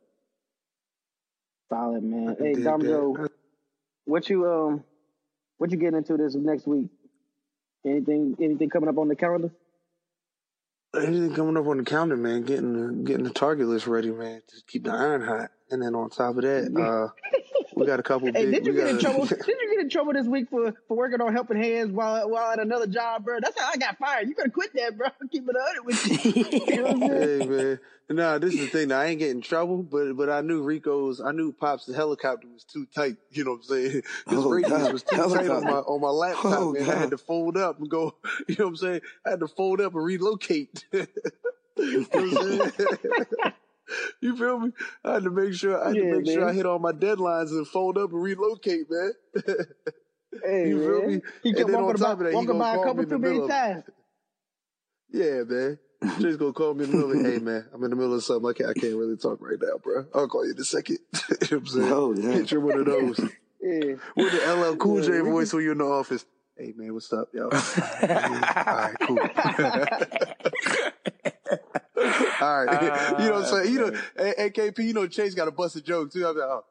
Solid, 1.70 2.04
man. 2.04 2.36
Hey, 2.38 2.62
Dom 2.62 2.82
Jo, 2.82 3.30
what 4.04 4.30
you, 4.30 4.46
um, 4.46 4.84
what 5.58 5.72
you 5.72 5.78
getting 5.78 5.98
into 5.98 6.18
this 6.18 6.36
next 6.36 6.68
week? 6.68 6.88
Anything, 7.86 8.36
anything 8.42 8.70
coming 8.70 8.90
up 8.90 8.98
on 8.98 9.08
the 9.08 9.16
calendar? 9.16 9.52
Anything 10.96 11.34
coming 11.34 11.58
up 11.58 11.68
on 11.68 11.78
the 11.78 11.84
calendar, 11.84 12.18
man. 12.18 12.44
Getting 12.44 12.74
the, 12.74 13.04
getting 13.04 13.24
the 13.24 13.30
target 13.30 13.68
list 13.68 13.88
ready, 13.88 14.12
man. 14.12 14.42
Just 14.50 14.68
keep 14.68 14.84
the 14.84 14.92
iron 14.92 15.22
hot, 15.22 15.52
and 15.70 15.82
then 15.82 15.96
on 15.96 16.10
top 16.10 16.38
of 16.38 16.44
that, 16.44 16.76
uh, 16.76 17.10
we 17.78 17.86
got 17.86 18.00
a 18.00 18.04
couple. 18.04 18.28
hey, 18.28 18.46
big, 18.46 18.64
did 18.64 18.66
you 18.66 18.74
get 18.74 18.82
got 18.82 18.90
in 18.90 19.00
trouble? 19.00 19.26
did 19.26 19.48
you 19.48 19.70
get 19.72 19.80
in 19.80 19.90
trouble 19.90 20.14
this 20.14 20.28
week 20.28 20.50
for, 20.50 20.74
for 20.88 20.98
working 20.98 21.22
on 21.22 21.34
helping 21.34 21.58
hands 21.58 21.92
while 21.92 22.30
while 22.30 22.52
at 22.52 22.60
another 22.60 22.88
job, 22.88 23.26
bro? 23.26 23.40
That's 23.42 23.60
how 23.60 23.70
I 23.72 23.78
got 23.78 23.98
fired. 23.98 24.28
You 24.28 24.36
could 24.36 24.46
have 24.46 24.54
quit 24.54 24.74
that, 24.76 24.98
bro. 24.98 25.08
Keep 25.32 25.50
it 25.50 25.56
on 25.56 25.86
with 25.86 26.26
you. 26.26 26.66
you 26.76 26.84
know 26.84 27.08
hey, 27.08 27.46
man. 27.46 27.80
Nah, 28.10 28.38
this 28.38 28.54
is 28.54 28.62
the 28.62 28.68
thing. 28.68 28.88
Now, 28.88 29.02
I 29.02 29.08
ain't 29.08 29.20
getting 29.20 29.38
in 29.38 29.42
trouble, 29.42 29.84
but 29.84 30.14
but 30.14 30.30
I 30.30 30.42
knew 30.42 30.64
Rico's. 30.64 31.20
I 31.22 31.32
knew 31.32 31.52
Pop's 31.52 31.94
helicopter 31.94 32.48
was 32.48 32.64
too 32.64 32.88
tight. 32.96 33.18
You 33.32 33.44
know 33.44 33.52
what 33.52 33.58
I'm 33.58 33.64
saying? 33.64 33.92
His 33.92 34.04
oh, 34.30 34.50
radius 34.50 34.92
was 34.92 35.04
too 35.04 35.16
helicopter. 35.16 35.50
tight 35.50 35.56
on 35.56 35.64
my 35.64 35.80
on 35.80 36.02
my 36.02 36.10
laptop, 36.10 36.60
oh, 36.60 36.74
man. 36.74 36.86
God. 36.86 36.96
I 36.96 37.00
had 37.00 37.12
to 37.12 37.18
fold 37.18 37.58
up 37.58 37.80
and 37.80 37.90
go. 37.90 38.16
You 38.48 38.56
know 38.60 38.66
what 38.66 38.70
I'm 38.72 38.76
saying? 38.78 39.02
I 39.26 39.32
had 39.32 39.40
to 39.42 39.48
fold 39.48 39.82
up 39.82 39.94
and 39.94 40.04
relocate. 40.04 40.86
you, 41.78 42.08
know 42.14 43.52
you 44.28 44.38
feel 44.38 44.60
me? 44.60 44.72
I 45.04 45.14
had 45.14 45.24
to 45.24 45.32
make 45.32 45.54
sure 45.54 45.82
I 45.82 45.88
had 45.88 45.96
yeah, 45.96 46.04
to 46.04 46.12
make 46.18 46.26
man. 46.26 46.36
sure 46.36 46.50
I 46.50 46.54
hit 46.54 46.66
all 46.66 46.80
my 46.80 46.92
deadlines 46.92 47.50
and 47.50 47.68
fold 47.68 47.98
up 47.98 48.12
and 48.12 48.22
relocate, 48.22 48.90
man. 48.90 49.12
hey, 50.44 50.70
you 50.70 50.80
feel 50.80 51.02
man. 51.02 51.16
me? 51.16 51.22
He 51.44 51.50
and 51.50 51.70
then 51.70 51.76
on 51.76 51.96
top 51.96 52.20
by, 52.20 52.26
of 52.26 52.32
that, 52.32 52.40
he 52.40 52.46
gonna 52.46 52.60
by 52.60 52.76
a 52.76 52.84
couple 52.84 53.06
too 53.06 53.18
many 53.18 53.48
times. 53.48 53.84
Yeah, 55.10 55.44
man. 55.44 55.80
Just 56.20 56.38
gonna 56.38 56.52
call 56.52 56.74
me 56.74 56.84
in 56.84 56.92
the 56.92 56.98
middle. 56.98 57.18
Of, 57.18 57.26
hey 57.26 57.40
man, 57.40 57.66
I'm 57.74 57.82
in 57.82 57.92
the 57.92 57.96
middle 57.96 58.14
of 58.14 58.24
something. 58.24 58.50
I 58.50 58.52
can't, 58.52 58.70
I 58.70 58.74
can't 58.74 58.98
really 58.98 59.16
talk 59.16 59.40
right 59.40 59.58
now, 59.60 59.78
bro. 59.82 60.06
I'll 60.14 60.28
call 60.28 60.46
you 60.46 60.52
in 60.52 60.60
a 60.60 60.66
second. 60.66 61.00
you 61.14 61.20
know 61.30 61.38
what 61.40 61.52
I'm 61.54 61.66
saying? 61.66 61.92
Oh, 61.94 62.14
yeah. 62.14 62.34
Picture 62.34 62.60
one 62.60 62.78
of 62.78 62.86
those. 62.86 63.18
yeah. 63.62 63.94
With 64.18 64.34
the 64.34 64.54
LL 64.54 64.76
Cool 64.76 65.02
J 65.02 65.14
yeah, 65.14 65.22
voice 65.24 65.54
when 65.54 65.64
you're 65.64 65.72
in 65.72 65.78
the 65.78 65.86
office. 65.86 66.26
Hey 66.58 66.74
man, 66.76 66.94
what's 66.94 67.14
up, 67.14 67.30
yo? 67.34 67.46
All 67.46 67.50
right, 67.52 68.96
cool. 69.02 69.18
All 72.42 72.66
right, 72.66 72.70
uh, 72.70 73.16
you 73.20 73.30
know 73.30 73.34
what 73.36 73.46
I'm 73.46 73.64
saying? 73.64 73.74
You 73.74 73.80
know, 73.80 74.00
AKP, 74.18 74.80
you 74.80 74.94
know, 74.94 75.08
Chase 75.08 75.34
got 75.34 75.48
a 75.48 75.52
busted 75.52 75.86
joke 75.86 76.12
too. 76.12 76.28
I'm 76.28 76.36
like, 76.36 76.46
oh. 76.46 76.66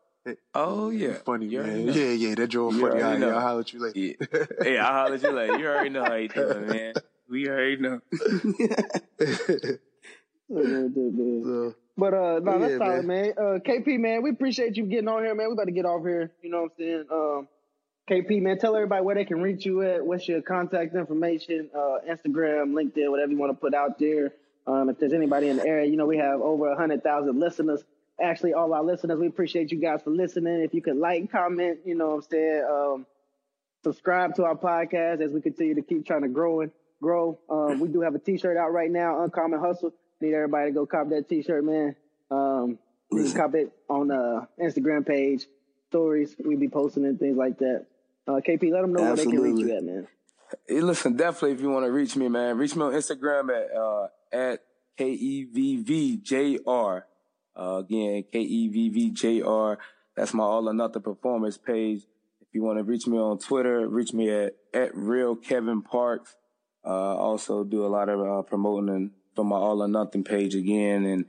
Oh 0.55 0.91
yeah, 0.91 1.15
funny 1.25 1.47
man. 1.57 1.87
Yeah, 1.93 2.11
yeah, 2.11 2.35
that 2.35 2.49
joke 2.49 2.73
funny. 2.73 3.01
All 3.01 3.13
right, 3.13 3.23
I'll 3.23 3.41
holler 3.41 3.61
at 3.61 3.73
you 3.73 3.81
later. 3.81 3.99
Yeah. 3.99 4.47
hey, 4.61 4.79
I'll 4.79 4.93
holler 4.93 5.15
at 5.15 5.23
you 5.23 5.31
later. 5.31 5.59
You 5.59 5.67
already 5.69 5.91
know 5.91 6.05
how 6.05 6.15
you 6.15 6.29
doing, 6.29 6.67
man. 6.69 6.95
We 7.31 7.49
already 7.49 7.77
know. 7.77 8.01
so, 10.49 11.75
but 11.97 12.15
uh, 12.15 12.41
no, 12.41 12.59
that's 12.59 12.73
yeah, 12.73 12.79
solid, 12.79 13.05
man. 13.05 13.07
man. 13.07 13.33
Uh, 13.39 13.59
KP, 13.61 13.99
man, 13.99 14.23
we 14.23 14.31
appreciate 14.31 14.77
you 14.77 14.87
getting 14.87 15.09
on 15.09 15.23
here, 15.23 15.35
man. 15.35 15.49
We 15.49 15.53
about 15.53 15.67
to 15.67 15.73
get 15.73 15.85
off 15.85 16.03
here. 16.03 16.33
You 16.43 16.51
know 16.51 16.63
what 16.63 16.73
I'm 16.73 16.79
saying? 16.79 17.05
Um, 17.11 17.49
KP, 18.11 18.43
man, 18.43 18.59
tell 18.59 18.77
everybody 18.77 19.03
where 19.03 19.15
they 19.15 19.25
can 19.25 19.41
reach 19.41 19.65
you 19.65 19.83
at. 19.83 20.05
What's 20.05 20.29
your 20.29 20.43
contact 20.43 20.95
information? 20.95 21.71
Uh, 21.75 21.99
Instagram, 22.09 22.73
LinkedIn, 22.73 23.11
whatever 23.11 23.33
you 23.33 23.39
want 23.39 23.51
to 23.53 23.57
put 23.59 23.75
out 23.75 23.99
there. 23.99 24.33
Um, 24.67 24.89
if 24.89 24.99
there's 24.99 25.13
anybody 25.13 25.49
in 25.49 25.59
the 25.59 25.67
area, 25.67 25.89
you 25.89 25.97
know, 25.97 26.07
we 26.07 26.19
have 26.19 26.41
over 26.41 26.71
a 26.71 26.77
hundred 26.77 27.03
thousand 27.03 27.39
listeners. 27.39 27.83
Actually, 28.21 28.55
all 28.55 28.73
our 28.73 28.83
listeners, 28.83 29.19
we 29.19 29.27
appreciate 29.27 29.71
you 29.71 29.79
guys 29.79 30.01
for 30.03 30.11
listening. 30.11 30.63
If 30.63 30.73
you 30.75 30.83
could 30.83 30.97
like, 30.97 31.31
comment, 31.31 31.81
you 31.85 31.95
know 31.95 32.09
what 32.09 32.15
I'm 32.15 32.23
saying? 32.23 32.65
Um, 32.71 33.07
subscribe 33.85 34.35
to 34.37 34.45
our 34.45 34.57
podcast 34.57 35.21
as 35.21 35.33
we 35.33 35.41
continue 35.41 35.75
to 35.75 35.83
keep 35.83 36.07
trying 36.07 36.23
to 36.23 36.29
grow 36.29 36.63
and 36.63 36.73
grow. 37.01 37.39
Um, 37.49 37.79
we 37.79 37.89
do 37.89 38.01
have 38.01 38.15
a 38.15 38.19
t-shirt 38.19 38.57
out 38.57 38.73
right 38.73 38.91
now, 38.91 39.23
Uncommon 39.23 39.61
Hustle. 39.61 39.93
Need 40.21 40.35
everybody 40.35 40.71
to 40.71 40.75
go 40.75 40.87
cop 40.87 41.11
that 41.11 41.29
t-shirt, 41.29 41.63
man. 41.63 41.95
Um, 42.31 42.79
you 43.13 43.25
can 43.25 43.33
cop 43.33 43.55
it 43.55 43.73
on 43.89 44.09
the 44.09 44.49
Instagram 44.61 45.07
page, 45.07 45.47
stories. 45.91 46.35
We 46.43 46.57
be 46.57 46.69
posting 46.69 47.05
and 47.05 47.19
things 47.19 47.37
like 47.37 47.59
that. 47.59 47.87
Uh, 48.27 48.41
KP, 48.47 48.73
let 48.73 48.81
them 48.81 48.93
know 48.93 49.05
Absolutely. 49.05 49.39
where 49.39 49.43
they 49.43 49.49
can 49.49 49.57
reach 49.57 49.67
you 49.69 49.77
at, 49.77 49.85
man. 49.85 50.09
Hey, 50.67 50.81
listen, 50.81 51.17
definitely 51.17 51.53
if 51.53 51.61
you 51.61 51.71
want 51.71 51.87
to 51.87 51.93
reach 51.93 52.17
me, 52.17 52.29
man, 52.29 52.57
reach 52.57 52.75
me 52.75 52.83
on 52.83 52.93
Instagram 52.93 53.51
at 53.51 53.77
uh, 53.77 54.09
at 54.33 54.61
K 54.97 55.11
E 55.11 55.45
V 55.45 55.83
V 55.83 56.17
J 56.19 56.59
R. 56.67 57.07
Uh, 57.59 57.77
again, 57.77 58.25
K 58.33 58.41
E 58.41 58.69
V 58.69 58.89
V 58.89 59.11
J 59.11 59.43
R. 59.43 59.79
That's 60.17 60.35
my 60.35 60.45
all 60.45 60.69
or 60.69 60.75
nothing 60.75 61.03
performance 61.03 61.59
page. 61.59 62.03
If 62.41 62.49
you 62.53 62.63
want 62.63 62.79
to 62.79 62.85
reach 62.85 63.07
me 63.07 63.19
on 63.19 63.39
Twitter, 63.39 63.87
reach 63.89 64.13
me 64.13 64.31
at 64.31 64.57
at 64.73 64.97
real 64.97 65.37
Kevin 65.37 65.83
Parks. 65.83 66.37
Uh, 66.85 67.17
also 67.17 67.65
do 67.65 67.85
a 67.85 67.89
lot 67.89 68.09
of 68.09 68.21
uh, 68.21 68.43
promoting 68.43 69.11
for 69.35 69.45
my 69.45 69.57
all 69.57 69.83
or 69.83 69.89
nothing 69.89 70.25
page 70.25 70.55
again, 70.55 71.05
and 71.05 71.27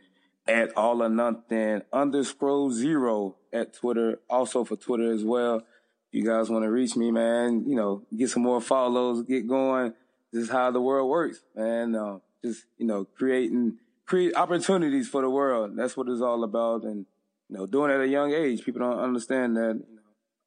at 0.48 0.76
all 0.78 1.04
or 1.04 1.10
nothing 1.10 1.82
underscore 1.92 2.72
zero 2.72 3.36
at 3.52 3.74
Twitter. 3.74 4.20
Also 4.30 4.64
for 4.64 4.76
Twitter 4.76 5.12
as 5.12 5.24
well. 5.24 5.58
If 5.58 6.14
you 6.14 6.26
guys 6.26 6.50
want 6.50 6.64
to 6.64 6.72
reach 6.72 6.96
me, 6.96 7.12
man, 7.12 7.66
you 7.68 7.76
know, 7.76 8.04
get 8.16 8.30
some 8.30 8.44
more 8.44 8.62
follows, 8.62 9.24
get 9.24 9.46
going. 9.46 9.94
This 10.32 10.44
is 10.44 10.50
how 10.50 10.72
the 10.72 10.80
world 10.82 11.10
works, 11.10 11.42
man. 11.54 11.96
Uh, 11.96 12.20
just, 12.44 12.66
you 12.78 12.86
know, 12.86 13.06
creating, 13.06 13.78
create 14.06 14.36
opportunities 14.36 15.08
for 15.08 15.22
the 15.22 15.30
world. 15.30 15.76
That's 15.76 15.96
what 15.98 16.08
it's 16.10 16.22
all 16.22 16.44
about. 16.44 16.84
And, 16.84 17.06
you 17.50 17.58
know, 17.58 17.66
doing 17.66 17.92
it 17.92 17.96
at 17.96 18.02
a 18.02 18.08
young 18.08 18.34
age. 18.34 18.64
People 18.64 18.82
don't 18.82 19.00
understand 19.00 19.56
that, 19.58 19.82
you 19.88 20.00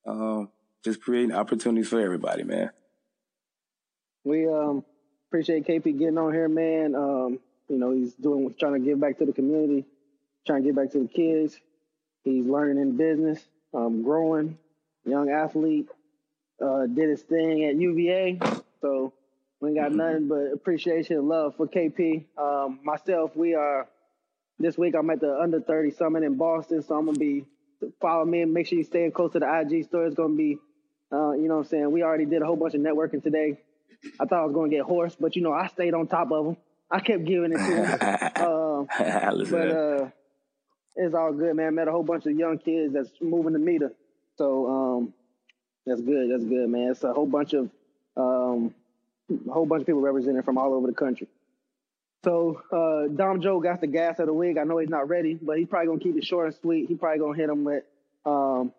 know, 0.06 0.12
um, 0.12 0.48
just 0.84 1.02
creating 1.02 1.32
opportunities 1.32 1.88
for 1.88 2.00
everybody, 2.00 2.42
man. 2.42 2.70
We, 4.24 4.46
um, 4.48 4.84
appreciate 5.28 5.66
KP 5.66 5.98
getting 5.98 6.18
on 6.18 6.32
here, 6.32 6.48
man. 6.48 6.94
Um, 6.94 7.38
you 7.68 7.78
know, 7.78 7.92
he's 7.92 8.14
doing, 8.14 8.54
trying 8.58 8.74
to 8.74 8.80
give 8.80 9.00
back 9.00 9.18
to 9.18 9.26
the 9.26 9.32
community, 9.32 9.86
trying 10.46 10.62
to 10.62 10.68
get 10.68 10.76
back 10.76 10.90
to 10.92 10.98
the 10.98 11.08
kids. 11.08 11.58
He's 12.24 12.44
learning 12.44 12.82
in 12.82 12.96
business, 12.96 13.40
um, 13.72 14.02
growing, 14.02 14.58
young 15.04 15.30
athlete. 15.30 15.88
Uh, 16.60 16.86
did 16.86 17.08
his 17.08 17.22
thing 17.22 17.64
at 17.64 17.76
UVA. 17.76 18.38
So 18.82 19.14
we 19.60 19.74
got 19.74 19.88
mm-hmm. 19.88 19.96
nothing 19.96 20.28
but 20.28 20.52
appreciation 20.52 21.16
and 21.16 21.28
love 21.28 21.56
for 21.56 21.66
KP. 21.66 22.24
Um, 22.38 22.80
myself, 22.82 23.36
we 23.36 23.54
are 23.54 23.88
this 24.58 24.78
week. 24.78 24.94
I'm 24.98 25.10
at 25.10 25.20
the 25.20 25.38
under 25.38 25.60
30 25.60 25.90
summit 25.92 26.22
in 26.22 26.36
Boston, 26.36 26.82
so 26.82 26.96
I'm 26.96 27.06
gonna 27.06 27.18
be 27.18 27.44
follow 28.00 28.24
me 28.24 28.42
and 28.42 28.52
make 28.52 28.66
sure 28.66 28.78
you 28.78 28.84
stay 28.84 29.10
close 29.10 29.32
to 29.32 29.38
the 29.38 29.60
IG 29.60 29.84
store. 29.84 30.06
It's 30.06 30.14
gonna 30.14 30.34
be, 30.34 30.58
uh, 31.12 31.32
you 31.32 31.48
know, 31.48 31.56
what 31.56 31.64
I'm 31.64 31.68
saying 31.68 31.92
we 31.92 32.02
already 32.02 32.24
did 32.24 32.42
a 32.42 32.46
whole 32.46 32.56
bunch 32.56 32.74
of 32.74 32.80
networking 32.80 33.22
today. 33.22 33.58
I 34.18 34.24
thought 34.24 34.40
I 34.40 34.44
was 34.44 34.54
gonna 34.54 34.70
get 34.70 34.82
hoarse, 34.82 35.14
but 35.18 35.36
you 35.36 35.42
know, 35.42 35.52
I 35.52 35.66
stayed 35.68 35.92
on 35.92 36.06
top 36.06 36.32
of 36.32 36.46
them. 36.46 36.56
I 36.90 37.00
kept 37.00 37.24
giving 37.24 37.52
it 37.52 37.58
to 37.58 37.74
them. 37.74 37.98
uh, 38.36 39.44
but 39.50 39.68
uh, 39.70 40.08
it's 40.96 41.14
all 41.14 41.32
good, 41.32 41.54
man. 41.54 41.74
Met 41.74 41.88
a 41.88 41.92
whole 41.92 42.02
bunch 42.02 42.26
of 42.26 42.32
young 42.32 42.58
kids 42.58 42.94
that's 42.94 43.10
moving 43.20 43.52
the 43.52 43.58
meter. 43.58 43.92
So 44.36 44.66
um, 44.66 45.14
that's 45.84 46.00
good. 46.00 46.30
That's 46.30 46.44
good, 46.44 46.68
man. 46.68 46.92
It's 46.92 47.04
a 47.04 47.12
whole 47.12 47.26
bunch 47.26 47.52
of 47.52 47.70
um, 48.16 48.74
a 49.30 49.52
whole 49.52 49.66
bunch 49.66 49.82
of 49.82 49.86
people 49.86 50.00
represented 50.00 50.44
from 50.44 50.58
all 50.58 50.74
over 50.74 50.86
the 50.86 50.94
country. 50.94 51.28
So 52.24 52.60
uh, 52.70 53.14
Dom 53.14 53.40
Jo 53.40 53.60
got 53.60 53.80
the 53.80 53.86
gas 53.86 54.18
of 54.18 54.26
the 54.26 54.34
week. 54.34 54.58
I 54.58 54.64
know 54.64 54.78
he's 54.78 54.90
not 54.90 55.08
ready, 55.08 55.38
but 55.40 55.58
he's 55.58 55.68
probably 55.68 55.86
gonna 55.88 56.00
keep 56.00 56.16
it 56.16 56.24
short 56.24 56.46
and 56.46 56.54
sweet. 56.56 56.88
He 56.88 56.94
probably 56.94 57.18
gonna 57.18 57.36
hit 57.36 57.48
him 57.48 57.64
with 57.64 57.84
um, 58.26 58.72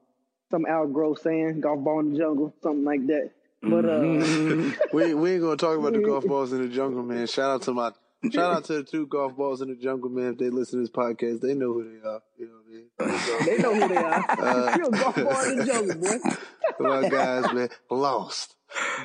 some 0.51 0.65
Al 0.67 0.87
Gross 0.87 1.23
saying 1.23 1.61
"golf 1.61 1.83
ball 1.83 2.01
in 2.01 2.13
the 2.13 2.19
jungle," 2.19 2.53
something 2.61 2.83
like 2.83 3.07
that. 3.07 3.31
But 3.63 3.85
uh, 3.85 3.99
mm-hmm. 3.99 4.71
we 4.93 5.13
we 5.15 5.31
ain't 5.33 5.41
gonna 5.41 5.57
talk 5.57 5.77
about 5.77 5.93
the 5.93 6.01
golf 6.01 6.25
balls 6.27 6.53
in 6.53 6.61
the 6.61 6.67
jungle, 6.67 7.03
man. 7.03 7.25
Shout 7.25 7.51
out 7.51 7.61
to 7.63 7.73
my 7.73 7.91
shout 8.31 8.57
out 8.57 8.65
to 8.65 8.73
the 8.73 8.83
two 8.83 9.07
golf 9.07 9.35
balls 9.35 9.61
in 9.61 9.69
the 9.69 9.75
jungle, 9.75 10.09
man. 10.09 10.33
If 10.33 10.37
they 10.37 10.49
listen 10.49 10.79
to 10.79 10.83
this 10.83 10.91
podcast, 10.91 11.41
they 11.41 11.55
know 11.55 11.73
who 11.73 11.83
they 11.83 12.07
are. 12.07 12.21
You 12.37 12.47
know 12.47 12.53
what 12.53 12.65
I 12.67 12.73
mean? 12.73 12.87
So, 13.21 13.45
they 13.45 13.57
know 13.57 13.73
who 13.73 13.87
they 13.87 13.97
are. 13.97 14.25
Uh, 14.29 14.77
You're 14.77 14.87
a 14.87 14.91
golf 14.91 15.15
ball 15.15 15.43
in 15.45 15.57
the 15.57 15.65
jungle, 15.65 15.95
boy. 15.95 16.35
My 16.83 17.09
guys, 17.09 17.53
man, 17.53 17.69
lost. 17.89 18.55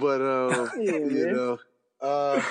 But 0.01 0.21
uh, 0.21 0.69
yeah, 0.79 0.93
you 0.93 1.33
know, 1.33 1.59
uh, 2.01 2.43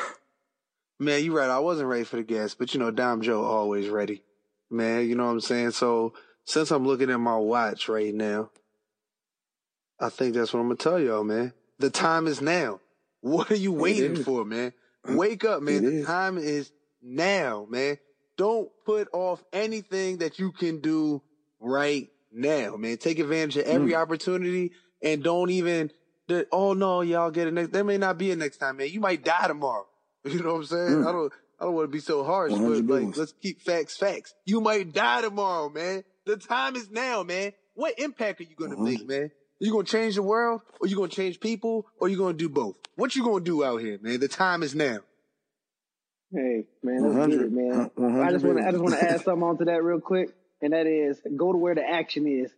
man, 0.99 1.23
you're 1.23 1.36
right. 1.36 1.49
I 1.49 1.59
wasn't 1.59 1.89
ready 1.89 2.03
for 2.03 2.17
the 2.17 2.23
guest, 2.23 2.57
but 2.59 2.73
you 2.73 2.80
know, 2.80 2.91
Dom 2.91 3.21
Jo 3.21 3.43
always 3.43 3.89
ready, 3.89 4.23
man. 4.69 5.07
You 5.07 5.15
know 5.15 5.26
what 5.26 5.32
I'm 5.32 5.41
saying? 5.41 5.71
So 5.71 6.13
since 6.45 6.71
I'm 6.71 6.86
looking 6.86 7.09
at 7.09 7.19
my 7.19 7.38
watch 7.38 7.89
right 7.89 8.13
now, 8.13 8.49
I 9.99 10.09
think 10.09 10.36
that's 10.36 10.53
what 10.53 10.59
I'm 10.59 10.67
gonna 10.67 10.78
tell 10.78 10.99
y'all, 10.99 11.23
man. 11.23 11.53
The 11.80 11.89
time 11.89 12.28
is 12.28 12.41
now. 12.41 12.80
What 13.21 13.51
are 13.51 13.55
you 13.55 13.71
waiting 13.71 14.23
for, 14.23 14.45
man? 14.45 14.73
Wake 15.07 15.45
up, 15.45 15.61
man. 15.61 15.78
It 15.78 15.82
the 15.82 15.97
is. 15.97 16.05
time 16.05 16.38
is 16.38 16.71
now, 17.01 17.65
man. 17.69 17.97
Don't 18.38 18.69
put 18.86 19.07
off 19.13 19.43
anything 19.53 20.17
that 20.17 20.39
you 20.39 20.51
can 20.51 20.80
do 20.80 21.21
right 21.59 22.09
now, 22.32 22.76
man. 22.76 22.97
Take 22.97 23.19
advantage 23.19 23.57
of 23.57 23.63
every 23.63 23.93
mm. 23.93 24.01
opportunity 24.01 24.73
and 25.01 25.23
don't 25.23 25.49
even, 25.49 25.91
oh 26.51 26.73
no, 26.73 27.01
y'all 27.01 27.31
get 27.31 27.47
it 27.47 27.53
next. 27.53 27.71
There 27.71 27.83
may 27.83 27.97
not 27.97 28.17
be 28.17 28.31
a 28.31 28.35
next 28.35 28.57
time, 28.57 28.77
man. 28.77 28.89
You 28.89 28.99
might 28.99 29.23
die 29.23 29.47
tomorrow. 29.47 29.85
You 30.25 30.41
know 30.41 30.53
what 30.53 30.59
I'm 30.61 30.65
saying? 30.65 30.89
Mm. 30.89 31.07
I 31.07 31.11
don't, 31.11 31.33
I 31.59 31.65
don't 31.65 31.75
want 31.75 31.85
to 31.85 31.91
be 31.91 31.99
so 31.99 32.23
harsh, 32.23 32.51
but 32.51 32.59
like, 32.59 33.15
let's 33.15 33.33
keep 33.43 33.61
facts 33.61 33.95
facts. 33.95 34.33
You 34.43 34.59
might 34.59 34.91
die 34.91 35.21
tomorrow, 35.21 35.69
man. 35.69 36.03
The 36.25 36.37
time 36.37 36.75
is 36.75 36.89
now, 36.89 37.21
man. 37.21 37.53
What 37.75 37.99
impact 37.99 38.41
are 38.41 38.43
you 38.45 38.55
going 38.55 38.71
to 38.71 38.77
make, 38.77 39.07
man? 39.07 39.25
Are 39.25 39.31
You 39.59 39.71
gonna 39.71 39.83
change 39.83 40.15
the 40.15 40.23
world, 40.23 40.61
or 40.81 40.87
you 40.87 40.95
gonna 40.95 41.07
change 41.09 41.39
people, 41.39 41.85
or 41.99 42.09
you 42.09 42.17
gonna 42.17 42.33
do 42.33 42.49
both? 42.49 42.75
What 42.95 43.15
you 43.15 43.23
gonna 43.23 43.43
do 43.43 43.63
out 43.63 43.81
here, 43.81 43.99
man? 44.01 44.19
The 44.19 44.27
time 44.27 44.63
is 44.63 44.75
now. 44.75 44.99
Hey, 46.33 46.65
man, 46.83 47.13
let's 47.13 47.27
get 47.31 47.41
it, 47.41 47.51
man. 47.51 47.91
I 48.21 48.31
just 48.31 48.43
want 48.43 48.57
to, 48.57 48.67
I 48.67 48.71
just 48.71 48.83
want 48.83 48.95
to 48.95 49.09
add 49.09 49.21
something 49.23 49.43
onto 49.43 49.65
that 49.65 49.83
real 49.83 50.01
quick, 50.01 50.29
and 50.61 50.73
that 50.73 50.87
is 50.87 51.21
go 51.37 51.53
to 51.53 51.57
where 51.57 51.75
the 51.75 51.87
action 51.87 52.27
is. 52.27 52.51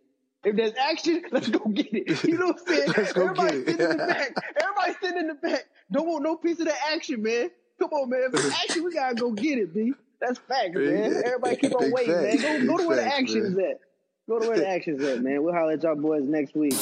If 0.43 0.55
there's 0.55 0.73
action, 0.75 1.23
let's 1.31 1.49
go 1.49 1.59
get 1.69 1.88
it. 1.91 2.23
You 2.23 2.38
know 2.38 2.47
what 2.47 2.59
I'm 2.61 2.67
saying? 2.67 2.93
let's 2.95 3.13
go 3.13 3.21
Everybody 3.23 3.63
get 3.63 3.67
it. 3.67 3.77
sitting 3.77 3.89
in 3.91 3.97
the 3.97 4.05
back. 4.05 4.35
Everybody 4.61 4.93
sitting 5.01 5.17
in 5.17 5.27
the 5.27 5.33
back. 5.35 5.65
Don't 5.91 6.07
want 6.07 6.23
no 6.23 6.35
piece 6.35 6.59
of 6.59 6.65
the 6.65 6.75
action, 6.91 7.21
man. 7.23 7.49
Come 7.79 7.89
on, 7.91 8.09
man. 8.09 8.21
If 8.25 8.31
there's 8.33 8.53
action, 8.63 8.83
we 8.83 8.93
gotta 8.93 9.15
go 9.15 9.31
get 9.31 9.57
it, 9.57 9.73
B. 9.73 9.93
That's 10.21 10.39
fact, 10.39 10.73
man. 10.75 11.21
Everybody 11.25 11.55
keep 11.57 11.75
on 11.75 11.91
waiting, 11.91 12.13
man. 12.13 12.38
Go, 12.65 12.75
go 12.75 12.77
to 12.77 12.88
where 12.88 12.97
the 12.97 13.05
action 13.05 13.45
is 13.45 13.57
at. 13.57 13.79
Go 14.27 14.39
to 14.39 14.47
where 14.47 14.57
the 14.57 14.67
action's 14.67 15.03
at, 15.03 15.21
man. 15.21 15.43
We'll 15.43 15.53
holler 15.53 15.73
at 15.73 15.83
y'all 15.83 15.95
boys 15.95 16.23
next 16.23 16.55
week. 16.55 16.73